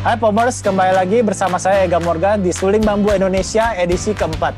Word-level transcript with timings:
Hai 0.00 0.16
Pomers, 0.16 0.64
kembali 0.64 0.96
lagi 0.96 1.20
bersama 1.20 1.60
saya 1.60 1.84
Ega 1.84 2.00
Morgan 2.00 2.40
di 2.40 2.56
Suling 2.56 2.80
Bambu 2.80 3.12
Indonesia 3.12 3.76
edisi 3.76 4.16
keempat. 4.16 4.56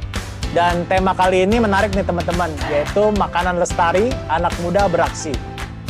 Dan 0.54 0.86
tema 0.86 1.18
kali 1.18 1.42
ini 1.42 1.58
menarik 1.58 1.90
nih 1.98 2.06
teman-teman, 2.06 2.46
yaitu 2.70 3.10
makanan 3.18 3.58
lestari, 3.58 4.14
anak 4.30 4.54
muda 4.62 4.86
beraksi. 4.86 5.34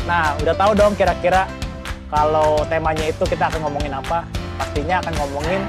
Nah, 0.08 0.32
udah 0.40 0.56
tahu 0.56 0.72
dong 0.72 0.96
kira-kira 0.96 1.44
kalau 2.08 2.64
temanya 2.64 3.12
itu 3.12 3.28
kita 3.28 3.52
akan 3.52 3.68
ngomongin 3.68 3.92
apa? 3.92 4.24
Pastinya 4.56 5.04
akan 5.04 5.20
ngomongin 5.20 5.60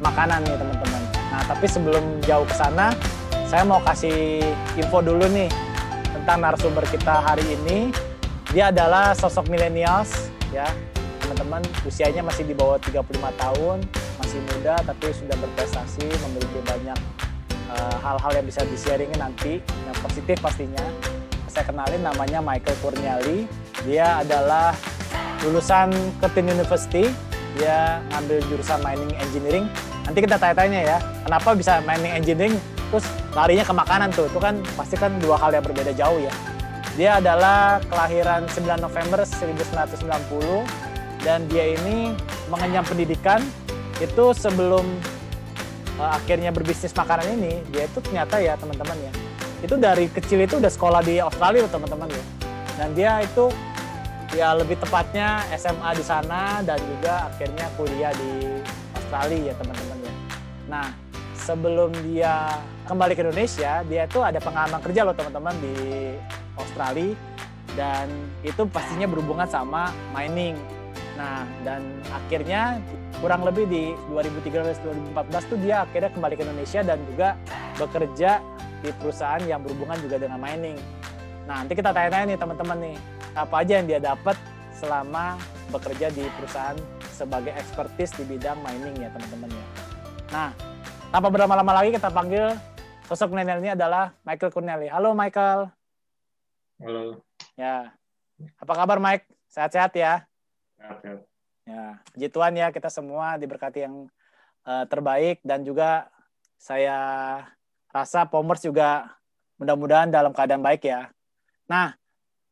makanan 0.00 0.40
nih 0.48 0.56
teman-teman. 0.56 1.02
Nah, 1.28 1.42
tapi 1.44 1.66
sebelum 1.68 2.24
jauh 2.24 2.48
ke 2.48 2.56
sana, 2.56 2.88
saya 3.44 3.68
mau 3.68 3.84
kasih 3.84 4.40
info 4.80 5.04
dulu 5.04 5.28
nih 5.28 5.52
tentang 6.08 6.40
narasumber 6.40 6.88
kita 6.88 7.20
hari 7.20 7.44
ini. 7.52 7.92
Dia 8.48 8.72
adalah 8.72 9.12
sosok 9.12 9.52
milenials 9.52 10.32
ya, 10.56 10.64
teman-teman. 11.34 11.66
Usianya 11.82 12.22
masih 12.22 12.46
di 12.46 12.54
bawah 12.54 12.78
35 12.78 13.10
tahun 13.34 13.82
masih 14.22 14.38
muda 14.54 14.78
tapi 14.86 15.10
sudah 15.10 15.34
berprestasi 15.34 16.06
memiliki 16.06 16.58
banyak 16.62 16.98
eh, 17.74 17.96
hal-hal 17.98 18.30
uh, 18.30 18.36
yang 18.38 18.46
bisa 18.46 18.62
di-sharingin 18.62 19.18
nanti 19.18 19.58
yang 19.58 19.96
positif 19.98 20.38
pastinya. 20.38 20.86
Saya 21.50 21.66
kenalin 21.66 22.06
namanya 22.06 22.38
Michael 22.38 22.78
Kurniali. 22.78 23.50
Dia 23.82 24.22
adalah 24.22 24.78
lulusan 25.42 25.90
Curtin 26.22 26.54
University. 26.54 27.10
Dia 27.58 27.98
ngambil 28.14 28.38
jurusan 28.50 28.78
mining 28.82 29.14
engineering. 29.18 29.66
Nanti 30.06 30.18
kita 30.22 30.38
tanya-tanya 30.38 30.80
ya 30.86 30.98
kenapa 31.26 31.54
bisa 31.58 31.82
mining 31.82 32.14
engineering? 32.14 32.54
Terus 32.94 33.06
larinya 33.34 33.66
ke 33.66 33.74
makanan 33.74 34.08
tuh. 34.14 34.26
Itu 34.30 34.38
kan 34.38 34.62
pasti 34.78 34.94
kan 34.94 35.18
dua 35.18 35.38
hal 35.38 35.50
yang 35.54 35.62
berbeda 35.66 35.94
jauh 35.94 36.18
ya. 36.22 36.30
Dia 36.94 37.18
adalah 37.18 37.82
kelahiran 37.90 38.46
9 38.46 38.78
November 38.78 39.26
1990 39.26 40.93
dan 41.26 41.48
dia 41.48 41.74
ini 41.74 42.12
mengenyam 42.52 42.84
pendidikan 42.84 43.40
itu 43.98 44.30
sebelum 44.36 44.84
uh, 45.98 46.14
akhirnya 46.14 46.52
berbisnis 46.52 46.92
makanan 46.92 47.40
ini 47.40 47.64
dia 47.72 47.88
itu 47.88 47.98
ternyata 48.04 48.38
ya 48.38 48.54
teman-teman 48.60 48.94
ya 49.00 49.12
itu 49.64 49.80
dari 49.80 50.12
kecil 50.12 50.44
itu 50.44 50.60
udah 50.60 50.68
sekolah 50.68 51.00
di 51.00 51.16
Australia 51.24 51.64
teman-teman 51.64 52.12
ya. 52.12 52.24
Dan 52.76 52.88
dia 52.92 53.12
itu 53.24 53.48
ya 54.36 54.52
lebih 54.52 54.76
tepatnya 54.76 55.40
SMA 55.56 55.96
di 55.96 56.04
sana 56.04 56.60
dan 56.60 56.76
juga 56.84 57.32
akhirnya 57.32 57.66
kuliah 57.80 58.12
di 58.12 58.60
Australia 58.92 59.40
ya 59.48 59.54
teman-teman 59.56 59.98
ya. 60.04 60.14
Nah 60.68 60.86
sebelum 61.32 61.96
dia 62.04 62.60
kembali 62.84 63.16
ke 63.16 63.24
Indonesia 63.24 63.80
dia 63.88 64.04
itu 64.04 64.20
ada 64.20 64.36
pengalaman 64.36 64.84
kerja 64.84 65.00
loh 65.00 65.16
teman-teman 65.16 65.56
di 65.64 65.76
Australia. 66.60 67.16
Dan 67.74 68.06
itu 68.46 68.68
pastinya 68.70 69.08
berhubungan 69.08 69.48
sama 69.50 69.90
mining 70.14 70.54
Nah, 71.14 71.46
dan 71.62 72.02
akhirnya 72.10 72.82
kurang 73.22 73.46
lebih 73.46 73.70
di 73.70 73.94
2013-2014 74.10 75.50
tuh 75.50 75.58
dia 75.62 75.86
akhirnya 75.86 76.10
kembali 76.10 76.34
ke 76.34 76.42
Indonesia 76.42 76.80
dan 76.82 76.98
juga 77.06 77.38
bekerja 77.78 78.42
di 78.82 78.90
perusahaan 78.98 79.42
yang 79.46 79.62
berhubungan 79.62 79.96
juga 80.02 80.18
dengan 80.18 80.42
mining. 80.42 80.76
Nah, 81.46 81.62
nanti 81.62 81.78
kita 81.78 81.94
tanya-tanya 81.94 82.34
nih 82.34 82.38
teman-teman 82.40 82.78
nih, 82.82 82.96
apa 83.38 83.54
aja 83.62 83.72
yang 83.78 83.86
dia 83.86 84.00
dapat 84.02 84.36
selama 84.74 85.38
bekerja 85.70 86.10
di 86.10 86.26
perusahaan 86.34 86.76
sebagai 87.14 87.54
ekspertis 87.54 88.10
di 88.18 88.26
bidang 88.26 88.58
mining 88.66 88.98
ya 88.98 89.08
teman-teman 89.14 89.54
ya. 89.54 89.66
Nah, 90.34 90.50
tanpa 91.14 91.28
berlama-lama 91.30 91.72
lagi 91.78 91.94
kita 91.94 92.10
panggil 92.10 92.58
sosok 93.06 93.30
milenial 93.30 93.62
ini 93.62 93.70
adalah 93.78 94.10
Michael 94.26 94.50
Corneli. 94.50 94.90
Halo 94.90 95.14
Michael. 95.14 95.70
Halo. 96.82 97.22
Ya. 97.54 97.94
Apa 98.58 98.72
kabar 98.74 98.98
Mike? 98.98 99.30
Sehat-sehat 99.46 99.94
ya? 99.94 100.26
Ya, 101.64 101.96
puji 102.12 102.28
Tuhan 102.28 102.54
ya 102.60 102.68
kita 102.68 102.92
semua 102.92 103.40
diberkati 103.40 103.88
yang 103.88 104.08
uh, 104.68 104.84
terbaik 104.84 105.40
dan 105.40 105.64
juga 105.64 106.12
saya 106.60 106.98
rasa 107.88 108.28
Pomers 108.28 108.60
juga 108.60 109.16
mudah-mudahan 109.56 110.12
dalam 110.12 110.36
keadaan 110.36 110.60
baik 110.60 110.84
ya. 110.84 111.08
Nah, 111.70 111.96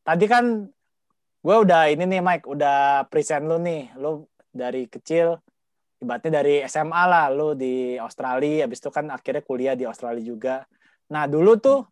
tadi 0.01 0.25
kan 0.25 0.65
gue 1.43 1.57
udah 1.59 1.91
ini 1.93 2.09
nih 2.09 2.23
Mike, 2.25 2.47
udah 2.49 3.05
present 3.11 3.45
lu 3.45 3.59
nih, 3.61 3.93
lu 3.99 4.25
dari 4.49 4.87
kecil 4.89 5.37
ibaratnya 6.03 6.43
dari 6.43 6.67
SMA 6.67 7.03
lah 7.07 7.31
lu 7.31 7.55
di 7.55 7.95
Australia, 7.95 8.67
habis 8.67 8.83
itu 8.83 8.91
kan 8.91 9.07
akhirnya 9.15 9.43
kuliah 9.47 9.75
di 9.79 9.87
Australia 9.87 10.23
juga. 10.23 10.57
Nah, 11.15 11.31
dulu 11.31 11.55
tuh 11.63 11.87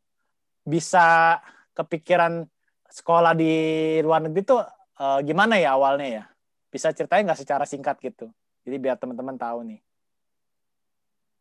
bisa 0.66 1.38
kepikiran 1.74 2.42
sekolah 2.90 3.38
di 3.38 3.54
luar 4.02 4.26
negeri 4.26 4.42
tuh 4.42 4.60
uh, 4.98 5.18
gimana 5.22 5.62
ya 5.62 5.78
awalnya 5.78 6.08
ya? 6.10 6.24
Bisa 6.70 6.94
ceritain 6.94 7.26
nggak 7.26 7.42
secara 7.42 7.66
singkat 7.66 7.98
gitu? 7.98 8.30
Jadi 8.62 8.76
biar 8.78 8.96
teman-teman 8.96 9.34
tahu 9.34 9.66
nih. 9.66 9.80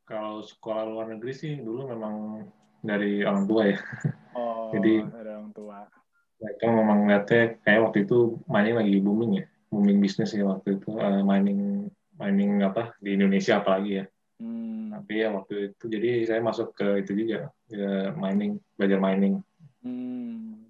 Kalau 0.10 0.42
sekolah 0.42 0.90
luar 0.90 1.06
negeri 1.14 1.34
sih 1.38 1.54
dulu 1.62 1.86
memang 1.94 2.42
dari 2.82 3.22
orang 3.24 3.46
tua 3.46 3.64
ya. 3.70 3.80
Oh, 4.30 4.70
Jadi 4.70 5.02
dari 5.10 5.30
orang 5.34 5.52
tua. 5.52 5.90
Mereka 6.38 6.66
memang 6.70 6.98
ngeliatnya 7.04 7.58
kayak 7.66 7.82
waktu 7.90 7.98
itu 8.06 8.38
mining 8.46 8.78
lagi 8.78 8.96
booming 9.02 9.32
ya, 9.42 9.46
booming 9.74 9.98
bisnis 9.98 10.38
ya 10.38 10.46
waktu 10.46 10.78
itu 10.78 10.96
uh, 10.96 11.26
mining 11.26 11.90
mining 12.16 12.62
apa 12.62 12.94
di 13.02 13.18
Indonesia 13.18 13.58
apalagi 13.58 14.00
ya. 14.00 14.06
Hmm. 14.40 14.94
Tapi 14.94 15.14
ya 15.20 15.34
waktu 15.34 15.74
itu 15.74 15.86
jadi 15.90 16.10
saya 16.30 16.46
masuk 16.46 16.78
ke 16.78 17.04
itu 17.04 17.12
juga 17.26 17.50
ke 17.68 18.14
mining 18.16 18.62
belajar 18.78 19.02
mining. 19.02 19.42
Hmm. 19.82 20.70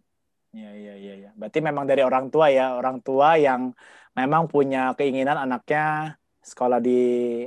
Iya 0.49 0.71
iya 0.73 0.93
iya 0.97 1.13
ya. 1.27 1.31
Berarti 1.37 1.59
memang 1.61 1.85
dari 1.85 2.01
orang 2.01 2.33
tua 2.33 2.49
ya, 2.49 2.73
orang 2.73 3.03
tua 3.05 3.37
yang 3.37 3.75
memang 4.25 4.51
punya 4.51 4.91
keinginan 4.97 5.39
anaknya 5.39 6.15
sekolah 6.39 6.79
di 6.81 6.99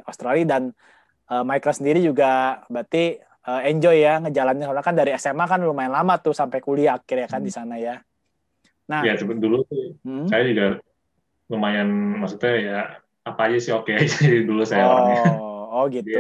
Australia 0.04 0.56
dan 0.56 0.62
uh, 1.32 1.44
Michael 1.44 1.76
sendiri 1.76 2.00
juga 2.00 2.62
berarti 2.68 3.18
uh, 3.48 3.62
enjoy 3.66 4.04
ya 4.04 4.22
ngejalanin 4.22 4.68
karena 4.70 4.82
kan 4.84 4.94
dari 4.94 5.10
SMA 5.18 5.44
kan 5.48 5.60
lumayan 5.62 5.92
lama 5.92 6.18
tuh 6.20 6.36
sampai 6.36 6.62
kuliah 6.62 6.98
akhirnya 6.98 7.28
kan 7.28 7.40
hmm. 7.42 7.48
di 7.48 7.52
sana 7.52 7.74
ya. 7.80 7.96
Nah, 8.90 9.00
ya 9.06 9.14
sebelum 9.16 9.40
dulu 9.40 9.64
hmm? 10.04 10.26
saya 10.28 10.42
juga 10.44 10.66
lumayan 11.48 11.88
maksudnya 12.18 12.52
ya 12.58 12.78
apa 13.22 13.40
aja 13.48 13.58
sih 13.62 13.72
oke 13.72 13.94
okay 13.94 14.02
aja 14.02 14.18
dulu 14.48 14.62
saya 14.66 14.84
oh, 14.84 14.90
orangnya. 14.90 15.24
Oh 15.72 15.84
gitu. 15.88 16.10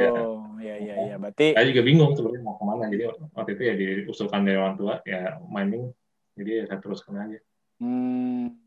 ya 0.62 0.78
ya 0.78 0.94
ya 1.10 1.16
berarti 1.18 1.58
saya 1.58 1.66
juga 1.66 1.82
bingung 1.82 2.14
sebenarnya 2.14 2.42
mau 2.46 2.54
ke 2.54 2.64
mana 2.64 2.86
jadi 2.86 3.10
waktu 3.34 3.50
itu 3.58 3.62
ya 3.66 3.74
diusulkan 3.74 4.46
dari 4.46 4.56
orang 4.62 4.78
tua 4.78 5.02
ya 5.02 5.42
mining 5.50 5.90
jadi 6.38 6.50
ya 6.62 6.64
saya 6.70 6.78
teruskan 6.80 7.14
aja. 7.18 7.38
Hmm. 7.82 8.61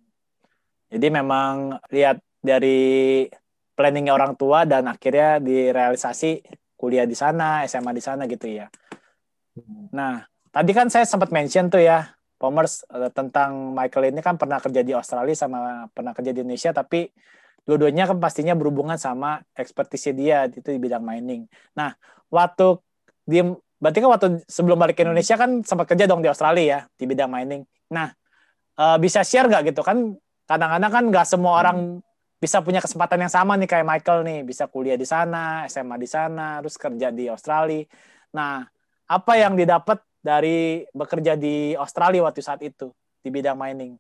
Jadi 0.89 1.07
memang 1.09 1.81
lihat 1.89 2.21
dari 2.39 3.25
planningnya 3.75 4.13
orang 4.15 4.37
tua 4.39 4.63
dan 4.63 4.87
akhirnya 4.87 5.41
direalisasi 5.43 6.45
kuliah 6.77 7.03
di 7.09 7.17
sana, 7.17 7.65
SMA 7.67 7.91
di 7.91 8.03
sana 8.03 8.23
gitu 8.29 8.47
ya. 8.47 8.69
Nah, 9.91 10.23
tadi 10.51 10.71
kan 10.71 10.87
saya 10.87 11.03
sempat 11.07 11.31
mention 11.31 11.67
tuh 11.67 11.83
ya, 11.83 12.15
Pomers 12.35 12.83
uh, 12.91 13.07
tentang 13.11 13.71
Michael 13.71 14.11
ini 14.11 14.19
kan 14.19 14.35
pernah 14.35 14.59
kerja 14.59 14.83
di 14.83 14.91
Australia 14.91 15.35
sama 15.35 15.87
pernah 15.91 16.11
kerja 16.11 16.35
di 16.35 16.43
Indonesia, 16.43 16.75
tapi 16.75 17.07
dua-duanya 17.65 18.11
kan 18.11 18.19
pastinya 18.19 18.53
berhubungan 18.53 18.99
sama 18.99 19.41
ekspertisnya 19.55 20.13
dia 20.13 20.37
itu 20.51 20.69
di 20.69 20.79
bidang 20.79 21.01
mining. 21.01 21.47
Nah, 21.73 21.95
waktu 22.29 22.77
di 23.25 23.41
berarti 23.79 23.99
kan 24.03 24.09
waktu 24.11 24.27
sebelum 24.45 24.77
balik 24.77 24.99
ke 24.99 25.03
Indonesia 25.07 25.35
kan 25.39 25.63
sempat 25.63 25.89
kerja 25.89 26.05
dong 26.05 26.21
di 26.21 26.29
Australia 26.29 26.63
ya 26.63 26.79
di 26.91 27.05
bidang 27.07 27.31
mining. 27.31 27.63
Nah, 27.95 28.11
uh, 28.77 28.97
bisa 28.99 29.23
share 29.23 29.47
nggak 29.47 29.71
gitu 29.71 29.81
kan 29.81 30.13
kadang-kadang 30.45 30.91
kan 30.93 31.03
nggak 31.09 31.27
semua 31.27 31.53
hmm. 31.57 31.61
orang 31.61 31.77
bisa 32.37 32.61
punya 32.61 32.77
kesempatan 32.77 33.25
yang 33.25 33.33
sama 33.33 33.57
nih 33.57 33.69
kayak 33.69 33.87
Michael 33.87 34.21
nih 34.21 34.39
bisa 34.45 34.69
kuliah 34.69 34.99
di 34.99 35.07
sana 35.07 35.65
SMA 35.65 35.97
di 35.97 36.09
sana 36.09 36.61
terus 36.61 36.77
kerja 36.77 37.09
di 37.09 37.25
Australia 37.25 37.85
nah 38.29 38.61
apa 39.09 39.33
yang 39.37 39.57
didapat 39.57 40.01
dari 40.21 40.85
bekerja 40.93 41.33
di 41.37 41.73
Australia 41.73 42.25
waktu 42.25 42.41
saat 42.45 42.61
itu 42.61 42.93
di 43.25 43.29
bidang 43.33 43.57
mining 43.57 43.97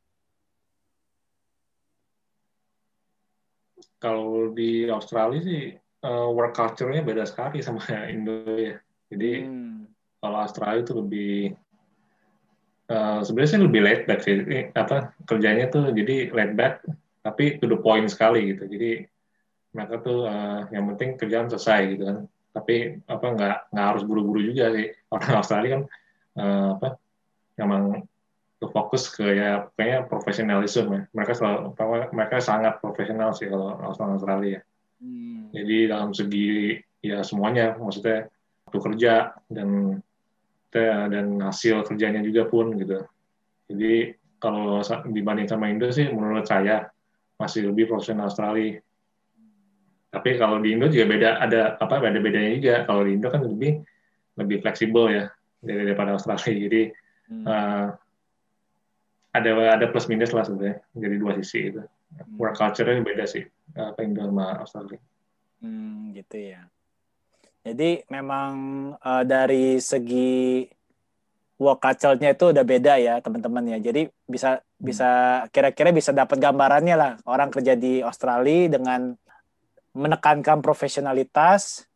kalau 3.97 4.53
di 4.53 4.85
Australia 4.85 5.41
sih 5.41 5.73
uh, 6.05 6.29
work 6.29 6.53
culture-nya 6.53 7.01
beda 7.01 7.25
sekali 7.25 7.65
sama 7.65 7.81
Indo 8.13 8.45
ya 8.53 8.77
jadi 9.09 9.49
hmm. 9.49 9.89
kalau 10.21 10.37
Australia 10.45 10.85
itu 10.85 10.93
lebih 10.93 11.57
uh, 12.89 13.19
sebenarnya 13.21 13.51
sih 13.51 13.61
lebih 13.61 13.81
laid 13.81 14.01
back 14.09 14.19
sih. 14.21 14.35
Apa 14.73 15.15
kerjanya 15.25 15.69
tuh 15.69 15.91
jadi 15.91 16.29
laid 16.33 16.53
back 16.57 16.85
tapi 17.25 17.57
to 17.57 17.65
the 17.65 17.79
point 17.79 18.05
sekali 18.09 18.53
gitu. 18.53 18.69
Jadi 18.69 19.05
mereka 19.75 19.99
tuh 19.99 20.29
uh, 20.29 20.69
yang 20.71 20.85
penting 20.93 21.19
kerjaan 21.19 21.49
selesai 21.49 21.79
gitu 21.97 22.03
kan. 22.05 22.17
Tapi 22.55 23.01
apa 23.09 23.25
nggak 23.25 23.57
nggak 23.75 23.87
harus 23.93 24.03
buru-buru 24.07 24.41
juga 24.41 24.71
sih. 24.73 24.87
Orang 25.13 25.31
Australia 25.41 25.69
kan 25.79 25.81
uh, 26.39 26.69
apa 26.79 26.87
memang 27.55 27.83
tuh 28.55 28.71
fokus 28.71 29.11
ke 29.11 29.35
ya 29.35 29.67
kayaknya 29.75 30.07
profesionalisme 30.07 30.89
ya. 30.91 31.01
Mereka 31.11 31.33
selalu 31.35 31.75
mereka 32.15 32.39
sangat 32.39 32.79
profesional 32.79 33.35
sih 33.35 33.51
kalau 33.51 33.75
orang 33.75 34.15
Australia. 34.15 34.61
Hmm. 34.95 35.51
jadi 35.51 35.91
dalam 35.91 36.15
segi 36.15 36.79
ya 37.03 37.19
semuanya 37.19 37.75
maksudnya 37.75 38.31
waktu 38.65 38.79
kerja 38.79 39.35
dan 39.51 39.99
dan 40.75 41.39
hasil 41.39 41.87
kerjanya 41.87 42.19
juga 42.19 42.45
pun 42.47 42.75
gitu. 42.75 42.99
Jadi 43.71 44.13
kalau 44.37 44.83
dibanding 45.09 45.47
sama 45.47 45.71
Indo 45.71 45.89
sih 45.89 46.05
menurut 46.11 46.45
saya 46.45 46.85
masih 47.39 47.71
lebih 47.71 47.89
profesional 47.89 48.29
Australia. 48.29 48.79
Tapi 50.11 50.29
kalau 50.39 50.63
di 50.63 50.75
Indo 50.75 50.87
juga 50.87 51.05
beda 51.11 51.29
ada 51.43 51.75
apa 51.79 51.99
ada 51.99 52.19
bedanya 52.19 52.51
juga. 52.55 52.73
Kalau 52.87 53.01
di 53.03 53.11
Indo 53.15 53.27
kan 53.31 53.41
lebih 53.43 53.83
lebih 54.35 54.57
fleksibel 54.63 55.11
ya 55.11 55.25
daripada 55.63 56.15
Australia. 56.15 56.55
Jadi 56.67 56.81
hmm. 57.31 57.43
uh, 57.47 57.87
ada 59.35 59.49
ada 59.75 59.85
plus 59.91 60.07
minus 60.07 60.31
lah 60.31 60.47
sebenarnya. 60.47 60.79
Jadi 60.95 61.15
dua 61.19 61.31
sisi 61.41 61.59
itu. 61.73 61.81
Hmm. 61.81 62.37
Work 62.39 62.55
culture-nya 62.55 63.03
beda 63.03 63.25
sih 63.27 63.43
apa 63.75 63.99
Indo 64.03 64.23
sama 64.23 64.61
Australia. 64.61 64.99
Hmm, 65.59 66.13
gitu 66.15 66.37
ya. 66.53 66.67
Jadi 67.65 68.05
memang 68.13 68.53
uh, 69.01 69.25
dari 69.25 69.81
segi 69.81 70.69
work 71.57 71.79
culture-nya 71.79 72.35
itu 72.35 72.51
udah 72.51 72.61
beda 72.61 72.93
ya 72.99 73.17
teman-teman 73.23 73.73
ya. 73.73 73.77
Jadi 73.81 74.05
bisa 74.27 74.59
hmm. 74.59 74.85
bisa 74.85 75.09
kira-kira 75.49 75.89
bisa 75.89 76.11
dapat 76.11 76.37
gambarannya 76.37 76.95
lah. 76.95 77.11
Orang 77.25 77.49
kerja 77.49 77.73
di 77.73 78.05
Australia 78.05 78.77
dengan 78.77 79.15
menekankan 79.95 80.59
profesionalitas 80.59 81.87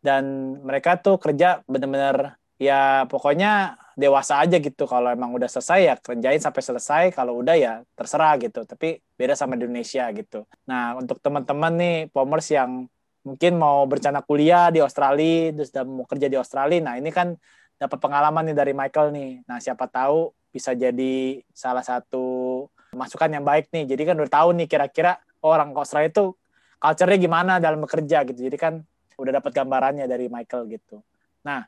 dan 0.00 0.56
mereka 0.64 0.96
tuh 0.96 1.20
kerja 1.20 1.60
benar-benar 1.68 2.40
ya 2.56 3.04
pokoknya 3.06 3.76
dewasa 3.94 4.40
aja 4.40 4.56
gitu. 4.58 4.88
Kalau 4.88 5.12
emang 5.12 5.30
udah 5.36 5.46
selesai 5.46 5.80
ya 5.84 5.94
kerjain 6.00 6.40
sampai 6.40 6.62
selesai. 6.64 7.04
Kalau 7.12 7.38
udah 7.38 7.54
ya 7.54 7.72
terserah 7.94 8.34
gitu. 8.40 8.64
Tapi 8.64 8.98
beda 9.14 9.36
sama 9.36 9.54
di 9.54 9.68
Indonesia 9.68 10.08
gitu. 10.10 10.48
Nah 10.66 10.96
untuk 10.96 11.20
teman-teman 11.20 11.72
nih 11.76 11.96
pomers 12.10 12.48
yang 12.50 12.88
mungkin 13.24 13.56
mau 13.56 13.88
berencana 13.88 14.20
kuliah 14.20 14.68
di 14.68 14.84
Australia 14.84 15.50
terus 15.56 15.72
udah 15.72 15.84
mau 15.84 16.04
kerja 16.04 16.28
di 16.28 16.36
Australia 16.36 16.80
nah 16.84 16.94
ini 17.00 17.08
kan 17.08 17.34
dapat 17.80 17.98
pengalaman 17.98 18.52
nih 18.52 18.56
dari 18.56 18.72
Michael 18.76 19.10
nih 19.10 19.30
nah 19.48 19.58
siapa 19.58 19.88
tahu 19.88 20.30
bisa 20.52 20.76
jadi 20.76 21.42
salah 21.50 21.82
satu 21.82 22.68
masukan 22.94 23.32
yang 23.32 23.42
baik 23.42 23.72
nih 23.74 23.88
jadi 23.90 24.12
kan 24.12 24.14
udah 24.20 24.30
tahu 24.30 24.48
nih 24.54 24.68
kira-kira 24.70 25.18
orang 25.44 25.74
Australia 25.76 26.12
itu 26.12 26.36
culture-nya 26.84 27.16
gimana 27.16 27.52
dalam 27.56 27.80
bekerja 27.80 28.28
gitu. 28.28 28.44
Jadi 28.44 28.56
kan 28.60 28.74
udah 29.16 29.32
dapat 29.40 29.56
gambarannya 29.56 30.04
dari 30.04 30.28
Michael 30.28 30.68
gitu. 30.68 31.00
Nah, 31.48 31.64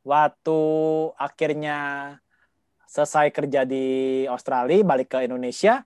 waktu 0.00 0.60
akhirnya 1.20 1.78
selesai 2.88 3.28
kerja 3.28 3.68
di 3.68 4.24
Australia, 4.24 4.80
balik 4.86 5.12
ke 5.12 5.28
Indonesia, 5.28 5.84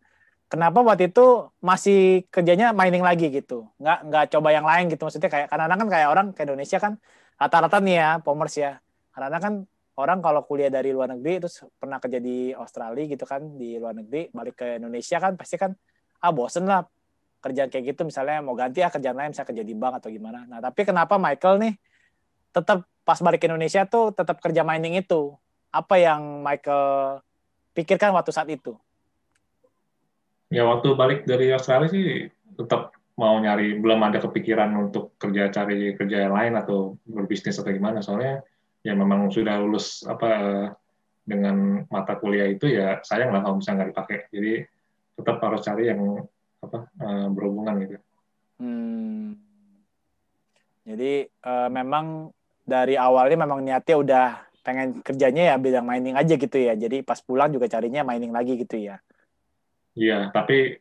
kenapa 0.50 0.82
waktu 0.82 1.14
itu 1.14 1.48
masih 1.62 2.26
kerjanya 2.28 2.74
mining 2.74 3.06
lagi 3.06 3.30
gitu? 3.30 3.70
Nggak 3.78 3.98
nggak 4.10 4.24
coba 4.34 4.48
yang 4.50 4.66
lain 4.66 4.90
gitu 4.90 5.06
maksudnya 5.06 5.30
kayak 5.30 5.46
karena 5.48 5.74
kan 5.78 5.88
kayak 5.88 6.08
orang 6.10 6.26
ke 6.34 6.42
Indonesia 6.42 6.78
kan 6.82 6.92
rata-rata 7.40 7.78
nih 7.80 7.96
ya, 7.96 8.10
pomers 8.20 8.54
ya. 8.58 8.82
Karena 9.14 9.38
kan 9.38 9.64
orang 9.96 10.18
kalau 10.20 10.42
kuliah 10.44 10.68
dari 10.68 10.90
luar 10.90 11.14
negeri 11.14 11.46
terus 11.46 11.62
pernah 11.78 12.02
kerja 12.02 12.18
di 12.18 12.50
Australia 12.52 13.04
gitu 13.06 13.24
kan 13.24 13.54
di 13.54 13.78
luar 13.78 13.94
negeri 13.94 14.32
balik 14.34 14.58
ke 14.58 14.66
Indonesia 14.82 15.16
kan 15.22 15.38
pasti 15.38 15.56
kan 15.60 15.72
ah 16.20 16.32
bosen 16.34 16.64
lah 16.68 16.84
kerjaan 17.40 17.72
kayak 17.72 17.96
gitu 17.96 18.04
misalnya 18.04 18.44
mau 18.44 18.52
ganti 18.52 18.84
ya 18.84 18.92
kerjaan 18.92 19.16
lain 19.16 19.32
saya 19.32 19.48
kerja 19.48 19.64
di 19.64 19.72
bank 19.72 20.04
atau 20.04 20.12
gimana. 20.12 20.44
Nah, 20.44 20.60
tapi 20.60 20.84
kenapa 20.84 21.16
Michael 21.16 21.56
nih 21.62 21.74
tetap 22.52 22.84
pas 23.06 23.16
balik 23.22 23.40
ke 23.40 23.46
Indonesia 23.48 23.88
tuh 23.88 24.12
tetap 24.12 24.42
kerja 24.44 24.60
mining 24.66 25.00
itu? 25.00 25.32
Apa 25.72 25.96
yang 25.96 26.44
Michael 26.44 27.22
pikirkan 27.72 28.12
waktu 28.12 28.30
saat 28.34 28.50
itu? 28.52 28.76
Ya 30.50 30.66
waktu 30.66 30.98
balik 30.98 31.24
dari 31.30 31.54
Australia 31.54 31.86
sih 31.86 32.26
tetap 32.58 32.92
mau 33.14 33.38
nyari 33.38 33.78
belum 33.78 34.00
ada 34.02 34.18
kepikiran 34.18 34.72
untuk 34.74 35.14
kerja 35.20 35.52
cari 35.52 35.94
kerja 35.94 36.26
yang 36.26 36.34
lain 36.34 36.54
atau 36.58 36.98
berbisnis 37.06 37.60
atau 37.60 37.70
gimana 37.70 38.02
soalnya 38.02 38.42
ya 38.80 38.96
memang 38.96 39.28
sudah 39.28 39.60
lulus 39.60 40.02
apa 40.08 40.30
dengan 41.22 41.84
mata 41.86 42.16
kuliah 42.16 42.48
itu 42.48 42.66
ya 42.66 42.98
sayang 43.04 43.30
lah 43.30 43.44
kalau 43.44 43.60
misalnya 43.60 43.84
nggak 43.84 43.90
dipakai 43.92 44.18
jadi 44.32 44.52
tetap 45.20 45.36
harus 45.44 45.60
cari 45.62 45.84
yang 45.92 46.00
apa 46.60 46.78
uh, 47.00 47.28
berhubungan 47.28 47.74
gitu. 47.84 47.96
Hmm. 48.60 49.36
Jadi 50.84 51.28
uh, 51.44 51.68
memang 51.68 52.32
dari 52.64 52.96
awalnya 52.96 53.36
memang 53.44 53.60
niatnya 53.62 53.96
udah 54.00 54.26
pengen 54.60 55.00
kerjanya 55.00 55.54
ya 55.54 55.56
bidang 55.56 55.84
mining 55.84 56.16
aja 56.16 56.34
gitu 56.36 56.56
ya. 56.56 56.72
Jadi 56.76 57.04
pas 57.04 57.20
pulang 57.20 57.52
juga 57.52 57.68
carinya 57.68 58.04
mining 58.04 58.32
lagi 58.32 58.56
gitu 58.56 58.80
ya. 58.80 59.00
Iya, 59.98 60.30
tapi 60.30 60.78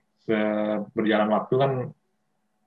berjalan 0.93 1.29
waktu 1.33 1.55
kan 1.57 1.71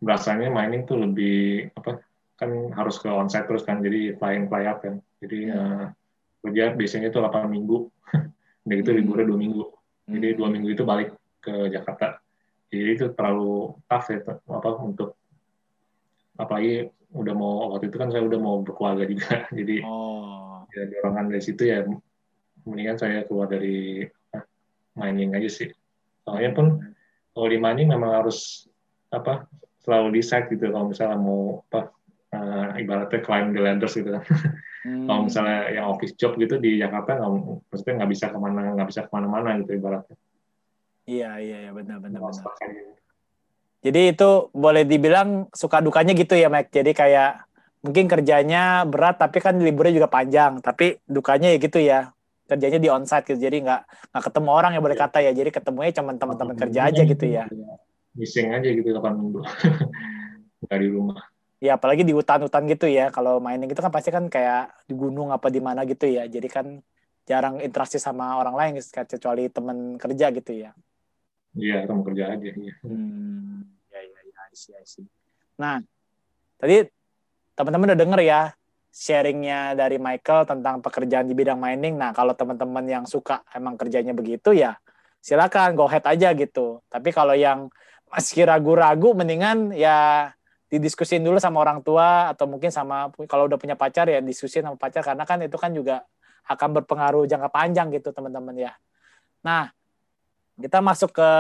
berasanya 0.03 0.51
mining 0.51 0.83
tuh 0.83 0.99
lebih 0.99 1.71
apa 1.79 2.03
kan 2.35 2.75
harus 2.75 2.99
ke 2.99 3.07
onsite 3.07 3.47
terus 3.47 3.63
kan 3.63 3.79
jadi 3.79 4.19
fly 4.19 4.35
in 4.35 4.51
fly 4.51 4.67
out 4.67 4.83
kan. 4.83 4.99
Jadi 5.23 5.47
hmm. 5.47 5.55
uh, 5.55 5.87
kerja 6.43 6.75
biasanya 6.75 7.15
itu 7.15 7.23
8 7.23 7.47
minggu. 7.47 7.87
Dan 8.67 8.77
itu 8.79 8.91
liburnya 8.95 9.27
dua 9.27 9.39
minggu. 9.39 9.65
Jadi 10.11 10.29
hmm. 10.35 10.39
dua 10.39 10.49
minggu 10.51 10.69
itu 10.75 10.83
balik 10.83 11.15
ke 11.39 11.71
Jakarta. 11.71 12.19
Jadi 12.71 12.91
itu 12.99 13.07
terlalu 13.15 13.79
tough 13.87 14.07
ya 14.11 14.19
apa 14.27 14.71
untuk 14.83 15.15
apalagi 16.35 16.91
udah 17.13 17.35
mau 17.37 17.77
waktu 17.77 17.93
itu 17.93 17.97
kan 18.01 18.09
saya 18.11 18.27
udah 18.27 18.41
mau 18.43 18.59
berkeluarga 18.67 19.07
juga. 19.07 19.47
Jadi 19.59 19.87
oh. 19.87 20.67
ya 20.75 20.83
dorongan 20.91 21.31
dari 21.31 21.43
situ 21.43 21.63
ya 21.63 21.87
mendingan 22.67 22.99
saya 22.99 23.27
keluar 23.27 23.51
dari 23.51 24.07
ah, 24.35 24.43
mining 24.99 25.35
aja 25.35 25.51
sih 25.51 25.69
soalnya 26.23 26.51
pun 26.55 26.67
kalau 27.33 27.49
di 27.49 27.59
mining 27.59 27.91
memang 27.91 28.23
harus 28.23 28.69
apa 29.13 29.47
selalu 29.83 30.23
decide 30.23 30.47
gitu 30.49 30.71
kalau 30.71 30.91
misalnya 30.91 31.19
mau 31.19 31.67
apa 31.69 31.91
uh, 32.33 32.79
ibaratnya 32.79 33.21
climb 33.21 33.51
the 33.53 33.61
ladders 33.61 33.99
gitu 33.99 34.15
kan 34.15 34.25
hmm. 34.87 35.07
kalau 35.11 35.27
misalnya 35.27 35.75
yang 35.75 35.87
office 35.91 36.15
job 36.15 36.39
gitu 36.39 36.57
di 36.63 36.79
Jakarta 36.79 37.19
nggak 37.19 37.33
maksudnya 37.69 37.95
nggak 38.03 38.11
bisa 38.15 38.27
ke 38.31 38.39
mana 38.39 38.73
nggak 38.79 38.89
bisa 38.89 39.01
ke 39.05 39.11
mana-mana 39.11 39.59
gitu 39.59 39.75
ibaratnya 39.77 40.17
Iya 41.03 41.43
iya 41.43 41.57
iya 41.67 41.71
benar 41.75 41.99
benar 41.99 42.23
benar. 42.23 42.55
Jadi 43.83 44.01
itu 44.15 44.31
boleh 44.55 44.87
dibilang 44.87 45.51
suka 45.51 45.83
dukanya 45.83 46.15
gitu 46.15 46.39
ya 46.39 46.47
Mike. 46.47 46.71
Jadi 46.71 46.95
kayak 46.95 47.43
mungkin 47.83 48.07
kerjanya 48.07 48.87
berat 48.87 49.19
tapi 49.19 49.43
kan 49.43 49.59
liburnya 49.59 49.99
juga 49.99 50.07
panjang. 50.07 50.63
Tapi 50.63 51.03
dukanya 51.03 51.51
ya 51.51 51.59
gitu 51.59 51.79
ya 51.83 52.15
kerjanya 52.47 52.79
di 52.83 52.89
onsite 52.91 53.33
gitu. 53.33 53.41
Jadi 53.43 53.65
nggak 53.65 53.81
nggak 54.13 54.25
ketemu 54.31 54.51
orang 54.51 54.71
ya 54.75 54.81
boleh 54.83 54.97
iya. 54.99 55.05
kata 55.07 55.19
ya. 55.23 55.33
Jadi 55.35 55.51
ketemunya 55.51 55.93
cuma 55.95 56.11
teman-teman 56.17 56.57
kerja 56.59 56.81
aja 56.91 57.03
gitu 57.03 57.25
ya. 57.27 57.45
Missing 58.13 58.49
aja 58.53 58.69
gitu 58.69 58.89
kapan 58.93 59.15
minggu. 59.17 59.41
Nggak 60.63 60.79
di 60.79 60.89
rumah. 60.93 61.19
Ya 61.63 61.79
apalagi 61.79 62.03
di 62.03 62.13
hutan-hutan 62.13 62.67
gitu 62.69 62.87
ya. 62.91 63.09
Kalau 63.09 63.39
mainin 63.39 63.71
gitu 63.71 63.81
kan 63.81 63.91
pasti 63.95 64.13
kan 64.13 64.29
kayak 64.29 64.75
di 64.85 64.95
gunung 64.95 65.33
apa 65.33 65.49
di 65.49 65.63
mana 65.63 65.87
gitu 65.89 66.05
ya. 66.07 66.29
Jadi 66.29 66.49
kan 66.51 66.67
jarang 67.25 67.63
interaksi 67.63 67.97
sama 68.03 68.37
orang 68.37 68.55
lain 68.59 68.73
kecuali 68.83 69.49
teman 69.49 69.97
kerja 69.97 70.29
gitu 70.35 70.53
ya. 70.53 70.71
Iya, 71.53 71.85
kamu 71.85 72.03
kerja 72.09 72.25
aja. 72.33 72.49
Iya. 72.49 72.75
Hmm, 72.81 73.69
ya, 73.93 74.01
ya, 74.01 74.21
ya, 74.25 74.43
isi, 74.53 74.73
isi. 74.73 75.03
Nah, 75.61 75.85
tadi 76.57 76.89
teman-teman 77.53 77.93
udah 77.93 77.99
denger 78.01 78.21
ya 78.25 78.41
sharingnya 78.93 79.73
dari 79.73 79.97
Michael 79.97 80.45
tentang 80.45 80.85
pekerjaan 80.85 81.25
di 81.25 81.33
bidang 81.33 81.57
mining. 81.57 81.97
Nah, 81.97 82.13
kalau 82.13 82.37
teman-teman 82.37 82.85
yang 82.85 83.05
suka 83.09 83.41
emang 83.57 83.81
kerjanya 83.81 84.13
begitu 84.13 84.53
ya 84.53 84.77
silakan 85.23 85.79
go 85.79 85.87
ahead 85.87 86.05
aja 86.05 86.35
gitu. 86.35 86.83
Tapi 86.91 87.15
kalau 87.15 87.33
yang 87.33 87.71
masih 88.11 88.45
ragu-ragu, 88.45 89.15
mendingan 89.15 89.71
ya 89.73 90.29
didiskusin 90.69 91.23
dulu 91.23 91.39
sama 91.39 91.63
orang 91.63 91.81
tua 91.81 92.35
atau 92.35 92.51
mungkin 92.51 92.75
sama 92.75 93.09
kalau 93.31 93.47
udah 93.47 93.57
punya 93.57 93.79
pacar 93.79 94.11
ya 94.11 94.19
diskusin 94.21 94.67
sama 94.67 94.77
pacar 94.77 95.05
karena 95.05 95.25
kan 95.25 95.39
itu 95.41 95.57
kan 95.57 95.71
juga 95.73 96.05
akan 96.49 96.83
berpengaruh 96.83 97.25
jangka 97.29 97.49
panjang 97.49 97.89
gitu 97.95 98.11
teman-teman 98.11 98.57
ya. 98.59 98.73
Nah, 99.47 99.71
kita 100.59 100.83
masuk 100.83 101.15
ke 101.15 101.31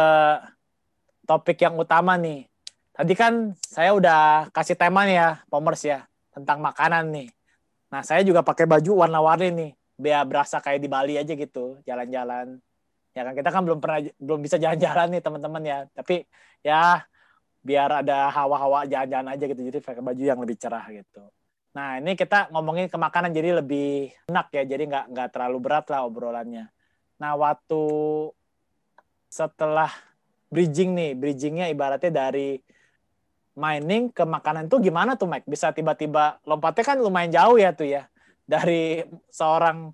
topik 1.26 1.58
yang 1.58 1.74
utama 1.74 2.14
nih. 2.16 2.46
Tadi 2.92 3.12
kan 3.16 3.56
saya 3.56 3.96
udah 3.96 4.52
kasih 4.52 4.76
tema 4.76 5.08
nih 5.08 5.16
ya, 5.16 5.30
Pomers 5.48 5.82
ya, 5.82 6.04
tentang 6.30 6.60
makanan 6.60 7.08
nih. 7.10 7.28
Nah, 7.92 8.00
saya 8.00 8.24
juga 8.24 8.40
pakai 8.40 8.64
baju 8.64 9.04
warna-warni 9.04 9.52
nih, 9.52 9.70
biar 10.00 10.24
berasa 10.24 10.64
kayak 10.64 10.80
di 10.80 10.88
Bali 10.88 11.20
aja 11.20 11.36
gitu, 11.36 11.76
jalan-jalan. 11.84 12.56
Ya 13.12 13.28
kan 13.28 13.36
kita 13.36 13.52
kan 13.52 13.62
belum 13.68 13.78
pernah 13.84 14.00
belum 14.16 14.40
bisa 14.40 14.56
jalan-jalan 14.56 15.12
nih 15.12 15.20
teman-teman 15.20 15.62
ya, 15.62 15.78
tapi 15.92 16.24
ya 16.64 17.04
biar 17.60 18.00
ada 18.00 18.32
hawa-hawa 18.32 18.88
jalan-jalan 18.88 19.36
aja 19.36 19.44
gitu, 19.44 19.60
jadi 19.60 19.78
pakai 19.84 20.00
baju 20.00 20.22
yang 20.24 20.40
lebih 20.40 20.56
cerah 20.56 20.88
gitu. 20.88 21.20
Nah, 21.76 22.00
ini 22.00 22.16
kita 22.16 22.48
ngomongin 22.48 22.88
ke 22.88 22.96
makanan 22.96 23.36
jadi 23.36 23.60
lebih 23.60 24.16
enak 24.32 24.48
ya, 24.56 24.64
jadi 24.64 24.82
nggak 24.88 25.04
nggak 25.12 25.28
terlalu 25.28 25.58
berat 25.60 25.86
lah 25.92 26.08
obrolannya. 26.08 26.72
Nah, 27.20 27.36
waktu 27.36 27.84
setelah 29.28 29.92
bridging 30.48 30.96
nih, 30.96 31.12
bridgingnya 31.12 31.68
ibaratnya 31.68 32.08
dari 32.08 32.56
mining 33.52 34.08
ke 34.08 34.24
makanan 34.24 34.72
tuh 34.72 34.80
gimana 34.80 35.16
tuh 35.16 35.28
Mike? 35.28 35.48
Bisa 35.48 35.72
tiba-tiba 35.72 36.40
lompatnya 36.48 36.84
kan 36.84 36.98
lumayan 37.00 37.32
jauh 37.32 37.56
ya 37.60 37.70
tuh 37.76 37.88
ya. 37.88 38.08
Dari 38.48 39.04
seorang 39.28 39.92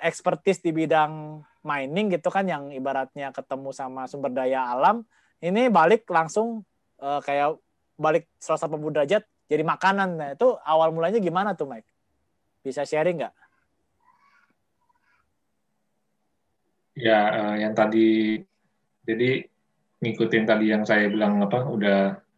ekspertis 0.00 0.64
di 0.64 0.72
bidang 0.72 1.44
mining 1.60 2.08
gitu 2.08 2.32
kan 2.32 2.48
yang 2.48 2.72
ibaratnya 2.72 3.30
ketemu 3.36 3.70
sama 3.76 4.08
sumber 4.08 4.32
daya 4.32 4.64
alam, 4.72 5.04
ini 5.44 5.68
balik 5.68 6.08
langsung 6.08 6.64
uh, 7.04 7.20
kayak 7.20 7.60
balik 8.00 8.24
180 8.40 8.96
derajat 8.96 9.22
jadi 9.50 9.64
makanan. 9.66 10.08
Nah, 10.16 10.28
itu 10.32 10.56
awal 10.64 10.94
mulanya 10.94 11.20
gimana 11.20 11.52
tuh 11.52 11.68
Mike? 11.68 11.88
Bisa 12.64 12.86
sharing 12.88 13.20
nggak? 13.20 13.34
Ya, 17.00 17.20
uh, 17.32 17.56
yang 17.60 17.72
tadi 17.76 18.40
jadi 19.04 19.44
ngikutin 20.00 20.44
tadi 20.48 20.72
yang 20.72 20.84
saya 20.88 21.08
bilang 21.12 21.40
apa 21.44 21.64
udah 21.68 22.29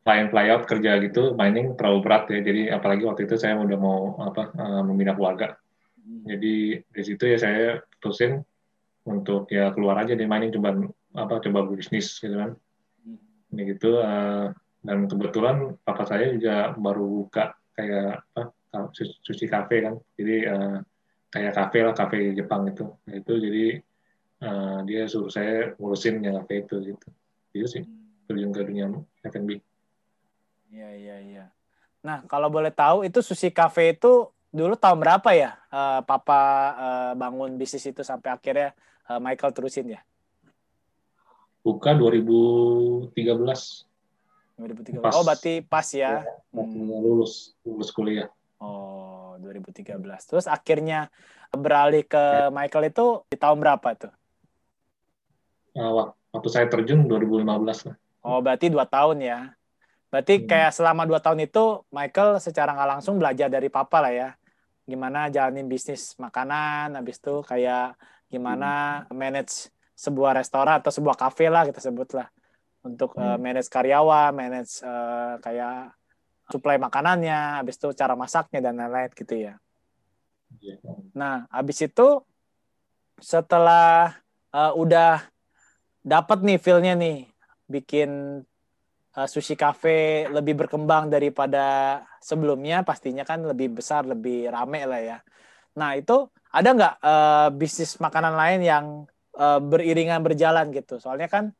fly 0.00 0.16
in 0.24 0.28
fly 0.32 0.48
out 0.48 0.64
kerja 0.64 0.96
gitu 1.04 1.36
mining 1.36 1.76
terlalu 1.76 1.98
berat 2.04 2.24
ya. 2.32 2.40
Jadi 2.40 2.72
apalagi 2.72 3.04
waktu 3.04 3.28
itu 3.28 3.36
saya 3.36 3.56
udah 3.60 3.78
mau 3.78 4.16
apa 4.20 4.52
uh, 4.56 4.82
membina 4.84 5.12
keluarga. 5.16 5.56
Hmm. 6.00 6.24
jadi 6.24 6.80
di 6.80 7.02
situ 7.04 7.28
ya 7.28 7.36
saya 7.36 7.76
putusin 8.00 8.40
untuk 9.04 9.52
ya 9.52 9.68
keluar 9.76 10.00
aja 10.00 10.16
di 10.16 10.24
mining 10.24 10.48
coba 10.56 10.80
apa 11.12 11.44
coba 11.44 11.68
bisnis 11.68 12.16
gitu 12.16 12.34
kan. 12.34 12.56
Hmm. 13.04 13.20
ini 13.52 13.76
gitu 13.76 14.00
uh, 14.00 14.48
dan 14.80 15.04
kebetulan 15.04 15.76
papa 15.84 16.08
saya 16.08 16.32
juga 16.32 16.72
baru 16.72 17.04
buka 17.04 17.52
kayak 17.76 18.24
apa 18.32 18.88
sushi 18.96 19.44
cafe 19.44 19.84
kan. 19.84 20.00
Jadi 20.16 20.36
uh, 20.48 20.80
kayak 21.28 21.52
kafe 21.52 21.78
lah 21.84 21.94
kafe 21.94 22.32
Jepang 22.32 22.64
itu. 22.72 22.88
Nah, 22.88 23.14
itu 23.14 23.32
jadi 23.36 23.66
uh, 24.48 24.78
dia 24.88 25.04
suruh 25.04 25.28
saya 25.28 25.76
ngurusin 25.76 26.24
yang 26.24 26.40
kafe 26.40 26.64
itu 26.64 26.96
gitu. 26.96 27.08
Itu 27.52 27.66
sih 27.68 27.82
hmm. 27.84 28.24
terjun 28.24 28.50
ke 28.56 28.64
dunia 28.64 28.88
F&B 29.28 29.69
iya 30.70 30.90
iya 30.96 31.16
iya 31.20 31.44
nah 32.00 32.24
kalau 32.24 32.48
boleh 32.48 32.72
tahu 32.72 33.04
itu 33.04 33.20
sushi 33.20 33.52
cafe 33.52 33.92
itu 33.98 34.30
dulu 34.50 34.74
tahun 34.74 34.98
berapa 34.98 35.30
ya 35.36 35.60
uh, 35.70 36.00
papa 36.02 36.40
uh, 36.74 37.12
bangun 37.14 37.60
bisnis 37.60 37.86
itu 37.86 38.00
sampai 38.00 38.32
akhirnya 38.34 38.72
uh, 39.06 39.20
Michael 39.20 39.52
terusin 39.52 39.94
ya 39.94 40.00
buka 41.60 41.92
2013 41.92 43.12
2013 43.14 45.00
pas, 45.00 45.12
oh 45.12 45.24
berarti 45.24 45.60
pas 45.60 45.86
ya, 45.92 46.24
ya 46.24 46.62
hmm. 46.62 47.04
lulus 47.04 47.52
lulus 47.62 47.92
kuliah 47.92 48.32
Oh, 48.60 49.40
2013. 49.40 49.96
Terus 50.04 50.44
akhirnya 50.44 51.08
beralih 51.48 52.04
ke 52.04 52.52
Michael 52.52 52.92
itu 52.92 53.24
di 53.32 53.40
tahun 53.40 53.56
berapa 53.56 53.88
tuh? 53.96 54.12
Uh, 55.72 56.12
waktu 56.36 56.48
saya 56.52 56.66
terjun 56.68 57.08
2015 57.08 57.48
lah. 57.88 57.96
Oh, 58.20 58.44
berarti 58.44 58.68
dua 58.68 58.84
tahun 58.84 59.24
ya. 59.24 59.56
Berarti 60.10 60.42
hmm. 60.42 60.46
kayak 60.50 60.72
selama 60.74 61.06
dua 61.06 61.22
tahun 61.22 61.46
itu 61.46 61.86
Michael 61.94 62.42
secara 62.42 62.74
nggak 62.74 62.90
langsung 62.98 63.16
belajar 63.16 63.46
dari 63.46 63.70
papa 63.70 64.02
lah 64.02 64.12
ya. 64.12 64.28
Gimana 64.84 65.30
jalanin 65.30 65.70
bisnis 65.70 66.18
makanan, 66.18 66.98
habis 66.98 67.22
itu 67.22 67.46
kayak 67.46 67.94
gimana 68.26 69.06
hmm. 69.06 69.14
manage 69.14 69.70
sebuah 69.94 70.34
restoran 70.34 70.82
atau 70.82 70.90
sebuah 70.90 71.14
kafe 71.14 71.46
lah 71.46 71.62
kita 71.68 71.78
sebut 71.78 72.18
lah 72.18 72.26
untuk 72.82 73.14
hmm. 73.14 73.22
uh, 73.22 73.38
manage 73.38 73.70
karyawan, 73.70 74.34
manage 74.34 74.82
uh, 74.82 75.38
kayak 75.38 75.94
suplai 76.50 76.82
makanannya, 76.82 77.62
habis 77.62 77.78
itu 77.78 77.94
cara 77.94 78.18
masaknya 78.18 78.58
dan 78.58 78.82
lain-lain 78.82 79.14
gitu 79.14 79.34
ya. 79.38 79.54
Iya. 80.58 80.82
Nah, 81.14 81.46
habis 81.46 81.78
itu 81.78 82.26
setelah 83.22 84.18
uh, 84.50 84.74
udah 84.74 85.22
dapat 86.02 86.42
nih 86.42 86.58
feel-nya 86.58 86.98
nih 86.98 87.30
bikin 87.70 88.42
uh, 89.16 89.28
sushi 89.28 89.58
cafe 89.58 90.28
lebih 90.30 90.54
berkembang 90.66 91.10
daripada 91.10 91.98
sebelumnya 92.22 92.86
pastinya 92.86 93.26
kan 93.26 93.42
lebih 93.42 93.80
besar 93.80 94.06
lebih 94.06 94.50
rame 94.50 94.86
lah 94.86 95.00
ya. 95.00 95.18
Nah 95.78 95.96
itu 95.98 96.28
ada 96.50 96.68
nggak 96.74 96.94
uh, 97.02 97.48
bisnis 97.54 97.98
makanan 97.98 98.34
lain 98.34 98.60
yang 98.62 98.84
uh, 99.38 99.58
beriringan 99.62 100.22
berjalan 100.22 100.70
gitu? 100.74 100.98
Soalnya 101.02 101.30
kan 101.30 101.54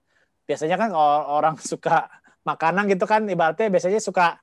biasanya 0.47 0.77
kan 0.79 0.91
orang 0.95 1.57
suka 1.71 2.11
makanan 2.47 2.89
gitu 2.89 3.05
kan 3.05 3.27
ibaratnya 3.29 3.69
biasanya 3.69 4.01
suka 4.01 4.41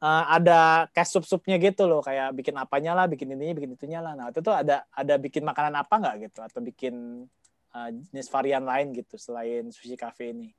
uh, 0.00 0.24
ada 0.30 0.88
kayak 0.90 1.08
sup-supnya 1.08 1.60
gitu 1.60 1.84
loh 1.84 2.00
kayak 2.00 2.32
bikin 2.32 2.56
apanya 2.56 2.96
lah 2.96 3.06
bikin 3.06 3.34
ininya 3.34 3.54
bikin 3.58 3.74
itunya 3.74 4.00
lah. 4.02 4.14
Nah 4.14 4.30
itu 4.30 4.40
tuh 4.42 4.54
ada 4.54 4.86
ada 4.94 5.14
bikin 5.18 5.42
makanan 5.46 5.74
apa 5.82 5.94
nggak 5.98 6.14
gitu? 6.30 6.38
Atau 6.42 6.60
bikin 6.62 7.26
uh, 7.74 7.88
jenis 7.90 8.28
varian 8.30 8.64
lain 8.66 8.94
gitu 8.94 9.18
selain 9.18 9.70
sushi 9.70 9.98
cafe 9.98 10.34
ini 10.34 10.50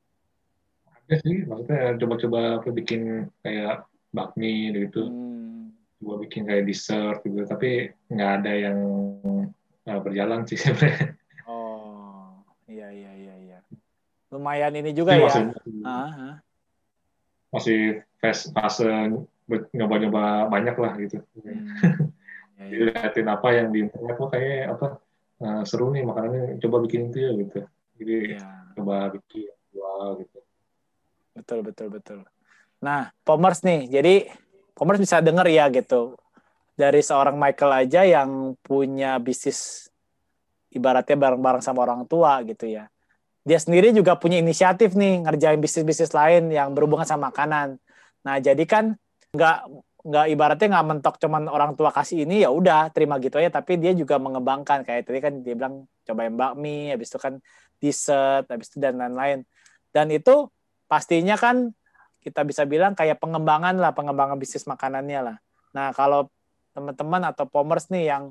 ada 1.08 1.16
sih 1.24 1.38
maksudnya 1.48 1.96
coba-coba 1.98 2.40
aku 2.60 2.70
bikin 2.76 3.32
kayak 3.42 3.88
bakmi 4.12 4.76
gitu 4.76 5.08
hmm. 5.08 5.72
coba 6.04 6.14
bikin 6.28 6.44
kayak 6.44 6.68
dessert 6.68 7.24
gitu 7.24 7.48
tapi 7.48 7.92
nggak 8.12 8.32
ada 8.44 8.52
yang 8.52 8.78
uh, 9.88 10.00
berjalan 10.04 10.44
sih 10.44 10.60
sebenarnya 10.62 11.16
oh 11.48 12.44
iya 12.68 12.92
iya 12.92 13.12
iya 13.16 13.36
iya 13.40 13.60
lumayan 14.30 14.76
ini 14.76 14.92
juga 14.92 15.16
ini 15.16 15.24
ya 15.24 15.28
masih, 15.32 15.44
uh 15.88 15.88
-huh. 15.88 16.34
masih 17.56 17.80
fase 18.20 18.52
fase 18.52 18.92
nyoba-nyoba 19.48 20.52
banyak 20.52 20.76
lah 20.76 20.94
gitu. 21.00 21.18
Hmm. 21.42 21.72
Ya, 22.58 22.74
ya. 22.74 22.90
liatin 22.90 23.30
apa 23.30 23.54
yang 23.54 23.70
di 23.70 23.86
internet 23.86 24.18
kok 24.18 24.34
kayak 24.34 24.74
apa 24.74 24.98
uh, 25.46 25.62
seru 25.62 25.94
nih 25.94 26.02
makanannya 26.02 26.58
coba 26.58 26.82
bikin 26.82 27.14
itu 27.14 27.18
ya 27.22 27.32
gitu. 27.38 27.60
Jadi 28.02 28.18
ya. 28.34 28.74
coba 28.74 29.14
bikin 29.14 29.54
jual 29.70 30.26
gitu. 30.26 30.38
Betul 31.38 31.62
betul 31.62 31.88
betul. 31.94 32.20
Nah, 32.82 33.14
Pomers 33.22 33.62
nih. 33.62 33.86
Jadi 33.90 34.30
Pomers 34.74 34.98
bisa 34.98 35.22
denger 35.22 35.48
ya 35.50 35.70
gitu. 35.70 36.18
Dari 36.78 37.02
seorang 37.02 37.38
Michael 37.38 37.88
aja 37.88 38.02
yang 38.06 38.54
punya 38.62 39.18
bisnis 39.18 39.90
ibaratnya 40.70 41.18
bareng-bareng 41.18 41.62
sama 41.62 41.86
orang 41.86 42.06
tua 42.06 42.42
gitu 42.46 42.70
ya. 42.70 42.90
Dia 43.48 43.58
sendiri 43.58 43.96
juga 43.96 44.20
punya 44.20 44.38
inisiatif 44.38 44.94
nih 44.94 45.26
ngerjain 45.26 45.58
bisnis-bisnis 45.58 46.14
lain 46.14 46.52
yang 46.54 46.76
berhubungan 46.76 47.08
sama 47.08 47.32
makanan 47.34 47.82
Nah, 48.28 48.44
jadi 48.44 48.64
kan 48.68 49.00
nggak 49.32 49.58
nggak 50.08 50.26
ibaratnya 50.36 50.68
nggak 50.72 50.88
mentok 50.88 51.16
cuman 51.20 51.52
orang 51.52 51.76
tua 51.76 51.92
kasih 51.92 52.24
ini 52.28 52.44
ya 52.44 52.52
udah 52.52 52.92
terima 52.96 53.20
gitu 53.20 53.40
aja 53.40 53.60
tapi 53.60 53.76
dia 53.76 53.92
juga 53.92 54.16
mengembangkan 54.20 54.88
kayak 54.88 55.04
tadi 55.04 55.20
kan 55.20 55.34
dia 55.44 55.52
bilang 55.56 55.84
cobain 56.08 56.32
bakmi 56.32 56.96
habis 56.96 57.12
itu 57.12 57.20
kan 57.20 57.44
dessert 57.84 58.48
habis 58.48 58.72
itu 58.72 58.80
dan 58.80 58.96
lain-lain 58.96 59.44
dan 59.92 60.08
itu 60.08 60.48
pastinya 60.88 61.36
kan 61.36 61.72
kita 62.24 62.44
bisa 62.44 62.68
bilang 62.68 62.92
kayak 62.92 63.20
pengembangan 63.24 63.80
lah 63.80 63.96
pengembangan 63.96 64.36
bisnis 64.36 64.68
makanannya 64.68 65.20
lah. 65.32 65.38
Nah 65.72 65.96
kalau 65.96 66.28
teman-teman 66.76 67.24
atau 67.32 67.48
pomers 67.48 67.88
nih 67.88 68.12
yang 68.12 68.24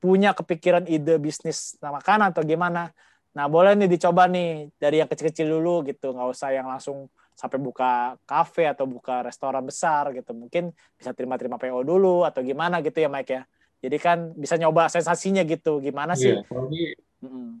punya 0.00 0.32
kepikiran 0.36 0.84
ide 0.88 1.16
bisnis 1.16 1.76
makanan 1.80 2.32
atau 2.32 2.44
gimana 2.44 2.92
nah 3.36 3.52
boleh 3.52 3.76
nih 3.76 3.84
dicoba 3.84 4.24
nih 4.32 4.72
dari 4.80 5.04
yang 5.04 5.08
kecil-kecil 5.12 5.44
dulu 5.44 5.84
gitu. 5.84 6.16
Nggak 6.16 6.28
usah 6.32 6.56
yang 6.56 6.72
langsung 6.72 7.12
sampai 7.36 7.60
buka 7.60 8.16
kafe 8.24 8.64
atau 8.64 8.88
buka 8.88 9.20
restoran 9.20 9.60
besar 9.60 10.08
gitu. 10.16 10.32
Mungkin 10.32 10.72
bisa 10.96 11.12
terima-terima 11.12 11.60
PO 11.60 11.84
dulu 11.84 12.24
atau 12.24 12.40
gimana 12.40 12.80
gitu 12.80 12.96
ya 12.96 13.12
Mike 13.12 13.28
ya. 13.28 13.42
Jadi 13.84 13.96
kan 14.00 14.32
bisa 14.32 14.56
nyoba 14.56 14.88
sensasinya 14.88 15.44
gitu. 15.44 15.84
Gimana 15.84 16.16
sih? 16.16 16.32
Iya, 16.32 16.48
apalagi 16.48 16.84
mm 17.20 17.52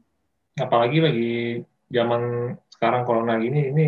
apalagi 0.56 0.98
lagi 1.04 1.34
zaman 1.92 2.56
sekarang 2.72 3.04
corona 3.04 3.36
gini 3.36 3.76
ini 3.76 3.86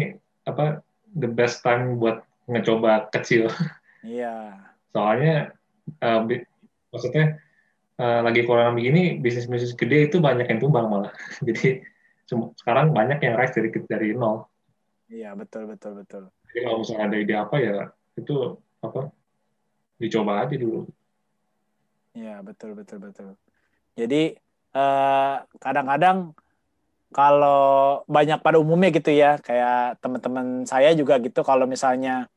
apa 0.48 0.80
the 1.12 1.28
best 1.28 1.60
time 1.60 2.00
buat 2.00 2.24
ngecoba 2.48 3.12
kecil 3.12 3.52
iya 4.04 4.56
soalnya 4.96 5.52
uh, 6.00 6.24
maksudnya 6.88 7.36
uh, 8.00 8.24
lagi 8.24 8.48
corona 8.48 8.72
begini 8.72 9.20
bisnis 9.20 9.44
bisnis 9.44 9.76
gede 9.76 10.08
itu 10.08 10.16
banyak 10.18 10.48
yang 10.48 10.60
tumbang 10.60 10.88
malah 10.88 11.12
jadi 11.46 11.84
sekarang 12.64 12.96
banyak 12.96 13.20
yang 13.20 13.36
rise 13.36 13.52
dari 13.56 13.68
dari 13.88 14.16
nol 14.16 14.48
Iya 15.08 15.32
betul 15.32 15.64
betul 15.64 16.04
betul. 16.04 16.22
Jadi 16.52 16.58
kalau 16.68 16.84
misalnya 16.84 17.04
ada 17.08 17.16
ide 17.16 17.34
apa 17.34 17.56
ya 17.56 17.76
itu 18.20 18.60
apa 18.84 19.08
dicoba 19.96 20.44
aja 20.44 20.56
dulu. 20.60 20.84
Iya 22.12 22.44
betul 22.44 22.76
betul 22.76 23.00
betul. 23.00 23.28
Jadi 23.96 24.36
kadang 24.68 24.84
eh, 24.84 25.36
kadang-kadang 25.56 26.18
kalau 27.08 28.04
banyak 28.04 28.38
pada 28.44 28.60
umumnya 28.60 28.92
gitu 28.92 29.08
ya 29.12 29.40
kayak 29.40 30.00
teman-teman 30.04 30.68
saya 30.68 30.92
juga 30.92 31.16
gitu 31.18 31.40
kalau 31.40 31.64
misalnya 31.64 32.28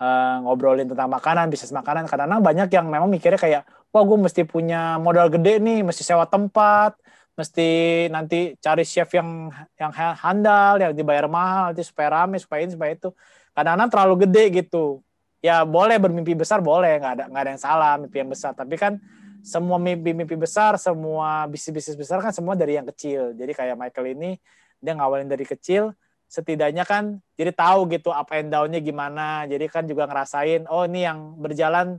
uh, 0.00 0.40
ngobrolin 0.44 0.88
tentang 0.88 1.12
makanan 1.12 1.52
bisnis 1.52 1.72
makanan 1.76 2.08
kadang-kadang 2.08 2.40
banyak 2.40 2.68
yang 2.72 2.86
memang 2.88 3.12
mikirnya 3.12 3.36
kayak 3.36 3.62
wah 3.92 4.02
gue 4.04 4.18
mesti 4.18 4.48
punya 4.48 4.96
modal 4.96 5.28
gede 5.28 5.60
nih 5.60 5.84
mesti 5.84 6.00
sewa 6.00 6.24
tempat 6.24 6.96
mesti 7.38 7.68
nanti 8.10 8.58
cari 8.58 8.82
chef 8.82 9.14
yang 9.14 9.54
yang 9.78 9.94
handal 9.94 10.74
yang 10.82 10.90
dibayar 10.90 11.30
mahal 11.30 11.70
nanti 11.70 11.86
supaya 11.86 12.10
rame 12.26 12.42
supaya 12.42 12.66
ini 12.66 12.74
supaya 12.74 12.98
itu. 12.98 13.14
Kadang-kadang 13.54 13.90
terlalu 13.94 14.14
gede 14.26 14.44
gitu. 14.58 15.06
Ya 15.38 15.62
boleh 15.62 16.02
bermimpi 16.02 16.34
besar 16.34 16.58
boleh 16.58 16.98
nggak 16.98 17.14
ada 17.14 17.24
nggak 17.30 17.42
ada 17.46 17.50
yang 17.54 17.62
salah 17.62 17.92
mimpi 17.94 18.18
yang 18.18 18.30
besar. 18.34 18.58
Tapi 18.58 18.74
kan 18.74 18.98
semua 19.44 19.78
mimpi-mimpi 19.80 20.34
besar 20.34 20.76
semua 20.76 21.46
bisnis-bisnis 21.46 21.96
besar 21.96 22.18
kan 22.20 22.34
semua 22.34 22.58
dari 22.58 22.76
yang 22.76 22.86
kecil 22.90 23.32
jadi 23.34 23.52
kayak 23.54 23.76
Michael 23.78 24.14
ini 24.18 24.30
dia 24.78 24.92
ngawalin 24.94 25.30
dari 25.30 25.46
kecil 25.46 25.94
setidaknya 26.28 26.84
kan 26.84 27.18
jadi 27.38 27.54
tahu 27.56 27.88
gitu 27.94 28.12
up 28.12 28.28
and 28.36 28.52
down-nya 28.52 28.78
gimana 28.84 29.48
jadi 29.48 29.64
kan 29.70 29.88
juga 29.88 30.04
ngerasain 30.04 30.68
oh 30.68 30.84
ini 30.84 31.06
yang 31.06 31.38
berjalan 31.40 31.98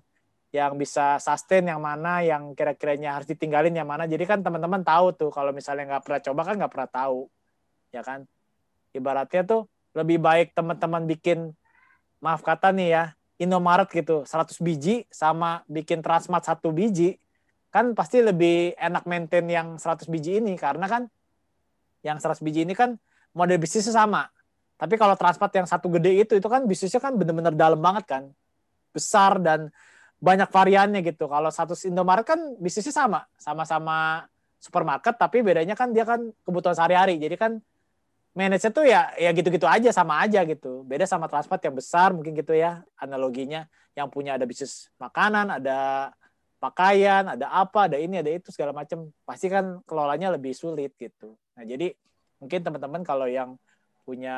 yang 0.50 0.82
bisa 0.82 1.22
sustain 1.22 1.62
yang 1.62 1.78
mana, 1.78 2.26
yang 2.26 2.58
kira-kiranya 2.58 3.22
harus 3.22 3.30
ditinggalin 3.30 3.70
yang 3.70 3.86
mana. 3.86 4.10
Jadi 4.10 4.26
kan 4.26 4.42
teman-teman 4.42 4.82
tahu 4.82 5.14
tuh 5.14 5.30
kalau 5.30 5.54
misalnya 5.54 5.86
nggak 5.98 6.04
pernah 6.10 6.22
coba 6.26 6.42
kan 6.42 6.56
nggak 6.58 6.72
pernah 6.74 6.90
tahu, 6.90 7.20
ya 7.94 8.02
kan? 8.02 8.26
Ibaratnya 8.90 9.46
tuh 9.46 9.70
lebih 9.94 10.18
baik 10.18 10.58
teman-teman 10.58 11.06
bikin 11.06 11.54
maaf 12.18 12.42
kata 12.42 12.74
nih 12.74 12.90
ya 12.90 13.04
Indomaret 13.40 13.88
gitu 13.90 14.28
100 14.28 14.60
biji 14.60 15.08
sama 15.08 15.64
bikin 15.66 16.04
Transmart 16.04 16.44
satu 16.44 16.70
biji 16.76 17.16
kan 17.70 17.94
pasti 17.94 18.22
lebih 18.26 18.74
enak 18.78 19.06
maintain 19.06 19.46
yang 19.46 19.78
100 19.78 20.10
biji 20.10 20.42
ini 20.42 20.58
karena 20.58 20.90
kan 20.90 21.06
yang 22.02 22.18
100 22.18 22.42
biji 22.42 22.66
ini 22.66 22.74
kan 22.74 22.98
model 23.38 23.62
bisnisnya 23.62 23.94
sama 23.94 24.26
Tapi 24.80 24.96
kalau 24.96 25.12
transport 25.20 25.52
yang 25.52 25.68
satu 25.68 25.92
gede 25.92 26.24
itu, 26.24 26.40
itu 26.40 26.48
kan 26.48 26.64
bisnisnya 26.64 27.04
kan 27.04 27.20
bener-bener 27.20 27.52
dalam 27.52 27.84
banget 27.84 28.08
kan. 28.08 28.24
Besar 28.96 29.36
dan 29.44 29.68
banyak 30.24 30.48
variannya 30.48 31.04
gitu. 31.04 31.28
Kalau 31.28 31.52
satu 31.52 31.76
Indomaret 31.84 32.24
kan 32.24 32.40
bisnisnya 32.64 32.96
sama. 32.96 33.28
Sama-sama 33.36 34.24
supermarket, 34.56 35.20
tapi 35.20 35.44
bedanya 35.44 35.76
kan 35.76 35.92
dia 35.92 36.08
kan 36.08 36.32
kebutuhan 36.48 36.80
sehari-hari. 36.80 37.20
Jadi 37.20 37.36
kan 37.36 37.60
manage 38.32 38.72
tuh 38.72 38.88
ya 38.88 39.12
ya 39.20 39.36
gitu-gitu 39.36 39.68
aja 39.68 39.92
sama 39.92 40.24
aja 40.24 40.48
gitu. 40.48 40.88
Beda 40.88 41.04
sama 41.04 41.28
transport 41.28 41.60
yang 41.60 41.76
besar 41.76 42.16
mungkin 42.16 42.32
gitu 42.32 42.56
ya 42.56 42.80
analoginya 42.96 43.68
yang 44.00 44.08
punya 44.08 44.40
ada 44.40 44.48
bisnis 44.48 44.88
makanan, 44.96 45.60
ada 45.60 46.12
pakaian, 46.60 47.24
ada 47.34 47.48
apa, 47.50 47.88
ada 47.88 47.98
ini, 47.98 48.20
ada 48.20 48.30
itu 48.30 48.52
segala 48.52 48.76
macam. 48.76 49.08
Pasti 49.24 49.48
kan 49.48 49.80
kelolanya 49.88 50.36
lebih 50.36 50.52
sulit 50.52 50.94
gitu. 51.00 51.34
Nah, 51.56 51.64
jadi 51.64 51.96
mungkin 52.40 52.60
teman-teman 52.64 53.02
kalau 53.04 53.26
yang 53.26 53.56
punya 54.04 54.38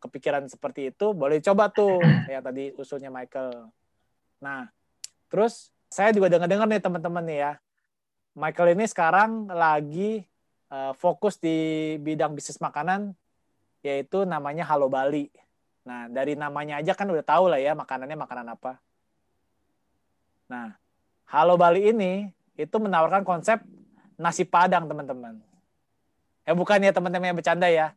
kepikiran 0.00 0.48
seperti 0.48 0.88
itu 0.90 1.12
boleh 1.12 1.44
coba 1.44 1.68
tuh 1.68 2.00
yang 2.32 2.40
tadi 2.40 2.72
usulnya 2.80 3.12
Michael. 3.12 3.68
Nah, 4.40 4.72
terus 5.28 5.68
saya 5.92 6.08
juga 6.16 6.32
dengar-dengar 6.32 6.64
nih 6.64 6.80
teman-teman 6.80 7.24
nih 7.28 7.38
ya. 7.44 7.52
Michael 8.32 8.78
ini 8.78 8.88
sekarang 8.88 9.52
lagi 9.52 10.24
uh, 10.72 10.96
fokus 10.96 11.36
di 11.36 11.98
bidang 12.00 12.32
bisnis 12.32 12.62
makanan 12.62 13.12
yaitu 13.84 14.24
namanya 14.24 14.64
Halo 14.64 14.88
Bali. 14.88 15.28
Nah, 15.84 16.08
dari 16.08 16.32
namanya 16.32 16.80
aja 16.80 16.96
kan 16.96 17.04
udah 17.04 17.24
tahu 17.24 17.52
lah 17.52 17.60
ya 17.60 17.76
makanannya 17.76 18.16
makanan 18.16 18.46
apa. 18.56 18.80
Nah, 20.48 20.79
Halo 21.30 21.54
Bali 21.54 21.94
ini 21.94 22.26
itu 22.58 22.76
menawarkan 22.82 23.22
konsep 23.22 23.62
nasi 24.18 24.42
padang, 24.42 24.90
teman-teman. 24.90 25.38
Eh 26.42 26.50
bukan 26.50 26.82
ya 26.82 26.90
teman-teman 26.90 27.30
yang 27.30 27.38
bercanda 27.38 27.70
ya. 27.70 27.94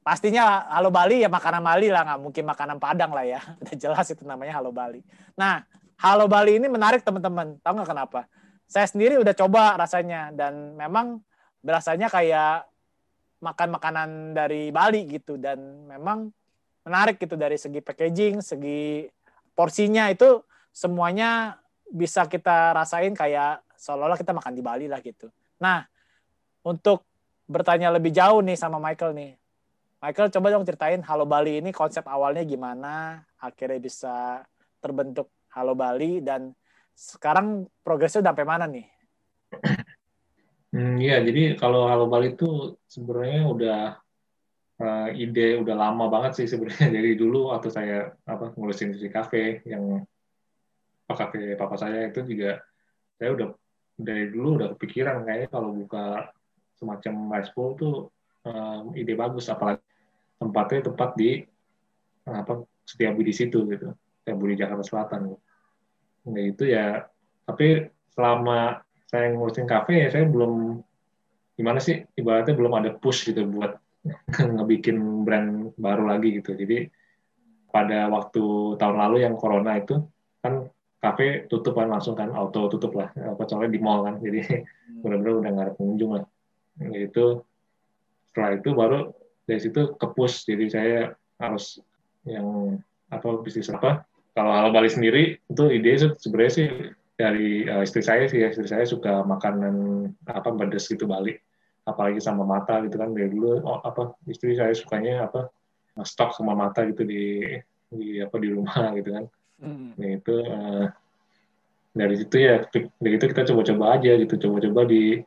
Pastinya 0.00 0.64
Halo 0.72 0.88
Bali 0.88 1.20
ya 1.20 1.28
makanan 1.28 1.60
Bali 1.60 1.92
lah 1.92 2.08
nggak 2.08 2.20
mungkin 2.24 2.44
makanan 2.48 2.80
Padang 2.80 3.12
lah 3.12 3.28
ya. 3.28 3.40
Udah 3.60 3.76
jelas 3.76 4.08
itu 4.08 4.24
namanya 4.24 4.56
Halo 4.56 4.72
Bali. 4.72 5.04
Nah 5.36 5.60
Halo 6.00 6.24
Bali 6.24 6.56
ini 6.56 6.72
menarik 6.72 7.04
teman-teman. 7.04 7.60
Tahu 7.60 7.72
nggak 7.76 7.90
kenapa? 7.92 8.24
Saya 8.64 8.88
sendiri 8.88 9.20
udah 9.20 9.36
coba 9.36 9.76
rasanya 9.76 10.32
dan 10.32 10.72
memang 10.72 11.20
berasanya 11.60 12.08
kayak 12.08 12.64
makan 13.44 13.76
makanan 13.76 14.08
dari 14.32 14.72
Bali 14.72 15.04
gitu 15.04 15.36
dan 15.36 15.84
memang 15.84 16.32
menarik 16.88 17.20
gitu 17.20 17.36
dari 17.36 17.60
segi 17.60 17.84
packaging 17.84 18.40
segi 18.40 19.04
porsinya 19.52 20.08
itu 20.08 20.40
semuanya 20.72 21.60
bisa 21.90 22.24
kita 22.30 22.72
rasain 22.72 23.12
kayak 23.12 23.60
seolah-olah 23.74 24.18
kita 24.18 24.32
makan 24.32 24.54
di 24.54 24.62
Bali 24.62 24.86
lah 24.86 25.02
gitu. 25.02 25.28
Nah 25.58 25.84
untuk 26.62 27.04
bertanya 27.50 27.90
lebih 27.90 28.14
jauh 28.14 28.40
nih 28.40 28.54
sama 28.54 28.78
Michael 28.78 29.12
nih. 29.12 29.32
Michael 30.00 30.32
coba 30.32 30.46
dong 30.48 30.64
ceritain 30.64 31.02
Halo 31.04 31.28
Bali 31.28 31.60
ini 31.60 31.76
konsep 31.76 32.06
awalnya 32.08 32.40
gimana, 32.46 33.20
akhirnya 33.36 33.76
bisa 33.76 34.40
terbentuk 34.80 35.28
Halo 35.52 35.76
Bali 35.76 36.24
dan 36.24 36.56
sekarang 36.96 37.68
progresnya 37.84 38.24
udah 38.24 38.32
sampai 38.32 38.46
mana 38.48 38.64
nih? 38.70 38.86
Hmm, 40.70 41.02
ya, 41.02 41.18
jadi 41.18 41.58
kalau 41.58 41.90
Halo 41.90 42.06
Bali 42.06 42.38
itu 42.38 42.78
sebenarnya 42.86 43.42
udah 43.42 43.80
uh, 44.78 45.08
ide 45.10 45.58
udah 45.58 45.74
lama 45.74 46.06
banget 46.06 46.38
sih 46.38 46.46
sebenarnya. 46.46 46.86
Dari 46.94 47.18
dulu 47.18 47.50
waktu 47.50 47.74
saya 47.74 48.14
apa 48.22 48.54
ngurusin 48.54 48.94
di 48.94 49.10
kafe 49.10 49.66
yang 49.66 50.06
kafe 51.14 51.54
papa 51.54 51.76
saya 51.76 52.10
itu 52.10 52.22
juga 52.26 52.60
saya 53.20 53.36
udah 53.36 53.48
dari 54.00 54.32
dulu 54.32 54.56
udah 54.56 54.68
kepikiran 54.76 55.28
kayaknya 55.28 55.48
kalau 55.52 55.76
buka 55.76 56.32
semacam 56.80 57.14
rice 57.36 57.52
bowl 57.52 57.76
tuh 57.76 57.94
um, 58.48 58.96
ide 58.96 59.12
bagus. 59.12 59.52
Apalagi 59.52 59.84
tempatnya 60.40 60.88
tepat 60.88 61.10
di 61.20 61.44
apa 62.24 62.64
setiap 62.88 63.14
di 63.20 63.32
situ 63.36 63.68
gitu. 63.68 63.92
Setiap 64.24 64.36
di 64.40 64.56
Jakarta 64.56 64.84
Selatan. 64.84 65.36
Nah 66.32 66.44
itu 66.44 66.64
ya 66.64 67.04
tapi 67.44 67.84
selama 68.16 68.80
saya 69.10 69.34
ngurusin 69.34 69.66
kafe 69.68 70.06
ya 70.06 70.08
saya 70.08 70.24
belum 70.24 70.80
gimana 71.58 71.82
sih 71.82 72.00
ibaratnya 72.16 72.56
belum 72.56 72.72
ada 72.72 72.90
push 72.96 73.28
gitu 73.28 73.44
buat 73.50 73.76
ngebikin 74.56 74.96
brand 75.28 75.76
baru 75.76 76.08
lagi 76.08 76.40
gitu. 76.40 76.56
Jadi 76.56 76.88
pada 77.70 78.08
waktu 78.10 78.74
tahun 78.80 78.96
lalu 78.96 79.16
yang 79.28 79.36
corona 79.36 79.78
itu 79.78 80.02
kan 80.40 80.66
kafe 81.00 81.48
tutup 81.48 81.80
kan 81.80 81.88
langsung 81.88 82.12
kan 82.12 82.30
auto 82.36 82.68
tutup 82.68 82.92
lah. 82.94 83.08
Kecuali 83.16 83.72
di 83.72 83.80
mall 83.80 84.04
kan 84.04 84.20
jadi 84.20 84.40
hmm. 84.44 85.00
benar-benar 85.00 85.34
udah 85.40 85.50
nggak 85.50 85.66
ada 85.66 85.74
pengunjung 85.74 86.10
lah. 86.20 86.24
Itu 86.92 87.44
setelah 88.30 88.50
itu 88.60 88.70
baru 88.76 88.98
dari 89.48 89.60
situ 89.60 89.96
ke 89.98 90.06
push 90.14 90.46
jadi 90.46 90.64
saya 90.70 90.98
harus 91.42 91.82
yang 92.22 92.78
apa 93.10 93.42
bisnis 93.42 93.72
apa 93.72 94.06
kalau 94.36 94.54
hal 94.54 94.70
Bali 94.70 94.86
sendiri 94.86 95.40
itu 95.50 95.64
ide 95.66 95.90
itu 95.98 96.08
sebenarnya 96.20 96.52
sih 96.54 96.68
dari 97.18 97.66
uh, 97.66 97.82
istri 97.82 98.00
saya 98.04 98.30
sih 98.30 98.38
istri 98.40 98.68
saya 98.68 98.86
suka 98.86 99.26
makanan 99.26 100.06
apa 100.28 100.52
pedas 100.54 100.86
gitu 100.86 101.08
Bali. 101.08 101.34
Apalagi 101.88 102.20
sama 102.22 102.46
mata 102.46 102.78
gitu 102.86 103.00
kan. 103.00 103.16
Dari 103.16 103.32
dulu 103.32 103.64
oh, 103.66 103.80
apa 103.82 104.14
istri 104.30 104.54
saya 104.54 104.76
sukanya 104.76 105.26
apa 105.26 105.50
stok 106.06 106.32
sama 106.36 106.54
mata 106.54 106.86
gitu 106.86 107.02
di 107.04 107.44
di 107.90 108.22
apa 108.22 108.36
di 108.38 108.48
rumah 108.54 108.94
gitu 109.00 109.10
kan 109.10 109.24
mm. 109.60 109.88
nah 109.96 110.08
itu 110.08 110.34
uh, 110.44 110.86
dari 111.90 112.14
situ 112.14 112.36
ya 112.38 112.62
dari 112.72 113.14
itu 113.18 113.26
kita 113.26 113.42
coba-coba 113.50 113.98
aja 113.98 114.14
gitu. 114.18 114.34
Coba-coba 114.38 114.86
di 114.86 115.18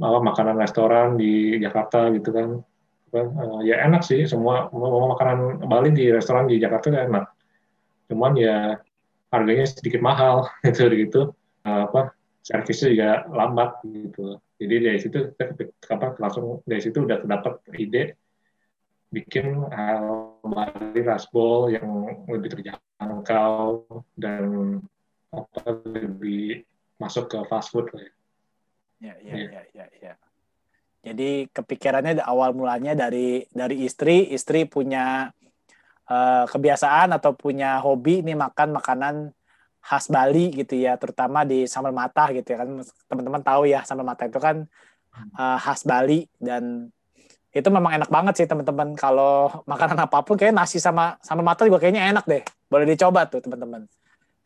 apa 0.00 0.18
makanan 0.22 0.56
restoran 0.60 1.16
di 1.16 1.56
Jakarta 1.60 2.12
gitu 2.12 2.30
kan. 2.32 2.48
Uh, 3.10 3.60
ya 3.66 3.82
enak 3.90 4.06
sih 4.06 4.22
semua 4.22 4.70
mau 4.70 5.10
makanan 5.10 5.66
Bali 5.66 5.90
di 5.90 6.06
restoran 6.14 6.46
di 6.46 6.60
Jakarta 6.60 6.92
kan 6.92 7.02
enak. 7.10 7.24
Cuman 8.06 8.32
ya 8.38 8.78
harganya 9.30 9.66
sedikit 9.66 10.02
mahal 10.02 10.46
gitu 10.66 10.90
gitu 10.94 11.20
uh, 11.66 11.82
apa 11.90 12.14
servisnya 12.44 12.88
juga 12.92 13.10
lambat 13.32 13.70
gitu. 13.88 14.38
Jadi 14.60 14.74
dari 14.76 14.98
situ 15.00 15.18
kita 15.34 15.92
apa 15.96 16.06
langsung 16.20 16.60
dari 16.68 16.84
situ 16.84 17.02
udah 17.02 17.24
dapat 17.24 17.58
ide 17.80 18.14
bikin 19.10 19.66
hal 19.72 20.29
Bali 20.44 21.00
rasbol 21.04 21.72
yang 21.72 21.86
lebih 22.28 22.56
terjangkau 22.56 23.84
dan 24.16 24.44
apa 25.30 25.62
lebih 25.86 26.66
masuk 26.98 27.30
ke 27.30 27.38
fast 27.46 27.70
food 27.72 27.88
lah 27.94 28.02
ya. 28.02 28.12
Ya, 29.00 29.14
ya, 29.24 29.32
ya, 29.32 29.48
ya, 29.48 29.62
ya. 29.72 29.86
ya. 30.12 30.14
Jadi 31.00 31.48
kepikirannya 31.48 32.20
awal 32.20 32.52
mulanya 32.52 32.92
dari 32.92 33.48
dari 33.48 33.88
istri, 33.88 34.28
istri 34.36 34.68
punya 34.68 35.32
uh, 36.12 36.44
kebiasaan 36.44 37.16
atau 37.16 37.32
punya 37.32 37.80
hobi 37.80 38.20
nih 38.20 38.36
makan 38.36 38.76
makanan 38.76 39.14
khas 39.80 40.12
Bali 40.12 40.52
gitu 40.52 40.76
ya, 40.76 41.00
terutama 41.00 41.48
di 41.48 41.64
sambal 41.64 41.96
mata 41.96 42.28
gitu 42.36 42.52
ya 42.52 42.60
kan 42.60 42.84
teman-teman 43.08 43.40
tahu 43.40 43.64
ya 43.64 43.80
sambal 43.88 44.04
mata 44.04 44.28
itu 44.28 44.36
kan 44.36 44.68
uh, 45.40 45.56
khas 45.56 45.88
Bali 45.88 46.28
dan 46.36 46.92
itu 47.50 47.68
memang 47.68 47.90
enak 47.98 48.10
banget 48.10 48.34
sih 48.42 48.46
teman-teman. 48.46 48.94
Kalau 48.94 49.64
makanan 49.66 49.98
apa 50.06 50.22
pun 50.22 50.38
kayak 50.38 50.54
nasi 50.54 50.78
sama 50.78 51.18
sambal 51.22 51.42
mata 51.42 51.66
juga 51.66 51.82
kayaknya 51.82 52.10
enak 52.14 52.24
deh. 52.26 52.42
Boleh 52.70 52.86
dicoba 52.86 53.26
tuh 53.26 53.42
teman-teman. 53.42 53.90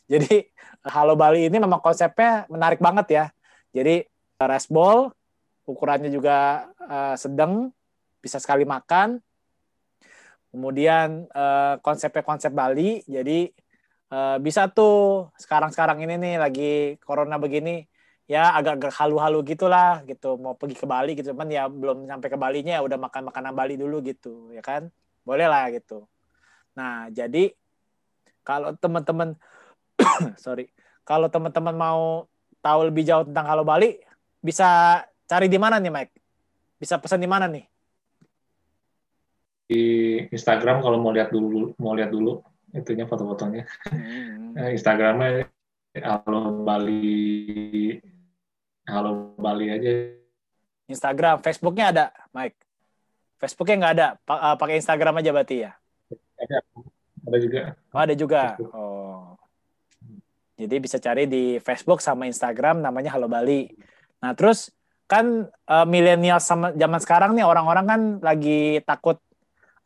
Jadi 0.09 0.49
Halo 0.85 1.17
Bali 1.17 1.49
ini 1.49 1.57
memang 1.57 1.81
konsepnya 1.81 2.45
menarik 2.53 2.81
banget 2.81 3.07
ya. 3.13 3.25
Jadi 3.73 4.05
rice 4.41 4.69
bowl 4.69 5.13
ukurannya 5.65 6.13
juga 6.13 6.69
uh, 6.85 7.17
sedang, 7.17 7.73
bisa 8.21 8.37
sekali 8.37 8.69
makan. 8.69 9.21
Kemudian 10.53 11.27
uh, 11.35 11.81
konsepnya 11.83 12.23
konsep 12.23 12.55
Bali, 12.55 13.03
jadi 13.11 13.51
uh, 14.15 14.39
bisa 14.39 14.71
tuh 14.71 15.29
sekarang-sekarang 15.41 15.99
ini 16.07 16.15
nih 16.15 16.35
lagi 16.39 16.73
corona 17.03 17.41
begini, 17.43 17.83
ya 18.25 18.57
agak-agak 18.57 18.93
halu-halu 18.97 19.45
gitulah 19.45 20.01
gitu, 20.09 20.41
mau 20.41 20.57
pergi 20.57 20.77
ke 20.81 20.87
Bali 20.89 21.13
gitu, 21.19 21.37
cuman 21.37 21.49
ya 21.53 21.69
belum 21.69 22.09
sampai 22.09 22.29
ke 22.33 22.39
Balinya 22.41 22.81
ya 22.81 22.83
udah 22.83 22.97
makan 22.97 23.29
makanan 23.29 23.53
Bali 23.53 23.75
dulu 23.77 24.01
gitu, 24.01 24.53
ya 24.53 24.65
kan? 24.65 24.89
Boleh 25.25 25.49
lah 25.49 25.69
gitu. 25.73 26.09
Nah, 26.77 27.09
jadi 27.13 27.53
kalau 28.45 28.73
teman-teman 28.77 29.37
sorry, 30.45 30.69
kalau 31.05 31.29
teman-teman 31.29 31.77
mau 31.77 32.29
tahu 32.65 32.89
lebih 32.89 33.05
jauh 33.05 33.25
tentang 33.29 33.45
Halo 33.45 33.65
Bali, 33.65 34.01
bisa 34.41 35.01
Cari 35.25 35.49
di 35.49 35.57
mana 35.57 35.81
nih, 35.81 35.89
Mike? 35.89 36.15
Bisa 36.77 37.01
pesan 37.01 37.25
di 37.25 37.29
mana 37.29 37.49
nih? 37.49 37.65
Di 39.65 39.85
Instagram 40.29 40.85
kalau 40.85 41.01
mau 41.01 41.09
lihat 41.17 41.33
dulu, 41.33 41.73
mau 41.81 41.97
lihat 41.97 42.13
dulu 42.13 42.45
itunya 42.77 43.09
foto-fotonya. 43.09 43.65
Hmm. 43.89 44.53
Eh, 44.53 44.77
Instagramnya 44.77 45.49
Halo 45.97 46.61
Bali, 46.61 47.97
Halo 48.85 49.33
Bali 49.41 49.73
aja. 49.73 50.13
Instagram, 50.85 51.41
Facebooknya 51.41 51.89
ada, 51.89 52.07
Mike? 52.37 52.61
Facebooknya 53.41 53.77
nggak 53.81 53.95
ada, 53.97 54.07
eh, 54.21 54.57
pakai 54.61 54.77
Instagram 54.77 55.25
aja 55.25 55.31
berarti 55.33 55.57
ya? 55.65 55.73
Ada, 56.37 56.57
ada 57.25 57.39
juga. 57.41 57.61
Oh, 57.97 58.01
ada 58.05 58.15
juga. 58.15 58.41
Facebook. 58.53 58.73
Oh. 58.77 59.41
Jadi 60.61 60.77
bisa 60.85 61.01
cari 61.01 61.25
di 61.25 61.57
Facebook 61.65 62.05
sama 62.05 62.29
Instagram 62.29 62.85
namanya 62.85 63.17
Halo 63.17 63.25
Bali. 63.25 63.73
Nah, 64.21 64.37
terus 64.37 64.69
kan 65.09 65.49
uh, 65.49 65.87
milenial 65.89 66.39
sama 66.39 66.77
zaman 66.77 67.01
sekarang 67.01 67.33
nih 67.37 67.45
orang-orang 67.45 67.85
kan 67.89 68.01
lagi 68.21 68.81
takut 68.85 69.21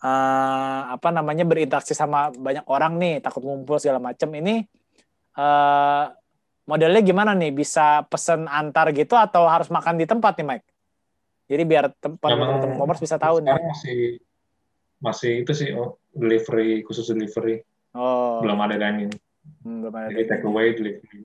uh, 0.02 0.80
apa 0.94 1.08
namanya 1.10 1.46
berinteraksi 1.46 1.94
sama 1.94 2.34
banyak 2.34 2.66
orang 2.66 2.98
nih, 2.98 3.14
takut 3.22 3.46
ngumpul 3.46 3.78
segala 3.78 4.02
macam. 4.02 4.28
Ini 4.28 4.66
uh, 5.38 6.17
modelnya 6.68 7.00
gimana 7.00 7.32
nih? 7.32 7.50
Bisa 7.56 8.04
pesen 8.04 8.44
antar 8.44 8.92
gitu 8.92 9.16
atau 9.16 9.48
harus 9.48 9.72
makan 9.72 9.96
di 9.96 10.04
tempat 10.04 10.36
nih, 10.36 10.46
Mike? 10.46 10.68
Jadi 11.48 11.62
biar 11.64 11.88
tempat 11.96 12.28
teman 12.28 12.98
bisa 13.00 13.16
tahu 13.16 13.40
nih. 13.40 13.56
Masih 13.56 14.00
masih 15.00 15.32
itu 15.46 15.52
sih 15.56 15.72
oh, 15.72 15.96
delivery 16.12 16.84
khusus 16.84 17.08
delivery. 17.08 17.64
Oh. 17.96 18.44
Belum 18.44 18.60
ada 18.60 18.76
dining. 18.76 19.08
Hmm, 19.64 19.80
belum 19.80 19.94
ada 19.96 20.12
Jadi 20.12 20.22
take 20.28 20.44
away 20.44 20.76
delivery. 20.76 21.24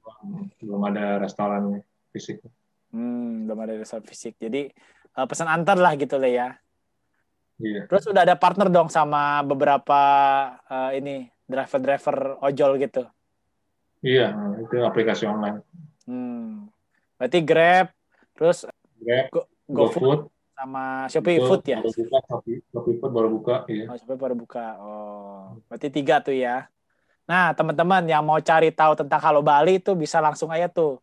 Belum 0.63 0.82
ada 0.88 1.19
restoran 1.19 1.84
fisik. 2.15 2.39
Hmm, 2.95 3.43
belum 3.45 3.60
ada 3.60 3.73
restoran 3.75 4.08
fisik. 4.08 4.39
Jadi 4.39 4.71
uh, 5.19 5.27
pesan 5.27 5.51
antar 5.51 5.75
lah 5.75 5.91
gitu 5.99 6.15
lah 6.15 6.32
ya. 6.32 6.47
Iya. 7.60 7.86
Terus 7.91 8.08
udah 8.10 8.23
ada 8.23 8.39
partner 8.39 8.71
dong 8.71 8.88
sama 8.88 9.43
beberapa 9.43 10.01
uh, 10.71 10.91
ini 10.95 11.27
driver-driver 11.45 12.39
ojol 12.41 12.79
gitu. 12.79 13.03
Iya, 14.04 14.36
itu 14.60 14.76
aplikasi 14.84 15.24
online. 15.24 15.63
Hmm. 16.04 16.68
Berarti 17.16 17.39
Grab, 17.39 17.88
terus 18.36 18.68
Grab, 19.00 19.32
Go, 19.32 19.42
GoFood, 19.72 20.28
sama 20.52 21.08
Shopee 21.08 21.39
Food 21.39 21.63
ya. 21.63 21.80
Baru 21.80 21.96
buka, 21.96 22.20
Shopee, 22.28 22.58
Shopee 22.68 22.96
Food 23.00 23.12
baru 23.16 23.30
buka, 23.32 23.56
iya. 23.72 23.86
Oh, 23.88 23.96
Shopee 23.96 24.20
baru 24.20 24.36
buka. 24.36 24.66
Oh, 24.84 25.56
berarti 25.72 25.88
tiga 25.88 26.20
tuh 26.20 26.36
ya. 26.36 26.68
Nah, 27.24 27.56
teman-teman 27.56 28.04
yang 28.04 28.20
mau 28.28 28.44
cari 28.44 28.76
tahu 28.76 29.00
tentang 29.00 29.24
Halo 29.24 29.39
Bali 29.39 29.80
itu 29.80 29.96
bisa 29.96 30.20
langsung 30.20 30.52
aja 30.52 30.68
tuh 30.68 31.00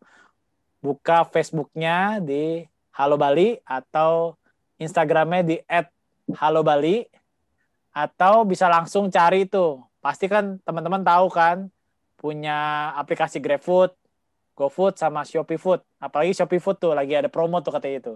buka 0.77 1.25
Facebooknya 1.25 2.21
di 2.21 2.69
Halo 2.93 3.17
Bali 3.17 3.57
atau 3.65 4.37
Instagramnya 4.77 5.41
di 5.41 5.57
@halobali 6.37 7.05
atau 7.93 8.45
bisa 8.45 8.69
langsung 8.69 9.09
cari 9.09 9.49
itu. 9.49 9.81
Pasti 10.01 10.25
kan 10.25 10.57
teman-teman 10.61 11.01
tahu 11.01 11.29
kan 11.29 11.69
punya 12.21 12.93
aplikasi 13.01 13.41
GrabFood, 13.41 13.97
GoFood 14.53 14.93
sama 15.01 15.25
Shopee 15.25 15.57
Food. 15.57 15.81
Apalagi 15.97 16.37
Shopee 16.37 16.61
Food 16.61 16.77
tuh 16.77 16.93
lagi 16.93 17.17
ada 17.17 17.33
promo 17.33 17.57
tuh 17.65 17.73
katanya 17.73 17.97
itu. 17.97 18.15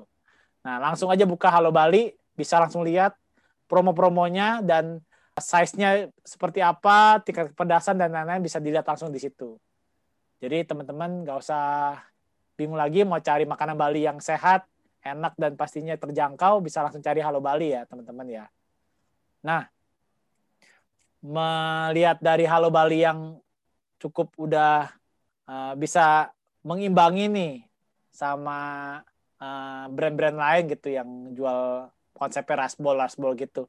Nah, 0.61 0.77
langsung 0.77 1.09
aja 1.09 1.25
buka 1.25 1.49
Halo 1.49 1.73
Bali, 1.73 2.13
bisa 2.37 2.61
langsung 2.61 2.85
lihat 2.85 3.17
promo-promonya 3.65 4.61
dan 4.61 5.01
size-nya 5.33 6.13
seperti 6.21 6.61
apa, 6.61 7.17
tingkat 7.25 7.49
kepedasan 7.51 7.97
dan 7.97 8.13
lain-lain 8.13 8.45
bisa 8.45 8.61
dilihat 8.61 8.85
langsung 8.85 9.09
di 9.09 9.17
situ. 9.17 9.57
Jadi 10.37 10.69
teman-teman 10.69 11.25
nggak 11.25 11.37
usah 11.41 11.97
bingung 12.53 12.77
lagi 12.77 13.01
mau 13.01 13.17
cari 13.17 13.43
makanan 13.49 13.73
Bali 13.73 14.05
yang 14.05 14.21
sehat, 14.21 14.69
enak 15.01 15.33
dan 15.35 15.57
pastinya 15.57 15.97
terjangkau, 15.97 16.61
bisa 16.61 16.85
langsung 16.85 17.01
cari 17.01 17.25
Halo 17.25 17.41
Bali 17.41 17.73
ya 17.73 17.89
teman-teman 17.89 18.25
ya. 18.29 18.45
Nah, 19.41 19.65
melihat 21.25 22.21
dari 22.21 22.45
Halo 22.45 22.69
Bali 22.69 23.01
yang 23.01 23.41
cukup 24.05 24.29
udah 24.37 24.93
uh, 25.49 25.73
bisa 25.73 26.29
mengimbangi 26.61 27.25
nih 27.25 27.53
sama 28.13 28.59
uh, 29.41 29.85
brand-brand 29.89 30.37
lain 30.37 30.63
gitu 30.69 30.93
yang 30.93 31.33
jual 31.33 31.89
konsepnya 32.13 32.69
rasbol 32.69 32.95
rasbol 32.95 33.33
gitu. 33.33 33.65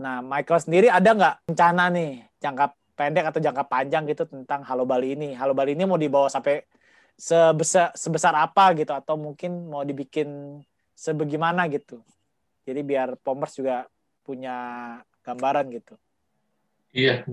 Nah, 0.00 0.24
Michael 0.24 0.60
sendiri 0.64 0.88
ada 0.88 1.12
nggak 1.12 1.34
rencana 1.52 1.92
nih 1.92 2.24
jangka 2.40 2.66
pendek 2.96 3.24
atau 3.28 3.40
jangka 3.40 3.64
panjang 3.68 4.04
gitu 4.08 4.24
tentang 4.24 4.64
Halo 4.64 4.88
Bali 4.88 5.12
ini? 5.12 5.36
Halo 5.36 5.52
Bali 5.52 5.76
ini 5.76 5.84
mau 5.84 6.00
dibawa 6.00 6.32
sampai 6.32 6.64
sebesar 7.16 7.96
sebesar 7.96 8.36
apa 8.36 8.76
gitu 8.76 8.92
atau 8.92 9.16
mungkin 9.16 9.68
mau 9.68 9.84
dibikin 9.84 10.60
sebagaimana 10.96 11.68
gitu. 11.68 12.00
Jadi 12.64 12.80
biar 12.84 13.16
Pomers 13.20 13.56
juga 13.56 13.88
punya 14.24 14.56
gambaran 15.24 15.70
gitu. 15.70 15.94
Iya, 16.96 17.24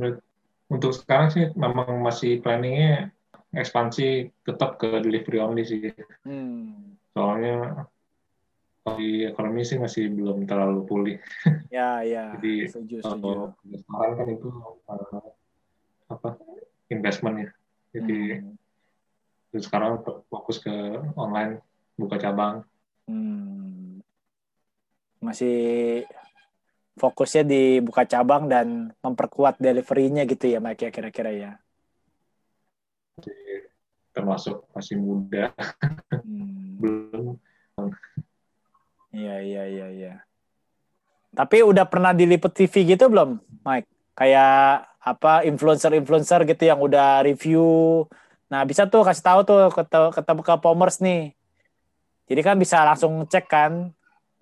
untuk 0.73 0.91
sekarang 0.97 1.29
sih 1.29 1.45
memang 1.53 2.01
masih 2.01 2.41
planningnya 2.41 3.13
ekspansi 3.53 4.33
tetap 4.41 4.81
ke 4.81 4.97
delivery 5.05 5.37
only 5.37 5.63
sih. 5.63 5.93
Hmm. 6.25 6.97
Soalnya 7.13 7.85
di 8.97 9.23
ekonomi 9.23 9.63
sih 9.63 9.77
masih 9.77 10.09
belum 10.11 10.49
terlalu 10.49 10.81
pulih. 10.83 11.17
Ya, 11.69 12.01
ya. 12.01 12.31
Jadi 12.41 12.67
setuju, 12.67 13.05
sekarang 13.05 14.13
kan 14.17 14.27
itu 14.27 14.49
uh, 14.89 15.29
apa 16.09 16.29
investment 16.89 17.35
ya. 17.47 17.49
Jadi 17.93 18.41
hmm. 18.41 19.61
sekarang 19.61 20.01
fokus 20.27 20.57
ke 20.57 20.73
online, 21.13 21.61
buka 21.95 22.17
cabang. 22.17 22.65
Hmm. 23.05 24.01
Masih 25.21 26.03
fokusnya 26.93 27.43
di 27.45 27.61
buka 27.81 28.05
cabang 28.05 28.45
dan 28.45 28.93
memperkuat 29.01 29.57
deliverynya 29.57 30.23
gitu 30.29 30.45
ya, 30.49 30.59
Mike 30.61 30.87
ya 30.87 30.91
kira-kira 30.93 31.31
ya. 31.33 31.51
Termasuk 34.13 34.69
masih 34.73 35.01
muda, 35.01 35.49
hmm. 36.21 36.77
belum 36.77 37.41
Iya, 39.13 39.45
iya, 39.45 39.63
iya, 39.69 39.87
iya. 39.93 40.13
Tapi 41.33 41.61
udah 41.61 41.85
pernah 41.85 42.17
diliput 42.17 42.49
TV 42.49 42.97
gitu 42.97 43.09
belum, 43.09 43.37
Mike? 43.61 43.89
Kayak 44.17 44.89
apa 45.01 45.45
influencer-influencer 45.45 46.45
gitu 46.49 46.63
yang 46.65 46.81
udah 46.81 47.21
review. 47.21 48.05
Nah, 48.49 48.65
bisa 48.65 48.89
tuh 48.89 49.05
kasih 49.05 49.25
tahu 49.25 49.39
tuh 49.45 49.69
ketemu 50.13 50.41
ke 50.41 50.53
Pomers 50.61 50.97
nih. 51.01 51.33
Jadi 52.29 52.41
kan 52.41 52.55
bisa 52.57 52.81
langsung 52.81 53.25
cek 53.29 53.45
kan 53.45 53.93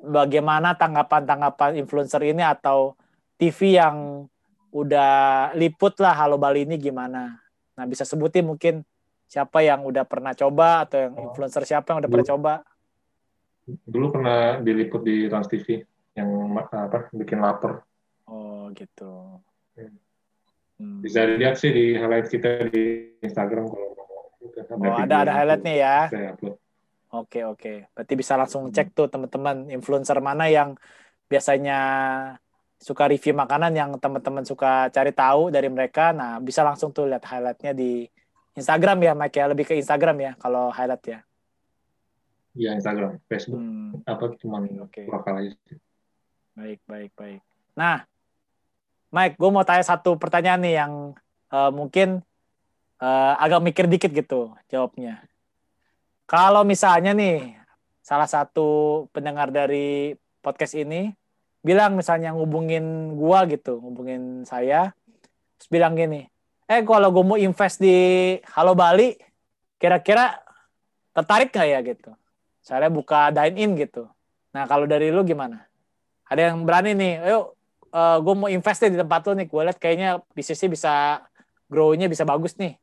bagaimana 0.02 0.74
tanggapan-tanggapan 0.76 1.78
influencer 1.82 2.22
ini 2.26 2.42
atau 2.42 2.98
TV 3.38 3.78
yang 3.78 4.26
udah 4.72 5.52
liput 5.58 5.98
lah 6.02 6.16
Halo 6.16 6.38
Bali 6.42 6.66
ini 6.66 6.78
gimana. 6.78 7.38
Nah, 7.78 7.86
bisa 7.90 8.06
sebutin 8.06 8.46
mungkin 8.46 8.86
siapa 9.30 9.64
yang 9.64 9.88
udah 9.88 10.04
pernah 10.04 10.36
coba 10.36 10.84
atau 10.84 10.98
yang 11.08 11.14
influencer 11.18 11.64
siapa 11.64 11.96
yang 11.96 12.04
udah 12.04 12.12
pernah 12.12 12.28
coba 12.28 12.54
dulu 13.86 14.20
pernah 14.20 14.60
diliput 14.60 15.02
di 15.06 15.30
Trans 15.30 15.48
TV 15.48 15.82
yang 16.18 16.28
apa 16.58 17.08
bikin 17.16 17.40
lapar. 17.40 17.86
Oh 18.28 18.68
gitu. 18.76 19.40
Hmm. 19.78 21.00
Bisa 21.00 21.24
dilihat 21.24 21.56
sih 21.62 21.72
di 21.72 21.86
highlight 21.96 22.28
kita 22.28 22.68
di 22.68 23.16
Instagram 23.22 23.70
kalau 23.70 23.90
mau. 23.96 24.10
Oh 24.82 24.98
ada 24.98 25.24
ada 25.24 25.32
highlightnya 25.32 25.74
ya. 25.78 25.98
Oke 27.12 27.44
oke. 27.44 27.92
Berarti 27.92 28.14
bisa 28.16 28.40
langsung 28.40 28.72
cek 28.72 28.96
tuh 28.96 29.12
teman-teman 29.12 29.68
influencer 29.68 30.18
mana 30.24 30.48
yang 30.48 30.80
biasanya 31.28 31.80
suka 32.80 33.06
review 33.12 33.36
makanan 33.36 33.76
yang 33.76 33.92
teman-teman 34.00 34.48
suka 34.48 34.88
cari 34.90 35.12
tahu 35.12 35.52
dari 35.52 35.68
mereka. 35.68 36.16
Nah 36.16 36.40
bisa 36.40 36.64
langsung 36.64 36.96
tuh 36.96 37.12
lihat 37.12 37.28
highlightnya 37.28 37.76
di 37.76 38.08
Instagram 38.56 38.98
ya 39.04 39.14
Mike 39.16 39.38
ya 39.38 39.46
lebih 39.52 39.66
ke 39.68 39.76
Instagram 39.76 40.18
ya 40.24 40.32
kalau 40.40 40.72
highlight 40.72 41.04
ya. 41.04 41.20
Iya 42.52 42.76
Instagram, 42.76 43.16
Facebook, 43.32 43.64
hmm. 43.64 44.04
apa 44.04 44.36
cuma 44.44 44.60
okay. 44.84 45.08
lokal 45.08 45.40
aja. 45.40 45.56
Baik, 46.52 46.84
baik, 46.84 47.12
baik. 47.16 47.40
Nah, 47.80 48.04
Mike, 49.08 49.40
gue 49.40 49.50
mau 49.56 49.64
tanya 49.64 49.88
satu 49.88 50.20
pertanyaan 50.20 50.60
nih 50.60 50.76
yang 50.84 50.94
uh, 51.48 51.72
mungkin 51.72 52.20
uh, 53.00 53.34
agak 53.40 53.64
mikir 53.64 53.86
dikit 53.88 54.12
gitu 54.12 54.52
jawabnya. 54.68 55.24
Kalau 56.32 56.64
misalnya 56.64 57.12
nih 57.12 57.60
salah 58.00 58.24
satu 58.24 59.04
pendengar 59.12 59.52
dari 59.52 60.16
podcast 60.40 60.80
ini 60.80 61.12
bilang 61.60 62.00
misalnya 62.00 62.32
ngubungin 62.32 63.20
gua 63.20 63.44
gitu, 63.52 63.84
ngubungin 63.84 64.48
saya, 64.48 64.96
terus 65.60 65.68
bilang 65.68 65.92
gini, 65.92 66.32
eh 66.72 66.80
kalau 66.88 67.12
gue 67.12 67.24
mau 67.28 67.36
invest 67.36 67.84
di 67.84 68.40
Halo 68.56 68.80
Bali, 68.80 69.12
kira-kira 69.76 70.40
tertarik 71.12 71.52
nggak 71.52 71.68
ya 71.68 71.80
gitu? 71.84 72.16
Saya 72.64 72.88
buka 72.88 73.28
dine 73.36 73.60
in 73.60 73.76
gitu. 73.76 74.08
Nah 74.56 74.64
kalau 74.72 74.88
dari 74.88 75.12
lu 75.12 75.28
gimana? 75.28 75.68
Ada 76.32 76.56
yang 76.56 76.64
berani 76.64 76.96
nih, 76.96 77.28
ayo 77.28 77.60
uh, 77.92 78.16
eh, 78.16 78.18
gue 78.24 78.34
mau 78.40 78.48
invest 78.48 78.88
di 78.88 78.96
tempat 78.96 79.28
lu 79.28 79.36
nih. 79.36 79.48
Gue 79.52 79.62
liat 79.68 79.76
kayaknya 79.76 80.24
bisnisnya 80.32 80.70
bisa 80.72 80.94
grow-nya 81.68 82.08
bisa 82.08 82.24
bagus 82.24 82.56
nih. 82.56 82.80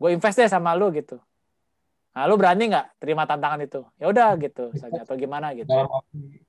Gue 0.00 0.16
invest 0.16 0.40
deh 0.40 0.48
sama 0.48 0.72
lu 0.72 0.88
gitu. 0.96 1.20
Nah, 2.16 2.24
lu 2.24 2.40
berani 2.40 2.72
nggak 2.72 2.96
terima 2.96 3.28
tantangan 3.28 3.60
itu? 3.60 3.84
Ya 4.00 4.08
udah 4.08 4.40
gitu 4.40 4.72
saja 4.80 5.04
atau 5.04 5.20
gimana 5.20 5.52
gitu. 5.52 5.68
Dalam 5.68 5.92
arti, 5.92 6.40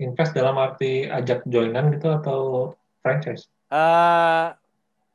invest 0.00 0.32
dalam 0.32 0.56
arti 0.56 1.04
ajak 1.04 1.44
joinan 1.44 1.92
gitu 1.92 2.08
atau 2.08 2.40
franchise? 3.04 3.52
Uh, 3.68 4.56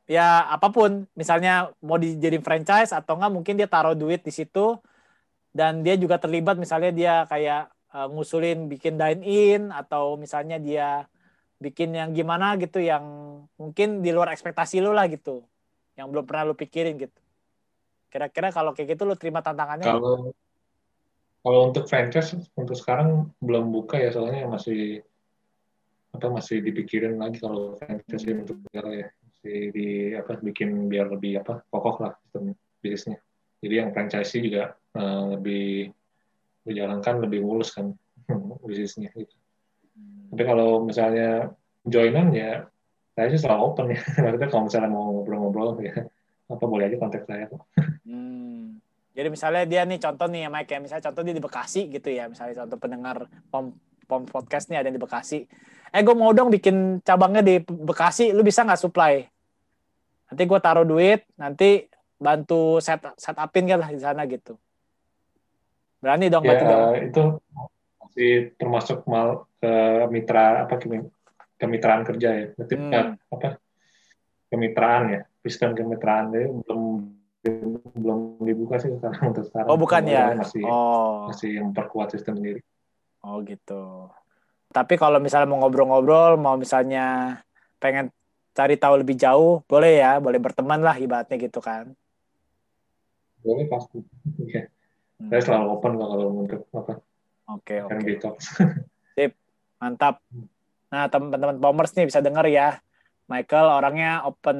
ya 0.05 0.45
apa 0.45 0.69
pun. 0.69 1.09
Misalnya 1.17 1.73
mau 1.81 1.97
dijadiin 1.97 2.45
franchise 2.45 2.93
atau 2.93 3.17
enggak 3.17 3.33
mungkin 3.33 3.57
dia 3.57 3.65
taruh 3.65 3.97
duit 3.97 4.21
di 4.21 4.29
situ 4.29 4.77
dan 5.57 5.81
dia 5.81 5.97
juga 5.97 6.21
terlibat 6.21 6.61
misalnya 6.61 6.93
dia 6.93 7.13
kayak 7.25 7.73
uh, 7.97 8.05
ngusulin 8.13 8.69
bikin 8.69 9.01
dine 9.01 9.25
in 9.25 9.61
atau 9.73 10.21
misalnya 10.21 10.61
dia 10.61 11.09
bikin 11.57 11.97
yang 11.97 12.13
gimana 12.13 12.55
gitu 12.61 12.77
yang 12.77 13.03
mungkin 13.57 14.05
di 14.05 14.13
luar 14.13 14.31
ekspektasi 14.31 14.79
lu 14.79 14.93
lah 14.93 15.09
gitu 15.09 15.43
yang 15.99 16.07
belum 16.07 16.23
pernah 16.23 16.47
lu 16.47 16.55
pikirin 16.55 16.95
gitu 16.95 17.19
kira-kira 18.09 18.49
kalau 18.49 18.73
kayak 18.73 18.97
gitu 18.97 19.05
lu 19.05 19.15
terima 19.15 19.39
tantangannya 19.45 19.85
kalau 19.85 20.33
kalau 21.39 21.59
untuk 21.71 21.87
franchise 21.87 22.35
untuk 22.57 22.75
sekarang 22.75 23.31
belum 23.39 23.71
buka 23.71 24.01
ya 24.01 24.11
soalnya 24.11 24.49
masih 24.49 25.05
apa 26.09 26.25
masih 26.27 26.59
dipikirin 26.65 27.21
lagi 27.21 27.37
kalau 27.37 27.77
franchise 27.77 28.25
untuk 28.27 28.59
negara 28.69 29.05
ya 29.05 29.07
masih 29.07 29.57
di 29.71 29.87
apa 30.17 30.41
bikin 30.41 30.89
biar 30.89 31.13
lebih 31.13 31.45
apa 31.45 31.63
kokoh 31.69 32.01
lah 32.01 32.13
bisnisnya 32.81 33.21
jadi 33.59 33.85
yang 33.85 33.89
franchise 33.91 34.31
juga 34.35 34.75
uh, 34.95 35.35
lebih 35.35 35.91
dijalankan 36.63 37.23
lebih 37.23 37.43
mulus 37.43 37.75
kan 37.75 37.91
bisnisnya 38.67 39.11
gitu. 39.15 39.35
Tapi 40.29 40.43
kalau 40.45 40.85
misalnya 40.85 41.51
joinan 41.83 42.31
ya 42.31 42.69
saya 43.17 43.27
sih 43.33 43.41
selalu 43.41 43.61
open 43.73 43.87
ya. 43.91 43.99
Maksudnya 44.23 44.49
kalau 44.49 44.63
misalnya 44.69 44.89
mau 44.91 45.05
ngobrol-ngobrol 45.11 45.75
ya 45.83 46.07
apa 46.49 46.65
boleh 46.65 46.89
aja 46.89 46.97
kontak 46.97 47.23
saya 47.29 47.45
kok. 47.45 47.61
Hmm. 48.09 48.81
Jadi 49.13 49.27
misalnya 49.29 49.63
dia 49.67 49.81
nih 49.85 49.99
contoh 49.99 50.27
nih 50.31 50.47
ya 50.47 50.49
Mike 50.49 50.71
ya, 50.71 50.79
misalnya 50.79 51.03
contoh 51.11 51.21
dia 51.27 51.35
di 51.35 51.43
Bekasi 51.43 51.81
gitu 51.91 52.09
ya, 52.09 52.25
misalnya 52.31 52.65
contoh 52.65 52.77
pendengar 52.79 53.17
pom, 53.51 53.75
pom 54.07 54.23
podcast 54.25 54.71
nih 54.71 54.81
ada 54.81 54.89
di 54.89 54.97
Bekasi. 54.97 55.45
Eh 55.89 56.01
gue 56.01 56.15
mau 56.15 56.31
dong 56.31 56.49
bikin 56.49 57.03
cabangnya 57.03 57.43
di 57.43 57.59
Bekasi, 57.61 58.31
lu 58.31 58.41
bisa 58.41 58.63
nggak 58.63 58.79
supply? 58.79 59.27
Nanti 60.31 60.43
gue 60.45 60.59
taruh 60.61 60.87
duit, 60.87 61.25
nanti 61.35 61.89
bantu 62.15 62.79
set 62.79 63.03
set 63.19 63.35
upin 63.35 63.67
kan 63.67 63.79
lah 63.81 63.89
di 63.91 63.99
sana 63.99 64.23
gitu. 64.23 64.55
Berani 65.99 66.31
dong 66.31 66.47
ya, 66.47 66.55
dong. 66.55 66.95
itu 66.95 67.21
masih 67.99 68.31
termasuk 68.55 69.03
mal 69.03 69.45
ke 69.59 69.73
mitra 70.15 70.63
apa 70.63 70.79
kemitraan 71.59 72.07
kerja 72.07 72.29
ya. 72.31 72.45
Berarti 72.55 72.75
hmm. 72.79 73.35
Apa 73.35 73.59
kemitraan 74.47 75.03
ya, 75.11 75.21
sistem 75.43 75.75
kemitraan 75.75 76.35
itu 76.35 77.03
belum 77.39 77.79
belum 77.95 78.19
dibuka 78.43 78.75
sih 78.83 78.91
sekarang 78.99 79.31
untuk 79.31 79.45
sekarang. 79.47 79.69
Oh 79.71 79.79
bukan 79.79 80.03
ya? 80.03 80.35
Masih 80.35 80.63
oh. 80.67 81.31
masih 81.31 81.63
memperkuat 81.63 82.11
sistem 82.11 82.39
sendiri. 82.39 82.61
Oh 83.23 83.39
gitu. 83.43 84.11
Tapi 84.69 84.99
kalau 84.99 85.17
misalnya 85.17 85.49
mau 85.49 85.63
ngobrol-ngobrol, 85.65 86.37
mau 86.37 86.59
misalnya 86.59 87.39
pengen 87.81 88.11
cari 88.53 88.75
tahu 88.75 89.01
lebih 89.01 89.15
jauh, 89.15 89.63
boleh 89.65 90.03
ya, 90.03 90.19
boleh 90.19 90.37
berteman 90.37 90.83
lah 90.83 90.99
ibaratnya 90.99 91.39
gitu 91.39 91.63
kan? 91.63 91.95
Boleh 93.43 93.65
pasti. 93.71 94.03
Ya. 94.49 94.65
Hmm. 95.19 95.35
Saya 95.35 95.41
selalu 95.43 95.65
open 95.75 95.93
kalau 95.99 96.27
untuk 96.31 96.63
apa. 96.71 97.03
Oke, 97.51 97.75
okay, 97.75 97.79
oke. 97.83 97.99
Okay. 97.99 98.15
Sip, 99.19 99.31
mantap. 99.75 100.23
Nah, 100.89 101.11
teman-teman 101.11 101.59
Pomers 101.59 101.91
nih 101.91 102.07
bisa 102.07 102.23
dengar 102.23 102.47
ya. 102.47 102.79
Michael 103.29 103.67
orangnya 103.69 104.25
open 104.25 104.59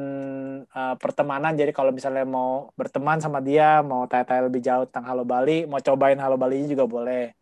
uh, 0.69 0.93
pertemanan, 1.01 1.57
jadi 1.57 1.73
kalau 1.73 1.89
misalnya 1.89 2.21
mau 2.21 2.69
berteman 2.77 3.17
sama 3.17 3.41
dia, 3.41 3.81
mau 3.81 4.05
tanya-tanya 4.05 4.45
lebih 4.45 4.61
jauh 4.61 4.85
tentang 4.85 5.09
Halo 5.09 5.25
Bali, 5.25 5.65
mau 5.65 5.81
cobain 5.81 6.21
Halo 6.21 6.37
Bali 6.37 6.69
juga 6.69 6.85
boleh. 6.85 7.33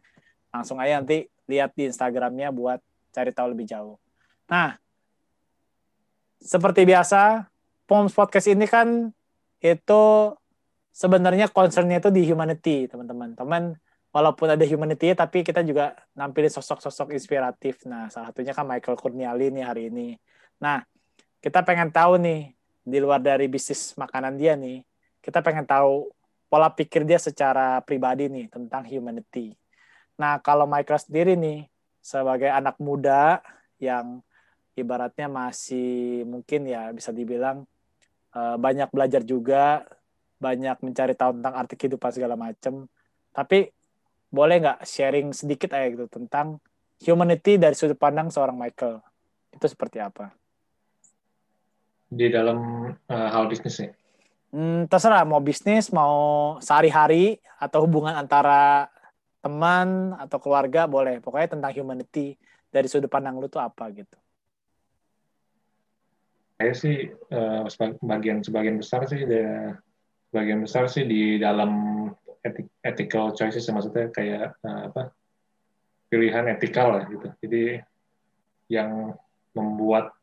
Langsung 0.56 0.80
aja 0.80 1.04
nanti 1.04 1.28
lihat 1.52 1.76
di 1.76 1.92
Instagramnya 1.92 2.56
buat 2.56 2.80
cari 3.12 3.36
tahu 3.36 3.52
lebih 3.52 3.68
jauh. 3.68 4.00
Nah, 4.48 4.80
seperti 6.40 6.88
biasa, 6.88 7.44
Poms 7.84 8.16
Podcast 8.16 8.48
ini 8.48 8.63
kan 8.63 9.12
itu 9.60 10.04
sebenarnya 10.98 11.50
concernnya 11.54 12.02
itu 12.02 12.10
di 12.10 12.26
humanity 12.26 12.90
teman-teman 12.90 13.38
teman 13.38 13.63
walaupun 14.10 14.50
ada 14.50 14.66
humanity 14.66 15.13
tapi 15.13 15.46
kita 15.46 15.62
juga 15.62 15.94
nampilin 16.18 16.50
sosok-sosok 16.50 17.13
inspiratif 17.13 17.86
nah 17.86 18.10
salah 18.10 18.34
satunya 18.34 18.54
kan 18.54 18.66
Michael 18.66 18.98
Kurniali 18.98 19.54
nih 19.54 19.66
hari 19.66 19.94
ini 19.94 20.18
nah 20.58 20.82
kita 21.48 21.64
pengen 21.64 21.88
tahu 21.88 22.20
nih 22.20 22.52
di 22.84 22.98
luar 23.00 23.24
dari 23.24 23.48
bisnis 23.48 23.96
makanan 23.96 24.36
dia 24.36 24.60
nih 24.60 24.84
kita 25.24 25.40
pengen 25.40 25.64
tahu 25.64 26.12
pola 26.52 26.68
pikir 26.68 27.08
dia 27.08 27.16
secara 27.16 27.80
pribadi 27.88 28.28
nih 28.28 28.52
tentang 28.52 28.84
humanity 28.84 29.56
nah 30.20 30.44
kalau 30.44 30.68
Michael 30.68 31.00
sendiri 31.00 31.40
nih 31.40 31.72
sebagai 32.04 32.52
anak 32.52 32.76
muda 32.84 33.40
yang 33.80 34.20
ibaratnya 34.76 35.32
masih 35.32 36.28
mungkin 36.28 36.68
ya 36.68 36.92
bisa 36.92 37.16
dibilang 37.16 37.64
eh, 38.36 38.56
banyak 38.60 38.92
belajar 38.92 39.24
juga 39.24 39.88
banyak 40.38 40.78
mencari 40.86 41.18
tahu 41.18 41.42
tentang 41.42 41.54
arti 41.58 41.74
kehidupan 41.76 42.12
segala 42.14 42.38
macam. 42.38 42.86
Tapi 43.34 43.70
boleh 44.30 44.56
nggak 44.62 44.80
sharing 44.86 45.34
sedikit 45.34 45.74
aja 45.74 45.90
gitu 45.90 46.06
tentang 46.10 46.62
humanity 47.02 47.58
dari 47.58 47.74
sudut 47.74 47.98
pandang 47.98 48.30
seorang 48.30 48.58
Michael? 48.58 49.02
Itu 49.54 49.66
seperti 49.66 49.98
apa? 49.98 50.34
Di 52.08 52.32
dalam 52.32 52.89
uh, 52.91 53.30
hal 53.32 53.52
bisnis 53.52 53.84
ya? 53.84 53.89
Hmm, 54.56 54.88
terserah 54.88 55.28
mau 55.28 55.43
bisnis, 55.43 55.91
mau 55.91 56.56
sehari-hari 56.63 57.36
atau 57.60 57.84
hubungan 57.84 58.15
antara 58.15 58.88
teman 59.43 60.15
atau 60.15 60.39
keluarga 60.39 60.88
boleh. 60.88 61.20
Pokoknya 61.20 61.60
tentang 61.60 61.76
humanity 61.76 62.39
dari 62.72 62.88
sudut 62.88 63.12
pandang 63.12 63.36
lu 63.38 63.52
tuh 63.52 63.60
apa 63.60 63.91
gitu. 63.91 64.17
Saya 66.58 66.74
sih 66.74 67.12
uh, 67.12 67.70
sebagian 67.70 68.41
sebagian 68.41 68.82
besar 68.82 69.06
sih 69.06 69.22
sebagian 70.34 70.65
besar 70.65 70.89
sih 70.89 71.06
di 71.06 71.38
dalam 71.38 72.04
ethical 72.82 73.36
choices 73.38 73.70
maksudnya 73.70 74.10
kayak 74.10 74.58
uh, 74.65 74.89
apa 74.89 75.13
pilihan 76.10 76.50
etikal 76.50 76.98
lah 76.98 77.04
gitu. 77.06 77.28
Jadi 77.46 77.78
yang 78.74 79.13
membuat 79.54 80.17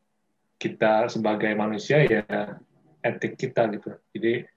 kita 0.55 1.11
sebagai 1.11 1.51
manusia 1.53 2.03
ya 2.05 2.23
etik 3.03 3.37
kita 3.37 3.69
gitu. 3.75 3.93
Jadi 4.15 4.47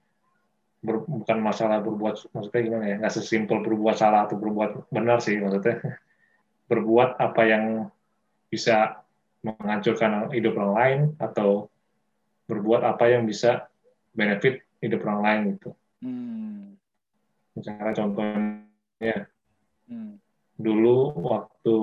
ber, 0.79 1.03
bukan 1.05 1.37
masalah 1.43 1.83
berbuat 1.83 2.31
maksudnya 2.31 2.61
gimana 2.63 2.85
ya 2.87 2.95
nggak 3.03 3.13
sesimpel 3.13 3.59
berbuat 3.61 3.95
salah 3.99 4.25
atau 4.25 4.39
berbuat 4.39 4.89
benar 4.89 5.19
sih 5.19 5.35
maksudnya 5.37 5.79
berbuat 6.71 7.19
apa 7.19 7.41
yang 7.45 7.65
bisa 8.49 9.03
menghancurkan 9.43 10.31
hidup 10.35 10.57
orang 10.59 10.73
lain 10.75 10.99
atau 11.21 11.71
berbuat 12.49 12.81
apa 12.83 13.05
yang 13.13 13.23
bisa 13.29 13.69
benefit 14.11 14.65
hidup 14.81 15.05
orang 15.05 15.21
lain 15.21 15.41
gitu. 15.55 15.69
Hmm. 16.01 16.75
Misalnya 17.55 17.93
contohnya 17.93 19.15
hmm. 19.87 20.13
dulu 20.57 21.13
waktu 21.23 21.77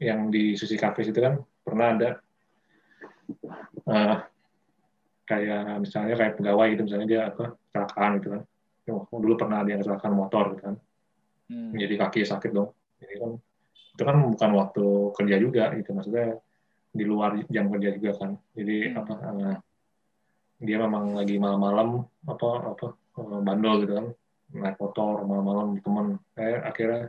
yang 0.00 0.32
di 0.32 0.54
Susi 0.56 0.76
Cafe 0.76 1.06
itu 1.06 1.20
kan 1.20 1.40
pernah 1.64 1.96
ada 1.96 2.10
uh, 3.86 4.16
kayak 5.26 5.62
misalnya 5.82 6.14
kayak 6.18 6.34
pegawai 6.38 6.66
gitu 6.74 6.82
misalnya 6.86 7.08
dia 7.08 7.20
apa 7.30 7.44
kecelakaan 7.54 8.10
gitu 8.18 8.28
kan. 8.34 8.42
Dulu 9.10 9.34
pernah 9.38 9.60
dia 9.62 9.76
kecelakaan 9.78 10.14
motor 10.14 10.44
gitu 10.56 10.62
kan. 10.66 10.76
Hmm. 11.50 11.72
Jadi 11.74 11.94
kaki 11.98 12.20
sakit 12.26 12.50
dong. 12.50 12.70
Jadi 12.98 13.14
kan 13.18 13.30
itu 13.90 14.02
kan 14.06 14.16
bukan 14.22 14.50
waktu 14.54 14.86
kerja 15.18 15.36
juga 15.36 15.64
gitu 15.76 15.90
maksudnya 15.92 16.38
di 16.90 17.04
luar 17.06 17.38
jam 17.46 17.70
kerja 17.70 17.90
juga 17.94 18.10
kan. 18.18 18.30
Jadi 18.54 18.76
hmm. 18.90 18.98
apa 18.98 19.14
uh, 19.18 19.56
dia 20.60 20.76
memang 20.76 21.16
lagi 21.16 21.40
malam-malam 21.40 22.04
apa 22.28 22.48
apa 22.76 22.86
eh, 22.92 23.40
bandel 23.40 23.74
gitu 23.82 23.92
kan 23.96 24.06
naik 24.50 24.76
motor 24.76 25.24
malam-malam 25.24 25.80
teman 25.80 26.06
eh 26.36 26.60
akhirnya 26.60 27.08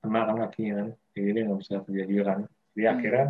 kena 0.00 0.20
kan 0.24 0.36
kakinya 0.48 0.74
kan 0.80 0.88
jadi 1.12 1.28
dia 1.36 1.42
nggak 1.44 1.60
bisa 1.60 1.74
kerja 1.84 2.02
juga 2.08 2.22
kan 2.24 2.40
jadi 2.72 2.84
hmm. 2.86 2.94
akhirnya 2.96 3.26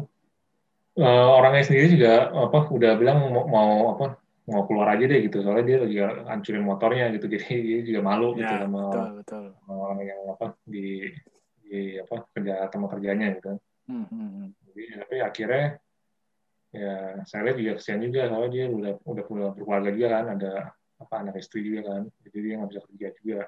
uh, 1.01 1.29
orangnya 1.41 1.65
sendiri 1.65 1.97
juga 1.97 2.29
apa 2.31 2.69
udah 2.69 2.93
bilang 3.01 3.19
mau, 3.33 3.45
mau 3.49 3.73
apa 3.97 4.21
mau 4.51 4.67
keluar 4.67 4.95
aja 4.97 5.05
deh 5.07 5.21
gitu. 5.25 5.41
Soalnya 5.41 5.65
dia 5.65 5.79
juga 5.87 6.07
hancurin 6.29 6.65
motornya 6.65 7.09
gitu 7.17 7.27
jadi 7.35 7.45
dia 7.49 7.81
juga 7.87 8.01
malu 8.05 8.37
gitu 8.37 8.45
ya, 8.45 8.61
gitu 8.61 8.67
sama, 8.69 8.83
betul, 8.91 9.07
betul. 9.19 9.45
orang 9.71 10.01
yang 10.05 10.21
apa 10.29 10.47
di 10.67 10.87
di 11.61 11.81
apa 12.03 12.15
kerja 12.35 12.55
sama 12.69 12.87
kerjanya 12.91 13.27
gitu 13.39 13.43
kan. 13.55 13.59
Hmm, 13.91 14.07
hmm, 14.07 14.31
hmm. 14.31 14.49
jadi 14.71 14.83
tapi 15.03 15.17
akhirnya 15.19 15.67
ya 16.71 16.95
saya 17.27 17.41
lihat 17.51 17.57
juga 17.59 17.73
kesian 17.81 18.01
juga. 18.03 18.21
Soalnya 18.29 18.51
dia 18.51 18.65
udah 18.69 18.93
udah 19.03 19.25
punya 19.27 19.47
berkeluarga 19.55 19.91
juga 19.95 20.09
kan 20.15 20.27
ada 20.39 20.53
apa 21.01 21.15
anak 21.17 21.35
istri 21.41 21.65
juga 21.65 21.81
kan. 21.89 22.03
Jadi 22.29 22.39
dia 22.45 22.55
nggak 22.61 22.71
bisa 22.71 22.83
kerja 22.87 23.09
juga. 23.23 23.41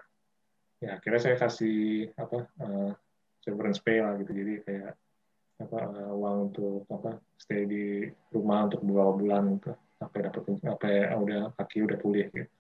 Ya 0.83 0.99
akhirnya 0.99 1.21
saya 1.23 1.37
kasih 1.39 2.11
apa 2.19 2.39
uh, 2.59 2.91
severance 3.43 3.79
pay 3.83 4.03
lah 4.03 4.19
gitu. 4.19 4.33
Jadi 4.35 4.55
kayak 4.67 4.93
apa 5.65 5.79
uh, 5.89 6.13
uang 6.15 6.37
untuk 6.51 6.85
apa 6.91 7.19
stay 7.39 7.67
di 7.67 7.85
rumah 8.35 8.67
untuk 8.69 8.83
beberapa 8.83 9.13
bulan 9.17 9.43
gitu. 9.59 9.73
Sampai 10.03 10.19
dapat 10.27 10.43
sampai 10.59 10.93
udah 11.15 11.41
kaki 11.59 11.79
udah 11.87 11.99
pulih 12.03 12.27
gitu. 12.35 12.51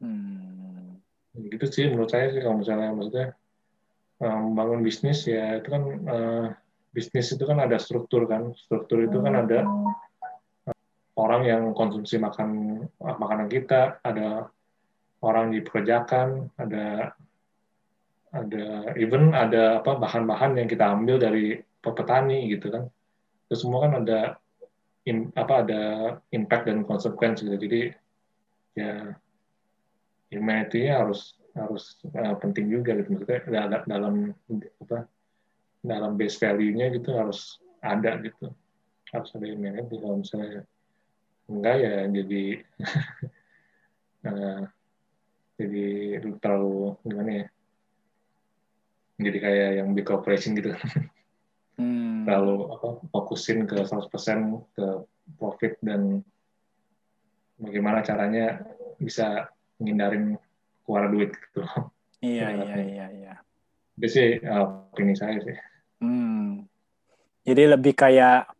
Hmm. 0.00 0.96
gitu 1.36 1.68
sih 1.68 1.92
menurut 1.92 2.08
saya 2.08 2.32
sih 2.32 2.40
kalau 2.40 2.64
misalnya 2.64 2.96
maksudnya 2.96 3.36
membangun 4.20 4.80
bisnis 4.80 5.28
ya 5.28 5.60
itu 5.60 5.68
kan 5.68 5.82
uh, 6.08 6.46
bisnis 6.92 7.32
itu 7.32 7.44
kan 7.44 7.60
ada 7.60 7.76
struktur 7.80 8.28
kan. 8.28 8.52
Struktur 8.56 9.04
itu 9.04 9.20
kan 9.20 9.34
ada 9.44 9.64
orang 11.20 11.42
yang 11.44 11.62
konsumsi 11.76 12.16
makan 12.16 12.80
makanan 13.00 13.48
kita 13.52 14.00
ada 14.00 14.48
orang 15.20 15.52
dipekerjakan 15.52 16.48
ada 16.56 17.12
ada 18.30 18.94
even 18.94 19.34
ada 19.34 19.82
apa 19.82 19.98
bahan-bahan 19.98 20.54
yang 20.54 20.68
kita 20.70 20.86
ambil 20.86 21.18
dari 21.18 21.58
petani 21.82 22.46
gitu 22.50 22.70
kan. 22.70 22.86
Itu 23.50 23.54
semua 23.66 23.90
kan 23.90 23.92
ada 24.06 24.38
in, 25.06 25.34
apa 25.34 25.66
ada 25.66 25.82
impact 26.30 26.70
dan 26.70 26.86
konsekuensi 26.86 27.46
gitu. 27.46 27.58
Jadi 27.58 27.80
ya 28.78 29.10
humanity-nya 30.30 31.02
harus 31.02 31.34
harus 31.58 31.98
uh, 32.14 32.38
penting 32.38 32.70
juga 32.70 32.94
gitu. 33.02 33.18
Maksudnya 33.18 33.82
dalam 33.90 34.30
apa 34.86 35.10
dalam 35.82 36.14
base 36.14 36.38
value-nya 36.38 36.94
gitu 36.94 37.18
harus 37.18 37.58
ada 37.82 38.14
gitu. 38.22 38.54
Harus 39.10 39.34
ada 39.34 39.46
manage 39.58 39.90
kalau 39.90 40.22
misalnya 40.22 40.62
enggak 41.50 41.76
ya 41.82 41.94
jadi 42.06 42.44
uh, 44.30 44.62
jadi 45.58 45.88
terlalu 46.38 46.94
gimana 47.02 47.32
ya 47.42 47.46
jadi 49.20 49.38
kayak 49.38 49.70
yang 49.84 49.88
big 49.92 50.08
corporation 50.08 50.56
gitu. 50.56 50.72
Hmm. 51.80 52.28
terlalu 52.28 52.68
apa 52.76 52.88
fokusin 53.08 53.64
ke 53.64 53.88
100% 53.88 54.12
ke 54.76 54.86
profit 55.40 55.80
dan 55.80 56.20
bagaimana 57.56 58.04
caranya 58.04 58.60
bisa 59.00 59.48
menghindarin 59.80 60.36
keluar 60.84 61.08
duit 61.08 61.32
gitu 61.32 61.64
iya 62.20 62.52
iya 62.52 62.76
iya 62.84 63.06
iya. 63.16 63.34
Itu 63.96 64.06
sih 64.12 64.28
uh, 64.44 64.92
opini 64.92 65.16
saya 65.16 65.40
sih. 65.40 65.56
Hmm. 66.04 66.68
jadi 67.48 67.72
lebih 67.76 67.96
kayak 67.96 68.52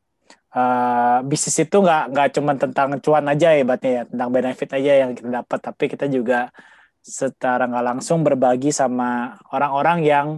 uh, 0.57 1.21
bisnis 1.25 1.61
itu 1.61 1.77
nggak 1.77 2.17
nggak 2.17 2.29
cuma 2.41 2.53
tentang 2.57 2.97
cuan 3.05 3.29
aja 3.29 3.53
ya 3.53 3.65
ya 3.65 4.03
tentang 4.09 4.29
benefit 4.33 4.71
aja 4.77 4.93
yang 5.05 5.11
kita 5.13 5.29
dapat 5.29 5.59
tapi 5.61 5.85
kita 5.93 6.09
juga 6.09 6.49
secara 7.01 7.65
nggak 7.67 7.87
langsung 7.97 8.21
berbagi 8.21 8.71
sama 8.71 9.37
orang-orang 9.51 9.99
yang 10.05 10.29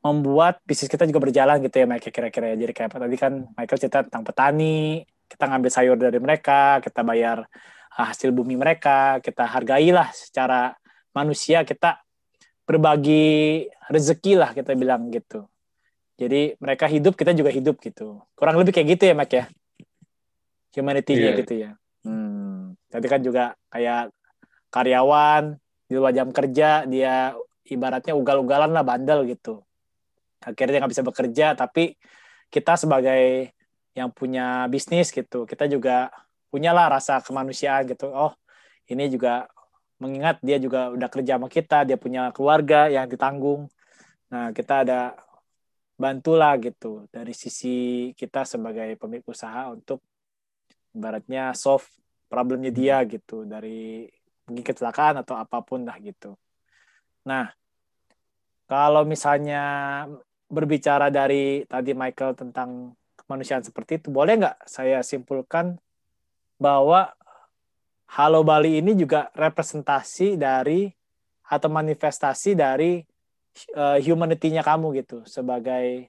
membuat 0.00 0.60
bisnis 0.64 0.88
kita 0.88 1.04
juga 1.04 1.28
berjalan 1.28 1.60
gitu 1.60 1.84
ya 1.84 1.86
Michael 1.86 2.14
kira-kira 2.14 2.46
ya 2.54 2.56
jadi 2.56 2.72
kayak 2.72 2.96
tadi 2.96 3.16
kan 3.18 3.32
Michael 3.54 3.80
cerita 3.80 3.98
tentang 4.06 4.24
petani 4.24 5.04
kita 5.28 5.44
ngambil 5.44 5.70
sayur 5.70 5.96
dari 6.00 6.18
mereka 6.22 6.80
kita 6.80 7.04
bayar 7.04 7.44
uh, 7.98 8.06
hasil 8.08 8.32
bumi 8.32 8.56
mereka 8.56 9.20
kita 9.20 9.44
hargailah 9.44 10.08
secara 10.14 10.72
manusia 11.12 11.66
kita 11.66 12.00
berbagi 12.64 13.66
rezeki 13.90 14.32
lah 14.38 14.50
kita 14.56 14.72
bilang 14.78 15.12
gitu 15.12 15.44
jadi 16.18 16.58
mereka 16.58 16.90
hidup, 16.90 17.14
kita 17.14 17.30
juga 17.30 17.54
hidup 17.54 17.78
gitu. 17.78 18.18
Kurang 18.34 18.58
lebih 18.58 18.74
kayak 18.74 18.98
gitu 18.98 19.06
ya, 19.06 19.14
Mak 19.14 19.30
ya. 19.30 19.44
Humanity-nya 20.74 21.30
yeah. 21.30 21.38
gitu 21.38 21.54
ya. 21.54 21.70
Hmm. 22.02 22.74
Tadi 22.90 23.06
kan 23.06 23.22
juga 23.22 23.54
kayak 23.70 24.10
karyawan 24.74 25.54
di 25.88 25.96
luar 25.96 26.12
jam 26.12 26.28
kerja 26.30 26.84
dia 26.84 27.32
ibaratnya 27.64 28.12
ugal-ugalan 28.12 28.70
lah 28.72 28.84
bandel 28.84 29.24
gitu. 29.24 29.64
Akhirnya 30.44 30.84
nggak 30.84 30.92
bisa 30.92 31.04
bekerja, 31.04 31.46
tapi 31.56 31.96
kita 32.52 32.76
sebagai 32.78 33.52
yang 33.96 34.12
punya 34.14 34.70
bisnis 34.70 35.10
gitu, 35.10 35.42
kita 35.48 35.66
juga 35.66 36.12
punyalah 36.52 36.86
rasa 37.00 37.18
kemanusiaan 37.24 37.88
gitu. 37.90 38.08
Oh, 38.12 38.32
ini 38.86 39.10
juga 39.10 39.50
mengingat 39.98 40.38
dia 40.40 40.62
juga 40.62 40.94
udah 40.94 41.08
kerja 41.10 41.36
sama 41.36 41.48
kita, 41.50 41.82
dia 41.82 41.98
punya 41.98 42.30
keluarga 42.30 42.86
yang 42.86 43.10
ditanggung. 43.10 43.66
Nah, 44.30 44.54
kita 44.54 44.86
ada 44.86 45.18
bantulah 45.98 46.54
gitu 46.62 47.10
dari 47.10 47.34
sisi 47.34 48.10
kita 48.14 48.46
sebagai 48.46 48.94
pemilik 48.94 49.26
usaha 49.26 49.66
untuk 49.74 49.98
ibaratnya 50.94 51.50
solve 51.58 51.84
problemnya 52.30 52.70
dia 52.70 53.02
hmm. 53.02 53.08
gitu 53.18 53.42
dari 53.42 54.06
mungkin 54.48 54.64
kecelakaan 54.64 55.20
atau 55.20 55.36
apa 55.36 55.60
pun 55.62 55.84
lah 55.84 55.94
gitu. 56.00 56.34
Nah, 57.28 57.52
kalau 58.64 59.04
misalnya 59.04 59.62
berbicara 60.48 61.12
dari 61.12 61.68
tadi 61.68 61.92
Michael 61.92 62.34
tentang 62.34 62.96
kemanusiaan 63.20 63.62
seperti 63.62 64.00
itu, 64.00 64.08
boleh 64.08 64.40
nggak 64.40 64.56
saya 64.64 65.04
simpulkan 65.04 65.76
bahwa 66.56 67.12
Halo 68.08 68.40
Bali 68.40 68.80
ini 68.80 68.96
juga 68.96 69.28
representasi 69.36 70.40
dari 70.40 70.88
atau 71.44 71.68
manifestasi 71.68 72.56
dari 72.56 73.04
uh, 73.76 74.00
humanity-nya 74.00 74.64
kamu 74.64 75.04
gitu 75.04 75.24
sebagai 75.28 76.08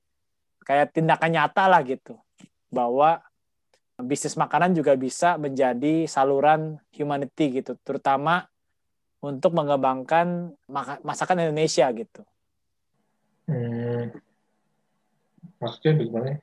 kayak 0.63 0.95
tindakan 0.95 1.31
nyata 1.35 1.67
lah 1.67 1.83
gitu 1.83 2.15
bahwa 2.71 3.19
bisnis 3.99 4.39
makanan 4.39 4.71
juga 4.71 4.95
bisa 4.95 5.35
menjadi 5.35 6.07
saluran 6.07 6.79
humanity 6.95 7.59
gitu 7.59 7.75
terutama 7.83 8.47
untuk 9.19 9.51
mengembangkan 9.51 10.55
masakan 11.03 11.43
Indonesia 11.43 11.91
gitu. 11.91 12.23
Hmm, 13.49 14.15
maksudnya 15.59 15.91
bagaimana? 15.99 16.39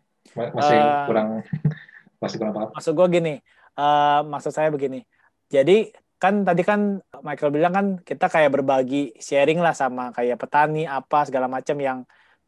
Masih 0.53 0.77
uh, 0.77 1.05
kurang 1.09 1.29
masih 2.23 2.37
kurang 2.37 2.53
paham. 2.53 2.69
Maksud 2.77 2.93
gue 2.93 3.07
gini, 3.09 3.35
uh, 3.81 4.21
maksud 4.29 4.53
saya 4.53 4.69
begini. 4.69 5.07
Jadi 5.49 5.95
kan 6.17 6.45
tadi 6.45 6.63
kan 6.65 7.01
Michael 7.25 7.53
bilang 7.53 7.73
kan 7.73 7.87
kita 8.01 8.29
kayak 8.29 8.53
berbagi 8.53 9.17
sharing 9.21 9.61
lah 9.61 9.77
sama 9.77 10.13
kayak 10.17 10.41
petani 10.41 10.89
apa 10.89 11.29
segala 11.29 11.45
macam 11.49 11.77
yang 11.77 11.99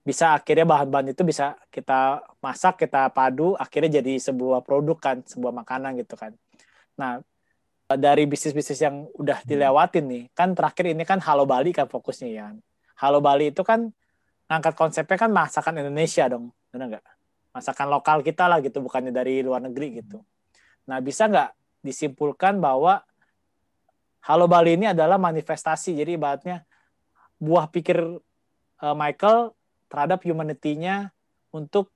bisa 0.09 0.33
akhirnya 0.33 0.65
bahan-bahan 0.65 1.13
itu 1.13 1.21
bisa 1.21 1.53
kita 1.69 2.25
masak 2.41 2.81
kita 2.81 3.13
padu 3.13 3.53
akhirnya 3.61 4.01
jadi 4.01 4.17
sebuah 4.17 4.65
produk 4.65 4.97
kan 4.97 5.17
sebuah 5.21 5.53
makanan 5.53 6.01
gitu 6.01 6.17
kan 6.17 6.33
nah 6.97 7.21
dari 7.93 8.25
bisnis-bisnis 8.25 8.81
yang 8.81 9.05
udah 9.21 9.45
hmm. 9.45 9.49
dilewatin 9.49 10.05
nih 10.09 10.25
kan 10.33 10.57
terakhir 10.57 10.97
ini 10.97 11.05
kan 11.05 11.21
Halo 11.21 11.45
Bali 11.45 11.77
kan 11.77 11.85
fokusnya 11.85 12.29
ya 12.33 12.57
Halo 13.05 13.21
Bali 13.21 13.53
itu 13.53 13.61
kan 13.61 13.93
ngangkat 14.49 14.73
konsepnya 14.81 15.21
kan 15.21 15.29
masakan 15.29 15.85
Indonesia 15.85 16.25
dong 16.25 16.57
benar 16.73 16.97
nggak 16.97 17.05
masakan 17.53 17.87
lokal 17.93 18.25
kita 18.25 18.49
lah 18.49 18.65
gitu 18.65 18.81
bukannya 18.81 19.13
dari 19.13 19.45
luar 19.45 19.61
negeri 19.61 20.01
gitu 20.01 20.25
nah 20.89 21.05
bisa 21.05 21.29
nggak 21.29 21.53
disimpulkan 21.85 22.57
bahwa 22.57 23.05
Halo 24.29 24.45
Bali 24.45 24.77
ini 24.77 24.85
adalah 24.91 25.17
manifestasi. 25.17 25.97
Jadi 25.97 26.19
ibaratnya 26.19 26.61
buah 27.41 27.71
pikir 27.71 27.97
uh, 28.83 28.97
Michael 28.99 29.55
terhadap 29.89 30.23
humanity-nya 30.23 31.11
untuk 31.53 31.91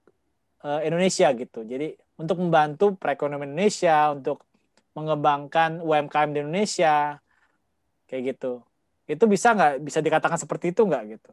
uh, 0.64 0.81
Indonesia 0.83 1.28
gitu. 1.37 1.62
Jadi 1.62 1.94
untuk 2.16 2.40
membantu 2.40 2.96
perekonomian 2.96 3.52
Indonesia, 3.52 4.12
untuk 4.12 4.44
mengembangkan 4.92 5.81
UMKM 5.81 6.31
di 6.33 6.38
Indonesia, 6.44 7.16
kayak 8.09 8.37
gitu. 8.37 8.61
Itu 9.09 9.24
bisa 9.28 9.57
nggak? 9.57 9.81
Bisa 9.81 9.98
dikatakan 10.05 10.37
seperti 10.37 10.72
itu 10.72 10.85
nggak 10.85 11.05
gitu? 11.18 11.31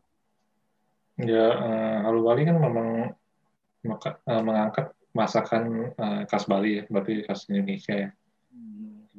Ya, 1.20 1.48
uh, 1.52 1.98
Halo 2.08 2.24
Bali 2.24 2.48
kan 2.48 2.58
memang 2.60 3.12
maka, 3.84 4.20
uh, 4.24 4.44
mengangkat 4.44 4.96
masakan 5.12 5.92
uh, 6.00 6.24
khas 6.28 6.48
Bali 6.48 6.80
ya, 6.80 6.84
berarti 6.88 7.28
khas 7.28 7.48
Indonesia 7.52 7.96
ya. 7.96 8.10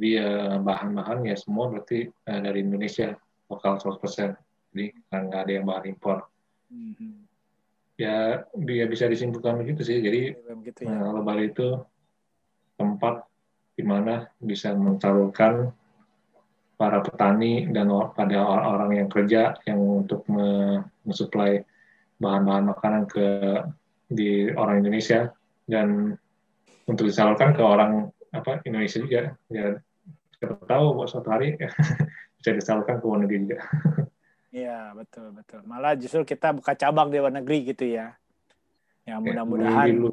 Jadi 0.00 0.16
ya 0.16 0.57
bahan-bahan 0.64 1.29
ya 1.29 1.37
semua 1.37 1.68
berarti 1.68 2.09
uh, 2.09 2.40
dari 2.40 2.64
Indonesia 2.64 3.12
lokal 3.53 3.76
100%. 3.76 4.33
Jadi 4.72 4.96
nggak 5.12 5.42
ada 5.44 5.53
yang 5.53 5.68
bahan 5.68 5.85
impor. 5.92 6.24
Mm-hmm. 6.72 7.30
Ya 8.01 8.49
dia 8.57 8.85
bisa 8.89 9.05
disimpulkan 9.05 9.61
begitu 9.61 9.85
sih. 9.85 10.01
Jadi 10.01 10.33
begitu, 10.57 10.89
ya. 10.89 10.97
kalau 11.05 11.21
Bali 11.21 11.53
itu 11.53 11.77
tempat 12.81 13.29
di 13.77 13.85
mana 13.85 14.25
bisa 14.41 14.73
mencalurkan 14.73 15.69
para 16.81 17.05
petani 17.05 17.69
dan 17.69 17.93
pada 18.17 18.41
orang-orang 18.41 19.05
yang 19.05 19.09
kerja 19.13 19.53
yang 19.69 20.01
untuk 20.01 20.25
mensuplai 21.05 21.61
bahan-bahan 22.17 22.73
makanan 22.73 23.05
ke 23.05 23.27
di 24.09 24.49
orang 24.57 24.81
Indonesia 24.81 25.29
dan 25.69 26.17
untuk 26.89 27.05
disalurkan 27.05 27.53
ke 27.53 27.61
orang 27.61 28.09
apa 28.33 28.65
Indonesia 28.65 28.97
juga 28.97 29.37
ya 29.53 29.77
siapa 30.41 30.57
tahu 30.65 31.05
suatu 31.05 31.29
hari 31.29 31.61
bisa 32.41 32.51
disalurkan 32.57 32.97
ke 33.01 33.05
luar 33.05 33.21
negeri 33.29 33.39
juga. 33.45 33.59
Iya 34.51 34.93
betul 34.95 35.31
betul. 35.35 35.63
Malah 35.63 35.95
justru 35.95 36.27
kita 36.27 36.51
buka 36.55 36.75
cabang 36.75 37.11
di 37.11 37.23
luar 37.23 37.35
negeri 37.35 37.71
gitu 37.71 37.87
ya. 37.87 38.19
Ya 39.07 39.23
mudah-mudahan. 39.23 40.11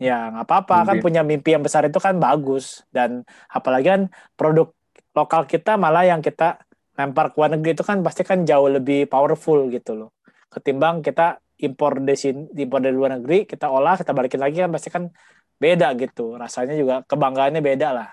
Ya 0.00 0.32
nggak 0.32 0.46
apa-apa 0.48 0.76
kan 0.88 0.96
punya 1.04 1.22
mimpi 1.22 1.54
yang 1.54 1.62
besar 1.62 1.86
itu 1.86 2.00
kan 2.00 2.16
bagus 2.18 2.82
dan 2.90 3.22
apalagi 3.46 3.88
kan 3.88 4.02
produk 4.34 4.72
lokal 5.14 5.46
kita 5.46 5.78
malah 5.78 6.02
yang 6.08 6.24
kita 6.24 6.64
lempar 6.98 7.30
ke 7.30 7.36
luar 7.38 7.50
negeri 7.54 7.78
itu 7.78 7.84
kan 7.86 8.02
pasti 8.02 8.26
kan 8.26 8.42
jauh 8.42 8.66
lebih 8.66 9.06
powerful 9.06 9.68
gitu 9.70 9.92
loh. 9.94 10.10
Ketimbang 10.50 11.04
kita 11.04 11.38
impor 11.62 12.02
dari 12.02 12.18
sini, 12.18 12.50
impor 12.58 12.82
dari 12.82 12.94
luar 12.94 13.20
negeri, 13.20 13.46
kita 13.46 13.70
olah, 13.70 13.94
kita 13.94 14.10
balikin 14.10 14.42
lagi 14.42 14.58
kan 14.58 14.70
pasti 14.74 14.88
kan 14.90 15.10
beda 15.58 15.94
gitu. 15.98 16.34
Rasanya 16.34 16.74
juga 16.74 17.06
kebanggaannya 17.06 17.62
beda 17.62 17.88
lah 17.94 18.08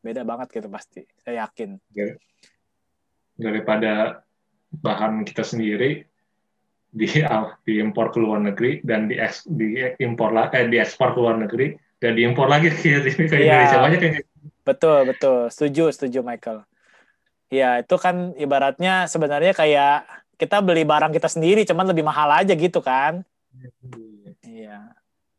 beda 0.00 0.24
banget 0.24 0.48
gitu 0.60 0.68
pasti 0.72 1.04
saya 1.20 1.46
yakin 1.46 1.76
daripada 3.36 4.24
bahan 4.70 5.26
kita 5.26 5.42
sendiri 5.42 6.06
di 6.90 7.06
diimpor 7.66 8.10
ke 8.10 8.18
luar 8.18 8.42
negeri 8.42 8.82
dan 8.82 9.06
di 9.06 9.18
diimpor 9.46 10.34
eh 10.50 10.66
diekspor 10.66 11.14
ke 11.14 11.18
luar 11.22 11.38
negeri 11.38 11.74
dan 12.02 12.18
diimpor 12.18 12.50
lagi 12.50 12.70
ke, 12.74 13.14
ke 13.14 13.36
ya, 13.38 13.66
Indonesia. 13.66 13.78
Banyak 13.78 14.00
yang 14.02 14.14
betul 14.66 14.98
betul. 15.06 15.38
Setuju 15.50 15.94
setuju 15.94 16.18
Michael. 16.26 16.66
Ya 17.50 17.82
itu 17.82 17.94
kan 17.98 18.34
ibaratnya 18.38 19.06
sebenarnya 19.06 19.54
kayak 19.54 20.06
kita 20.38 20.62
beli 20.62 20.82
barang 20.86 21.14
kita 21.14 21.28
sendiri 21.30 21.62
cuman 21.66 21.90
lebih 21.90 22.02
mahal 22.02 22.30
aja 22.30 22.54
gitu 22.54 22.82
kan? 22.82 23.22
Iya. 24.42 24.94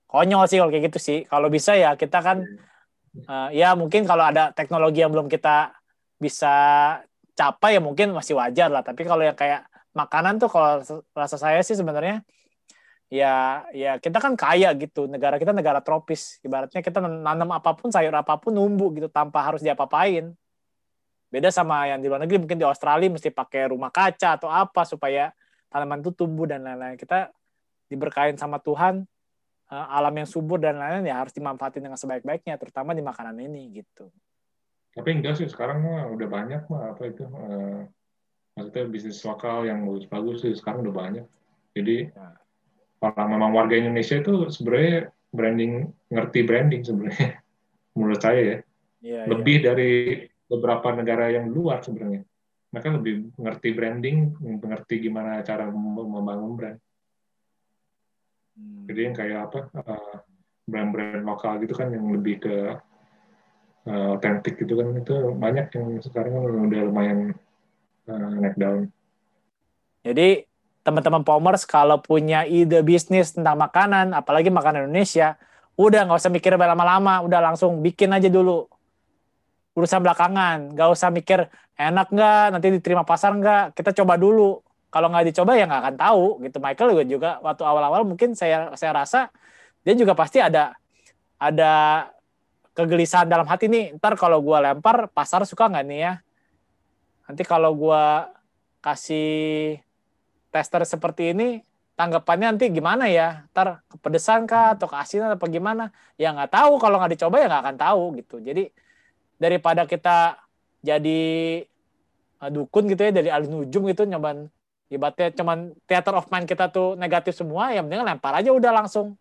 Konyol 0.08 0.48
sih 0.48 0.60
kalau 0.60 0.72
kayak 0.72 0.92
gitu 0.92 1.00
sih. 1.00 1.20
Kalau 1.28 1.48
bisa 1.48 1.76
ya 1.76 1.96
kita 1.96 2.20
kan 2.20 2.44
iya. 2.44 3.28
uh, 3.28 3.50
ya 3.52 3.70
mungkin 3.76 4.08
kalau 4.08 4.28
ada 4.28 4.52
teknologi 4.56 5.04
yang 5.04 5.12
belum 5.12 5.28
kita 5.28 5.76
bisa 6.22 6.56
capai 7.36 7.80
ya 7.80 7.82
mungkin 7.84 8.16
masih 8.16 8.38
wajar 8.38 8.70
lah. 8.72 8.84
Tapi 8.86 9.02
kalau 9.08 9.24
yang 9.24 9.38
kayak 9.38 9.68
makanan 9.92 10.40
tuh 10.40 10.50
kalau 10.52 10.84
rasa 11.12 11.36
saya 11.36 11.60
sih 11.64 11.76
sebenarnya 11.76 12.24
ya 13.12 13.66
ya 13.76 14.00
kita 14.00 14.18
kan 14.24 14.34
kaya 14.40 14.72
gitu. 14.78 15.08
Negara 15.08 15.36
kita 15.42 15.52
negara 15.52 15.80
tropis. 15.84 16.40
Ibaratnya 16.44 16.80
kita 16.84 17.04
nanam 17.04 17.50
apa 17.52 17.76
pun 17.76 17.92
sayur 17.92 18.14
apa 18.16 18.40
pun 18.40 18.56
numbuh 18.56 18.92
gitu 18.96 19.08
tanpa 19.12 19.44
harus 19.44 19.60
diapa-apain. 19.64 20.32
Beda 21.32 21.48
sama 21.48 21.88
yang 21.88 22.04
di 22.04 22.12
luar 22.12 22.24
negeri. 22.24 22.44
Mungkin 22.44 22.60
di 22.60 22.68
Australia 22.68 23.08
mesti 23.08 23.32
pakai 23.32 23.72
rumah 23.72 23.92
kaca 23.92 24.36
atau 24.36 24.52
apa 24.52 24.84
supaya 24.84 25.32
tanaman 25.72 26.04
itu 26.04 26.12
tumbuh 26.12 26.44
dan 26.48 26.64
lain-lain. 26.64 27.00
Kita 27.00 27.32
diberkain 27.92 28.40
sama 28.40 28.64
Tuhan 28.64 29.04
eh, 29.72 29.86
alam 29.92 30.16
yang 30.16 30.28
subur 30.28 30.60
dan 30.64 30.80
lain-lain 30.80 31.12
ya 31.12 31.20
harus 31.20 31.36
dimanfaatin 31.36 31.84
dengan 31.84 32.00
sebaik-baiknya 32.00 32.56
terutama 32.56 32.96
di 32.96 33.04
makanan 33.04 33.36
ini 33.36 33.84
gitu 33.84 34.08
tapi 34.92 35.10
enggak 35.16 35.40
sih 35.40 35.48
sekarang 35.48 35.88
mah 35.88 36.12
udah 36.12 36.28
banyak 36.28 36.62
mah 36.68 36.92
apa 36.92 37.04
itu 37.08 37.24
uh, 37.24 37.88
maksudnya 38.56 38.86
bisnis 38.92 39.24
lokal 39.24 39.64
yang 39.64 39.88
bagus-bagus 39.88 40.44
sih 40.44 40.54
sekarang 40.56 40.84
udah 40.84 40.96
banyak. 40.96 41.26
Jadi 41.72 42.12
ya. 42.12 42.36
orang 43.00 43.30
memang 43.32 43.52
warga 43.56 43.80
Indonesia 43.80 44.20
itu 44.20 44.52
sebenarnya 44.52 45.08
branding 45.32 45.88
ngerti 46.12 46.40
branding 46.44 46.82
sebenarnya 46.84 47.40
menurut 47.98 48.20
saya 48.20 48.42
ya. 48.42 48.58
Yeah, 49.02 49.26
lebih 49.32 49.64
yeah. 49.64 49.66
dari 49.72 49.92
beberapa 50.46 50.94
negara 50.94 51.32
yang 51.32 51.48
luar 51.48 51.80
sebenarnya. 51.82 52.28
Mereka 52.72 52.88
lebih 53.00 53.16
ngerti 53.40 53.70
branding 53.72 54.18
mengerti 54.40 54.96
gimana 55.08 55.40
cara 55.44 55.68
membangun 55.72 56.54
brand. 56.56 56.80
Hmm. 58.52 58.84
jadi 58.84 59.00
yang 59.08 59.16
kayak 59.16 59.40
apa 59.48 59.60
uh, 59.80 60.16
brand-brand 60.68 61.24
lokal 61.24 61.56
gitu 61.64 61.72
kan 61.72 61.88
yang 61.88 62.04
lebih 62.12 62.44
ke 62.44 62.56
otentik 63.88 64.56
uh, 64.56 64.60
gitu 64.62 64.74
kan 64.78 64.88
itu 64.94 65.14
banyak 65.34 65.68
yang 65.74 65.88
sekarang 66.06 66.38
udah 66.38 66.82
lumayan 66.86 67.34
uh, 68.06 68.30
naik 68.38 68.54
down 68.58 68.94
jadi 70.02 70.46
teman-teman 70.82 71.22
Pomers 71.22 71.64
kalau 71.66 72.02
punya 72.02 72.42
ide 72.46 72.82
bisnis 72.82 73.38
tentang 73.38 73.58
makanan, 73.58 74.18
apalagi 74.18 74.50
makanan 74.50 74.90
Indonesia, 74.90 75.38
udah 75.78 76.10
nggak 76.10 76.20
usah 76.20 76.34
mikir 76.34 76.58
lama-lama, 76.58 77.22
udah 77.22 77.40
langsung 77.54 77.86
bikin 77.86 78.10
aja 78.10 78.28
dulu. 78.28 78.66
Urusan 79.78 80.02
belakangan, 80.04 80.74
nggak 80.74 80.90
usah 80.90 81.14
mikir 81.14 81.48
enak 81.78 82.08
nggak, 82.12 82.46
nanti 82.58 82.68
diterima 82.74 83.06
pasar 83.06 83.38
nggak, 83.38 83.78
kita 83.78 83.94
coba 84.02 84.18
dulu. 84.18 84.60
Kalau 84.92 85.08
nggak 85.08 85.32
dicoba 85.32 85.56
ya 85.56 85.70
nggak 85.70 85.82
akan 85.88 85.96
tahu 85.96 86.26
gitu. 86.44 86.58
Michael 86.60 86.90
juga, 86.92 87.06
juga 87.08 87.30
waktu 87.40 87.64
awal-awal 87.64 88.02
mungkin 88.04 88.36
saya 88.36 88.74
saya 88.76 88.92
rasa 88.92 89.32
dia 89.88 89.96
juga 89.96 90.12
pasti 90.18 90.44
ada 90.44 90.76
ada 91.40 91.72
kegelisahan 92.78 93.28
dalam 93.28 93.48
hati 93.48 93.68
nih. 93.68 93.96
Ntar 94.00 94.16
kalau 94.16 94.40
gue 94.40 94.58
lempar 94.58 95.12
pasar 95.12 95.44
suka 95.48 95.68
nggak 95.68 95.86
nih 95.88 96.00
ya? 96.00 96.14
Nanti 97.28 97.44
kalau 97.48 97.72
gue 97.76 98.04
kasih 98.82 99.78
tester 100.52 100.84
seperti 100.84 101.32
ini 101.32 101.62
tanggapannya 101.96 102.56
nanti 102.56 102.72
gimana 102.72 103.08
ya? 103.12 103.48
Ntar 103.54 103.84
kepedesan 103.92 104.48
kah 104.48 104.76
atau 104.76 104.88
keasinan 104.90 105.36
apa 105.36 105.46
gimana? 105.48 105.92
Ya 106.16 106.32
nggak 106.32 106.52
tahu 106.52 106.80
kalau 106.80 107.00
nggak 107.00 107.20
dicoba 107.20 107.36
ya 107.40 107.48
nggak 107.52 107.64
akan 107.68 107.78
tahu 107.78 108.04
gitu. 108.20 108.36
Jadi 108.42 108.64
daripada 109.42 109.90
kita 109.90 110.38
jadi 110.82 111.22
eh, 112.42 112.52
dukun 112.54 112.90
gitu 112.90 113.02
ya 113.06 113.12
dari 113.14 113.30
alun 113.30 113.66
ujung 113.66 113.90
gitu 113.90 114.06
nyoban 114.06 114.50
ibaratnya 114.92 115.32
cuman 115.32 115.72
theater 115.88 116.14
of 116.20 116.28
mind 116.28 116.46
kita 116.46 116.68
tuh 116.68 117.00
negatif 117.00 117.34
semua 117.40 117.72
ya 117.72 117.80
mendingan 117.80 118.06
lempar 118.12 118.36
aja 118.36 118.52
udah 118.52 118.84
langsung 118.84 119.16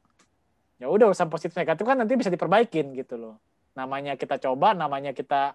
ya 0.80 0.88
udah 0.88 1.12
urusan 1.12 1.28
positif 1.28 1.54
negatif 1.54 1.84
kan 1.84 2.00
nanti 2.00 2.16
bisa 2.16 2.32
diperbaikin 2.32 2.96
gitu 2.96 3.20
loh 3.20 3.36
namanya 3.76 4.18
kita 4.18 4.40
coba 4.40 4.74
namanya 4.74 5.14
kita 5.14 5.54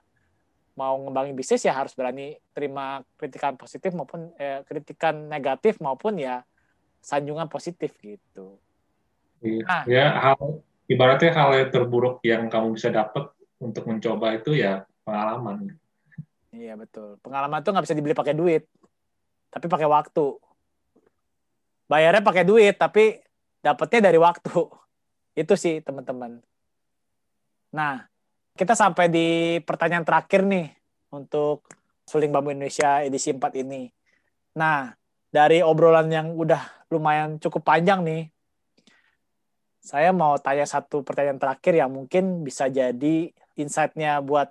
mau 0.76 1.00
ngembangin 1.00 1.36
bisnis 1.36 1.64
ya 1.64 1.72
harus 1.72 1.96
berani 1.96 2.36
terima 2.52 3.02
kritikan 3.16 3.56
positif 3.56 3.96
maupun 3.96 4.32
eh, 4.36 4.62
kritikan 4.68 5.32
negatif 5.32 5.80
maupun 5.80 6.20
ya 6.20 6.44
sanjungan 7.00 7.48
positif 7.48 7.96
gitu. 8.04 8.60
Iya. 9.40 9.64
Nah, 9.64 9.84
ya 9.88 10.06
hal 10.12 10.40
ibaratnya 10.92 11.32
hal 11.32 11.50
yang 11.56 11.70
terburuk 11.72 12.20
yang 12.28 12.52
kamu 12.52 12.76
bisa 12.76 12.92
dapat 12.92 13.32
untuk 13.62 13.88
mencoba 13.88 14.36
itu 14.36 14.60
ya 14.60 14.84
pengalaman. 15.08 15.80
Iya 16.52 16.76
betul. 16.76 17.16
Pengalaman 17.24 17.64
itu 17.64 17.70
nggak 17.72 17.86
bisa 17.88 17.96
dibeli 17.96 18.16
pakai 18.16 18.36
duit, 18.36 18.68
tapi 19.48 19.72
pakai 19.72 19.88
waktu. 19.88 20.28
Bayarnya 21.88 22.24
pakai 22.26 22.44
duit, 22.44 22.76
tapi 22.76 23.22
dapatnya 23.64 24.12
dari 24.12 24.20
waktu. 24.20 24.60
Itu 25.36 25.60
sih 25.60 25.84
teman-teman. 25.84 26.40
Nah, 27.76 28.08
kita 28.56 28.72
sampai 28.72 29.12
di 29.12 29.60
pertanyaan 29.60 30.08
terakhir 30.08 30.48
nih 30.48 30.72
untuk 31.12 31.68
Suling 32.08 32.32
Bambu 32.32 32.56
Indonesia 32.56 33.04
edisi 33.04 33.36
4 33.36 33.52
ini. 33.60 33.92
Nah, 34.56 34.96
dari 35.28 35.60
obrolan 35.60 36.08
yang 36.08 36.32
udah 36.40 36.88
lumayan 36.88 37.36
cukup 37.44 37.68
panjang 37.68 38.08
nih, 38.08 38.24
saya 39.84 40.16
mau 40.16 40.40
tanya 40.40 40.64
satu 40.64 41.04
pertanyaan 41.04 41.38
terakhir 41.38 41.76
yang 41.76 41.92
mungkin 41.92 42.48
bisa 42.48 42.72
jadi 42.72 43.30
insight-nya 43.60 44.24
buat 44.24 44.50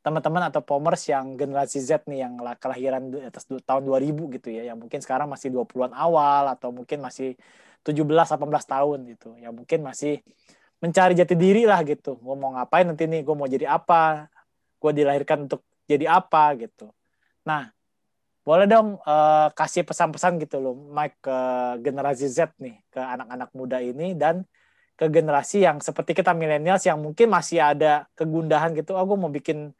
teman-teman 0.00 0.48
atau 0.48 0.64
pomers 0.64 1.04
yang 1.06 1.36
generasi 1.36 1.78
Z 1.78 2.08
nih 2.08 2.24
yang 2.24 2.40
kelahiran 2.58 3.12
atas 3.20 3.46
tahun 3.46 3.84
2000 3.84 4.34
gitu 4.40 4.48
ya, 4.50 4.72
yang 4.72 4.80
mungkin 4.80 4.98
sekarang 5.04 5.28
masih 5.30 5.52
20-an 5.54 5.94
awal 5.94 6.50
atau 6.50 6.72
mungkin 6.72 7.04
masih 7.04 7.36
17-18 7.86 8.46
tahun 8.66 8.98
gitu, 9.16 9.30
yang 9.40 9.56
mungkin 9.56 9.80
masih 9.84 10.20
mencari 10.80 11.12
jati 11.12 11.36
diri 11.36 11.68
lah 11.68 11.80
gitu. 11.84 12.16
Gue 12.18 12.36
mau 12.36 12.56
ngapain 12.56 12.88
nanti 12.88 13.04
nih? 13.04 13.20
Gue 13.22 13.36
mau 13.36 13.46
jadi 13.46 13.68
apa? 13.68 14.26
Gue 14.80 14.92
dilahirkan 14.96 15.44
untuk 15.46 15.64
jadi 15.84 16.08
apa 16.08 16.56
gitu. 16.56 16.88
Nah 17.44 17.68
boleh 18.40 18.64
dong 18.64 18.96
uh, 19.04 19.52
kasih 19.52 19.84
pesan-pesan 19.84 20.40
gitu 20.40 20.64
loh 20.64 20.72
Mike 20.72 21.20
ke 21.20 21.38
generasi 21.84 22.24
Z 22.24 22.56
nih 22.56 22.80
ke 22.88 22.96
anak-anak 22.96 23.52
muda 23.52 23.84
ini 23.84 24.16
dan 24.16 24.48
ke 24.96 25.12
generasi 25.12 25.60
yang 25.68 25.76
seperti 25.84 26.16
kita 26.16 26.32
milenials 26.32 26.88
yang 26.88 26.96
mungkin 26.96 27.28
masih 27.28 27.60
ada 27.60 28.08
kegundahan 28.16 28.72
gitu. 28.72 28.96
Oh 28.96 29.04
gue 29.04 29.18
mau 29.20 29.28
bikin 29.28 29.76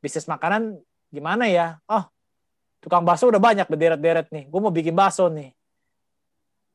bisnis 0.00 0.24
makanan 0.24 0.80
gimana 1.12 1.52
ya? 1.52 1.80
Oh 1.84 2.08
tukang 2.80 3.04
bakso 3.04 3.28
udah 3.28 3.42
banyak 3.42 3.68
berderet-deret 3.68 4.32
nih. 4.32 4.44
Gue 4.48 4.60
mau 4.62 4.72
bikin 4.72 4.96
bakso 4.96 5.28
nih 5.28 5.57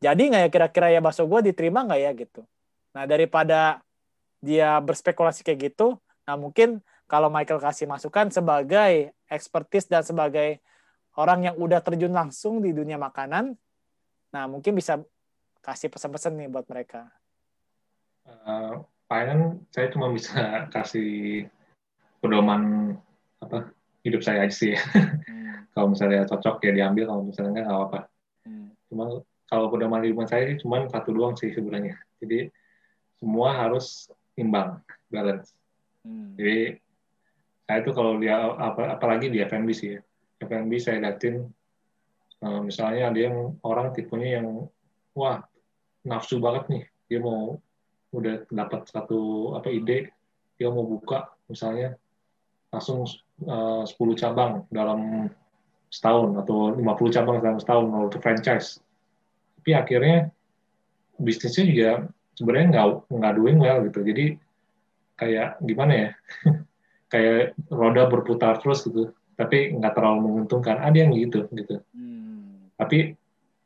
jadi 0.04 0.20
nggak 0.20 0.42
ya 0.46 0.50
kira-kira 0.52 0.88
ya 0.92 1.00
bakso 1.00 1.24
gue 1.24 1.40
diterima 1.50 1.88
nggak 1.88 2.02
ya 2.04 2.12
gitu 2.12 2.44
Nah, 2.94 3.10
daripada 3.10 3.82
dia 4.38 4.78
berspekulasi 4.78 5.42
kayak 5.42 5.74
gitu, 5.74 5.98
nah 6.30 6.38
mungkin 6.38 6.80
kalau 7.10 7.28
Michael 7.34 7.60
kasih 7.60 7.90
masukan 7.90 8.30
sebagai 8.30 9.12
expertise 9.28 9.90
dan 9.90 10.06
sebagai 10.06 10.62
orang 11.18 11.50
yang 11.50 11.56
udah 11.58 11.82
terjun 11.82 12.14
langsung 12.14 12.62
di 12.62 12.70
dunia 12.70 13.02
makanan, 13.02 13.58
nah 14.30 14.46
mungkin 14.46 14.78
bisa 14.78 15.02
kasih 15.66 15.90
pesan-pesan 15.90 16.38
nih 16.38 16.50
buat 16.54 16.66
mereka. 16.70 17.10
Uh, 18.24 18.86
Paling 19.10 19.68
saya 19.70 19.92
cuma 19.92 20.10
bisa 20.14 20.38
kasih 20.76 21.46
pedoman 22.24 22.96
apa 23.42 23.74
hidup 24.06 24.22
saya 24.22 24.46
aja 24.46 24.54
sih. 24.54 24.74
Hmm. 25.24 25.66
kalau 25.74 25.90
misalnya 25.96 26.28
cocok 26.30 26.62
ya 26.66 26.72
diambil, 26.76 27.10
kalau 27.10 27.24
misalnya 27.26 27.66
nggak 27.66 27.66
apa-apa. 27.66 28.00
Hmm. 28.46 28.70
Cuma 28.86 29.26
kalau 29.54 29.70
pedoman 29.70 30.02
hidup 30.02 30.26
saya 30.26 30.58
cuma 30.58 30.90
satu 30.90 31.14
doang 31.14 31.38
sih 31.38 31.54
sebenarnya. 31.54 31.94
Jadi 32.18 32.50
semua 33.22 33.54
harus 33.54 34.10
imbang, 34.34 34.82
balance. 35.14 35.54
Hmm. 36.02 36.34
Jadi 36.34 36.82
saya 37.70 37.78
itu 37.86 37.92
kalau 37.94 38.18
dia 38.18 38.34
apa, 38.58 38.98
apalagi 38.98 39.30
di 39.30 39.46
FNB 39.46 39.70
sih 39.78 39.94
ya. 39.94 40.02
FNB 40.42 40.82
saya 40.82 40.98
liatin 41.06 41.46
uh, 42.42 42.60
misalnya 42.66 43.14
ada 43.14 43.20
yang 43.30 43.54
orang 43.62 43.94
tipenya 43.94 44.42
yang 44.42 44.66
wah 45.14 45.46
nafsu 46.02 46.42
banget 46.42 46.68
nih 46.74 46.84
dia 47.08 47.20
mau 47.22 47.62
udah 48.10 48.50
dapat 48.50 48.90
satu 48.90 49.54
apa 49.56 49.70
ide 49.70 50.12
dia 50.58 50.68
mau 50.68 50.84
buka 50.84 51.32
misalnya 51.48 51.96
langsung 52.74 53.06
uh, 53.46 53.86
10 53.86 53.96
cabang 54.20 54.66
dalam 54.74 55.30
setahun 55.94 56.42
atau 56.42 56.74
50 56.74 57.16
cabang 57.16 57.38
dalam 57.40 57.62
setahun 57.62 57.86
itu 58.10 58.18
franchise 58.20 58.84
tapi 59.64 59.80
akhirnya 59.80 60.28
bisnisnya 61.16 61.64
juga 61.64 61.90
sebenarnya 62.36 62.68
nggak 62.76 62.88
nggak 63.16 63.34
doing 63.40 63.58
well 63.64 63.80
gitu. 63.88 64.00
Jadi 64.04 64.26
kayak 65.16 65.64
gimana 65.64 65.94
ya? 65.96 66.10
Kayak 67.14 67.56
roda 67.72 68.10
berputar 68.12 68.60
terus 68.60 68.84
gitu. 68.84 69.16
Tapi 69.40 69.72
nggak 69.72 69.96
terlalu 69.96 70.20
menguntungkan. 70.28 70.84
Ada 70.84 71.08
yang 71.08 71.16
gitu 71.16 71.48
gitu. 71.56 71.80
Hmm. 71.96 72.68
tapi 72.76 73.16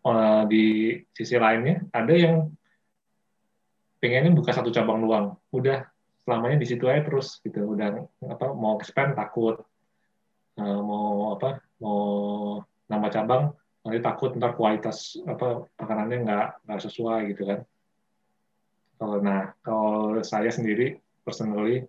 uh, 0.06 0.46
di 0.46 0.94
sisi 1.18 1.34
lainnya 1.42 1.82
ada 1.90 2.14
yang 2.14 2.54
pengennya 3.98 4.38
buka 4.38 4.54
satu 4.54 4.70
cabang 4.70 5.02
doang. 5.02 5.34
Udah 5.50 5.90
selamanya 6.22 6.62
di 6.62 6.68
situ 6.70 6.86
aja 6.86 7.02
terus 7.02 7.42
gitu. 7.42 7.74
Udah 7.74 8.06
apa 8.30 8.54
mau 8.54 8.78
spend 8.86 9.18
takut. 9.18 9.66
Uh, 10.62 10.78
mau 10.86 11.34
apa 11.34 11.58
mau 11.82 12.06
nambah 12.86 13.10
cabang 13.10 13.58
nanti 13.86 14.00
takut 14.04 14.36
ntar 14.36 14.58
kualitas 14.58 15.20
apa 15.28 15.68
makanannya 15.80 16.18
nggak 16.26 16.48
nggak 16.68 16.82
sesuai 16.82 17.20
gitu 17.36 17.44
kan 17.48 17.60
kalau 18.98 19.22
nah 19.22 19.54
kalau 19.62 20.18
saya 20.26 20.50
sendiri 20.50 20.98
personally 21.24 21.86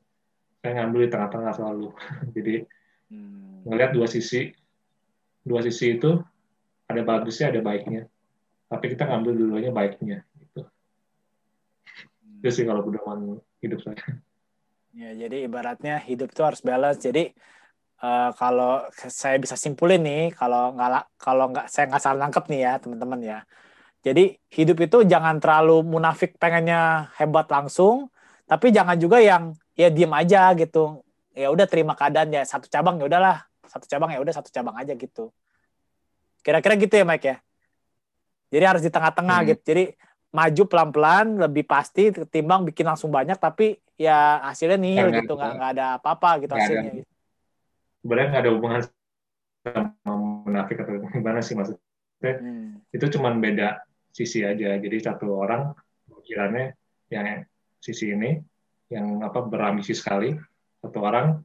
saya 0.63 0.85
ngambil 0.85 1.01
di 1.07 1.11
tengah-tengah 1.11 1.53
selalu. 1.55 1.89
Jadi 2.37 2.55
hmm. 3.15 3.65
ngelihat 3.69 3.95
dua 3.95 4.07
sisi, 4.11 4.51
dua 5.47 5.63
sisi 5.63 5.97
itu 5.97 6.19
ada 6.89 7.03
bagusnya, 7.05 7.53
ada 7.55 7.63
baiknya. 7.63 8.05
tapi 8.69 8.93
kita 8.93 9.09
ngambil 9.09 9.33
dulunya 9.33 9.73
baiknya 9.73 10.29
gitu. 10.37 10.61
Hmm. 10.61 12.45
Itu 12.45 12.53
sih 12.53 12.69
kalau 12.69 12.85
pedoman 12.85 13.41
hidup 13.65 13.81
saya. 13.81 13.97
Ya, 14.93 15.17
jadi 15.17 15.49
ibaratnya 15.49 15.97
hidup 16.05 16.37
itu 16.37 16.43
harus 16.45 16.61
balance. 16.61 17.01
Jadi 17.01 17.33
uh, 18.03 18.31
kalau 18.35 18.87
saya 18.95 19.37
bisa 19.39 19.55
simpulin 19.55 20.03
nih, 20.03 20.35
kalau 20.35 20.75
nggak 20.75 21.19
kalau 21.19 21.51
nggak 21.51 21.67
saya 21.71 21.91
nggak 21.91 22.03
salah 22.03 22.19
nangkep 22.27 22.45
nih 22.51 22.61
ya 22.65 22.73
teman-teman 22.83 23.21
ya. 23.23 23.39
Jadi 24.07 24.39
hidup 24.55 24.79
itu 24.79 24.99
jangan 25.05 25.43
terlalu 25.43 25.83
munafik 25.83 26.39
pengennya 26.39 27.11
hebat 27.19 27.51
langsung, 27.51 28.09
tapi 28.47 28.71
jangan 28.71 28.95
juga 28.95 29.19
yang 29.19 29.59
ya 29.75 29.91
diem 29.91 30.11
aja 30.15 30.55
gitu. 30.55 31.03
Ya 31.35 31.51
udah 31.51 31.67
terima 31.67 31.95
keadaan 31.99 32.31
ya 32.31 32.43
satu 32.47 32.71
cabang 32.71 32.99
ya 33.03 33.07
udahlah, 33.07 33.47
satu 33.67 33.87
cabang 33.91 34.11
ya 34.15 34.19
udah 34.23 34.35
satu 34.35 34.51
cabang 34.55 34.75
aja 34.79 34.95
gitu. 34.95 35.35
Kira-kira 36.43 36.79
gitu 36.79 36.95
ya 36.95 37.05
Mike 37.05 37.27
ya. 37.27 37.37
Jadi 38.49 38.65
harus 38.65 38.83
di 38.83 38.91
tengah-tengah 38.91 39.39
hmm. 39.43 39.49
gitu. 39.53 39.63
Jadi 39.67 39.85
maju 40.29 40.63
pelan-pelan 40.69 41.27
lebih 41.41 41.65
pasti 41.65 42.13
ketimbang 42.13 42.69
bikin 42.69 42.85
langsung 42.85 43.09
banyak 43.09 43.41
tapi 43.41 43.81
ya 43.97 44.45
hasilnya 44.45 44.77
nihil 44.77 45.09
gitu 45.25 45.33
nggak 45.35 45.53
nggak 45.57 45.71
ada 45.75 45.87
apa-apa 45.99 46.31
gitu 46.45 46.53
hasilnya. 46.55 46.93
Ada. 47.03 47.08
Sebenarnya 48.03 48.29
nggak 48.31 48.43
ada 48.45 48.53
hubungan 48.55 48.81
sama 49.65 50.13
munafik 50.47 50.81
atau 50.83 51.03
gimana 51.11 51.41
sih 51.43 51.55
maksudnya? 51.59 51.83
Hmm. 52.23 52.83
Itu 52.91 53.07
cuma 53.15 53.35
beda 53.35 53.83
sisi 54.11 54.43
aja. 54.43 54.79
Jadi 54.79 54.97
satu 55.03 55.39
orang 55.39 55.75
pikirannya 56.09 56.75
yang 57.13 57.43
sisi 57.79 58.15
ini 58.15 58.39
yang 58.89 59.21
apa 59.21 59.45
berambisi 59.45 59.93
sekali, 59.93 60.33
satu 60.81 60.99
orang 61.05 61.37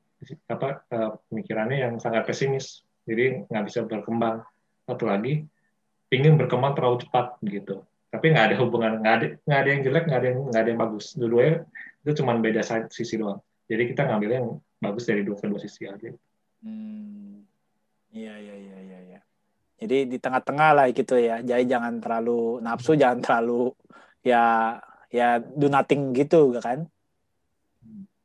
apa 0.48 0.88
eh, 0.88 1.12
pemikirannya 1.30 1.78
yang 1.90 1.94
sangat 2.00 2.24
pesimis. 2.24 2.86
Jadi 3.04 3.50
nggak 3.50 3.66
bisa 3.68 3.84
berkembang. 3.84 4.46
Satu 4.84 5.08
lagi 5.08 5.44
ingin 6.14 6.38
berkembang 6.38 6.78
terlalu 6.78 7.02
cepat 7.02 7.42
gitu 7.42 7.82
tapi 8.14 8.30
nggak 8.30 8.54
ada 8.54 8.56
hubungan 8.62 9.02
nggak 9.02 9.16
ada 9.18 9.28
nggak 9.42 9.60
ada 9.60 9.70
yang 9.74 9.82
jelek 9.82 10.04
nggak 10.06 10.20
ada 10.22 10.28
yang 10.30 10.40
nggak 10.54 10.62
ada 10.62 10.70
yang 10.70 10.82
bagus 10.86 11.06
dua-duanya 11.18 11.56
itu 12.06 12.12
cuma 12.22 12.32
beda 12.38 12.62
sisi 12.94 13.18
doang 13.18 13.42
jadi 13.66 13.90
kita 13.90 14.06
ngambil 14.06 14.30
yang 14.30 14.48
bagus 14.78 15.04
dari 15.10 15.26
dua 15.26 15.38
kedua 15.42 15.58
sisi 15.58 15.90
aja 15.90 16.14
hmm. 16.64 17.44
iya 18.16 18.34
iya 18.40 18.56
iya 18.56 18.78
iya 18.82 19.00
ya. 19.18 19.22
jadi 19.84 19.98
di 20.08 20.18
tengah-tengah 20.18 20.70
lah 20.74 20.86
gitu 20.90 21.20
ya 21.20 21.44
jadi 21.44 21.64
jangan 21.68 22.00
terlalu 22.00 22.64
nafsu 22.64 22.98
jangan 23.02 23.20
terlalu 23.22 23.76
ya 24.24 24.80
ya 25.14 25.38
do 25.44 25.70
nothing 25.70 26.16
gitu 26.16 26.56
kan 26.58 26.88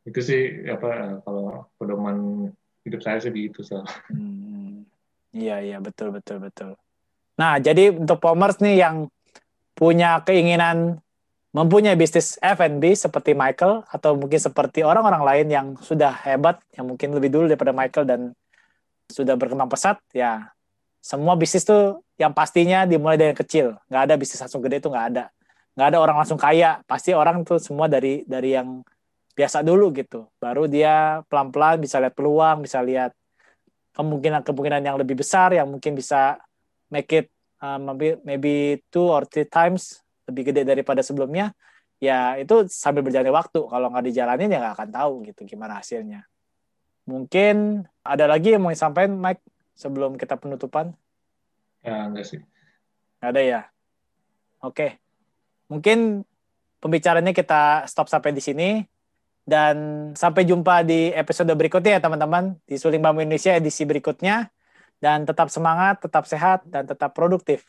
itu 0.09 0.20
sih 0.24 0.43
apa 0.64 1.20
kalau 1.20 1.68
pedoman 1.76 2.49
hidup 2.89 3.05
saya 3.05 3.20
sih 3.20 3.28
begitu 3.28 3.61
so. 3.61 3.84
Hmm. 4.09 4.89
Iya 5.36 5.61
iya 5.61 5.76
betul 5.84 6.16
betul 6.16 6.41
betul. 6.41 6.72
Nah 7.36 7.61
jadi 7.61 7.93
untuk 7.93 8.16
pomers 8.16 8.57
nih 8.64 8.80
yang 8.80 8.97
punya 9.76 10.24
keinginan 10.24 11.05
mempunyai 11.59 11.98
bisnis 11.98 12.38
F&B 12.38 12.94
seperti 12.94 13.34
Michael 13.34 13.82
atau 13.90 14.14
mungkin 14.14 14.38
seperti 14.38 14.86
orang-orang 14.86 15.22
lain 15.26 15.46
yang 15.50 15.66
sudah 15.82 16.14
hebat 16.22 16.62
yang 16.78 16.86
mungkin 16.86 17.11
lebih 17.11 17.34
dulu 17.34 17.50
daripada 17.50 17.74
Michael 17.74 18.06
dan 18.06 18.20
sudah 19.11 19.34
berkembang 19.34 19.66
pesat 19.66 19.98
ya 20.14 20.54
semua 21.02 21.34
bisnis 21.34 21.64
tuh 21.66 22.04
yang 22.18 22.34
pastinya 22.34 22.84
dimulai 22.84 23.16
dari 23.16 23.32
yang 23.32 23.40
kecil. 23.40 23.66
Nggak 23.88 24.02
ada 24.11 24.14
bisnis 24.18 24.40
langsung 24.42 24.61
gede 24.61 24.82
itu 24.82 24.90
nggak 24.90 25.06
ada. 25.14 25.24
Nggak 25.78 25.86
ada 25.94 25.98
orang 26.02 26.16
langsung 26.20 26.38
kaya. 26.38 26.82
Pasti 26.84 27.14
orang 27.14 27.46
tuh 27.46 27.62
semua 27.62 27.86
dari 27.86 28.26
dari 28.26 28.52
yang 28.52 28.82
biasa 29.32 29.62
dulu 29.62 29.94
gitu. 29.94 30.26
Baru 30.42 30.66
dia 30.66 31.22
pelan-pelan 31.30 31.78
bisa 31.78 32.02
lihat 32.02 32.14
peluang 32.18 32.66
bisa 32.66 32.82
lihat 32.82 33.14
kemungkinan-kemungkinan 33.94 34.82
yang 34.82 34.96
lebih 34.98 35.18
besar 35.18 35.54
yang 35.54 35.70
mungkin 35.70 35.94
bisa 35.94 36.38
make 36.90 37.11
it 37.14 37.26
uh, 37.62 37.78
maybe 37.78 38.18
maybe 38.26 38.54
two 38.90 39.06
or 39.06 39.26
three 39.26 39.46
times 39.46 40.02
lebih 40.29 40.53
gede 40.53 40.62
daripada 40.68 41.01
sebelumnya 41.01 41.57
ya 41.99 42.39
itu 42.39 42.66
sambil 42.70 43.03
berjalan 43.03 43.35
waktu. 43.35 43.61
Kalau 43.66 43.87
nggak 43.91 44.05
dijalanin 44.07 44.55
ya 44.55 44.59
nggak 44.62 44.74
akan 44.79 44.91
tahu 44.95 45.12
gitu 45.31 45.41
gimana 45.45 45.83
hasilnya. 45.83 46.24
Mungkin 47.09 47.89
ada 48.05 48.29
lagi 48.29 48.55
yang 48.55 48.62
mau 48.62 48.72
disampaikan 48.72 49.16
Mike 49.16 49.43
sebelum 49.74 50.20
kita 50.20 50.39
penutupan? 50.39 50.95
Ya 51.83 52.07
enggak 52.07 52.26
sih. 52.26 52.41
Ada 53.18 53.41
ya? 53.41 53.61
Oke. 54.61 55.01
Mungkin 55.72 56.22
pembicaranya 56.79 57.33
kita 57.33 57.89
stop 57.89 58.11
sampai 58.11 58.35
di 58.35 58.43
sini. 58.43 58.70
Dan 59.49 60.12
sampai 60.12 60.45
jumpa 60.45 60.85
di 60.85 61.09
episode 61.09 61.49
berikutnya 61.57 61.97
ya 61.97 62.01
teman-teman 62.05 62.61
di 62.68 62.76
Suling 62.76 63.01
Bambu 63.01 63.24
Indonesia 63.24 63.57
edisi 63.57 63.89
berikutnya. 63.89 64.53
Dan 65.01 65.24
tetap 65.24 65.49
semangat, 65.49 66.05
tetap 66.05 66.29
sehat, 66.29 66.68
dan 66.68 66.85
tetap 66.85 67.16
produktif. 67.16 67.64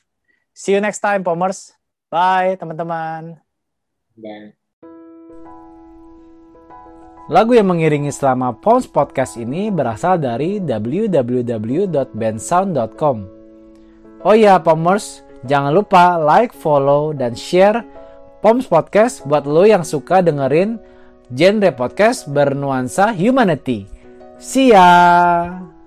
See 0.51 0.75
you 0.75 0.83
next 0.83 0.99
time, 0.99 1.23
Pomers. 1.23 1.78
Bye, 2.09 2.57
teman-teman. 2.57 3.37
Bye. 4.17 4.57
Lagu 7.29 7.53
yang 7.53 7.69
mengiringi 7.69 8.09
selama 8.09 8.57
Poms 8.57 8.89
Podcast 8.89 9.37
ini 9.37 9.69
berasal 9.69 10.17
dari 10.17 10.57
www.bandsound.com. 10.57 13.17
Oh 14.25 14.33
ya, 14.33 14.57
Pomers, 14.57 15.21
jangan 15.45 15.77
lupa 15.77 16.17
like, 16.17 16.57
follow, 16.57 17.13
dan 17.13 17.37
share 17.37 17.85
Poms 18.41 18.65
Podcast 18.65 19.29
buat 19.29 19.45
lo 19.45 19.69
yang 19.69 19.85
suka 19.85 20.25
dengerin 20.25 20.81
genre 21.29 21.69
podcast 21.69 22.25
bernuansa 22.25 23.13
humanity. 23.13 23.85
See 24.41 24.73
ya! 24.73 25.77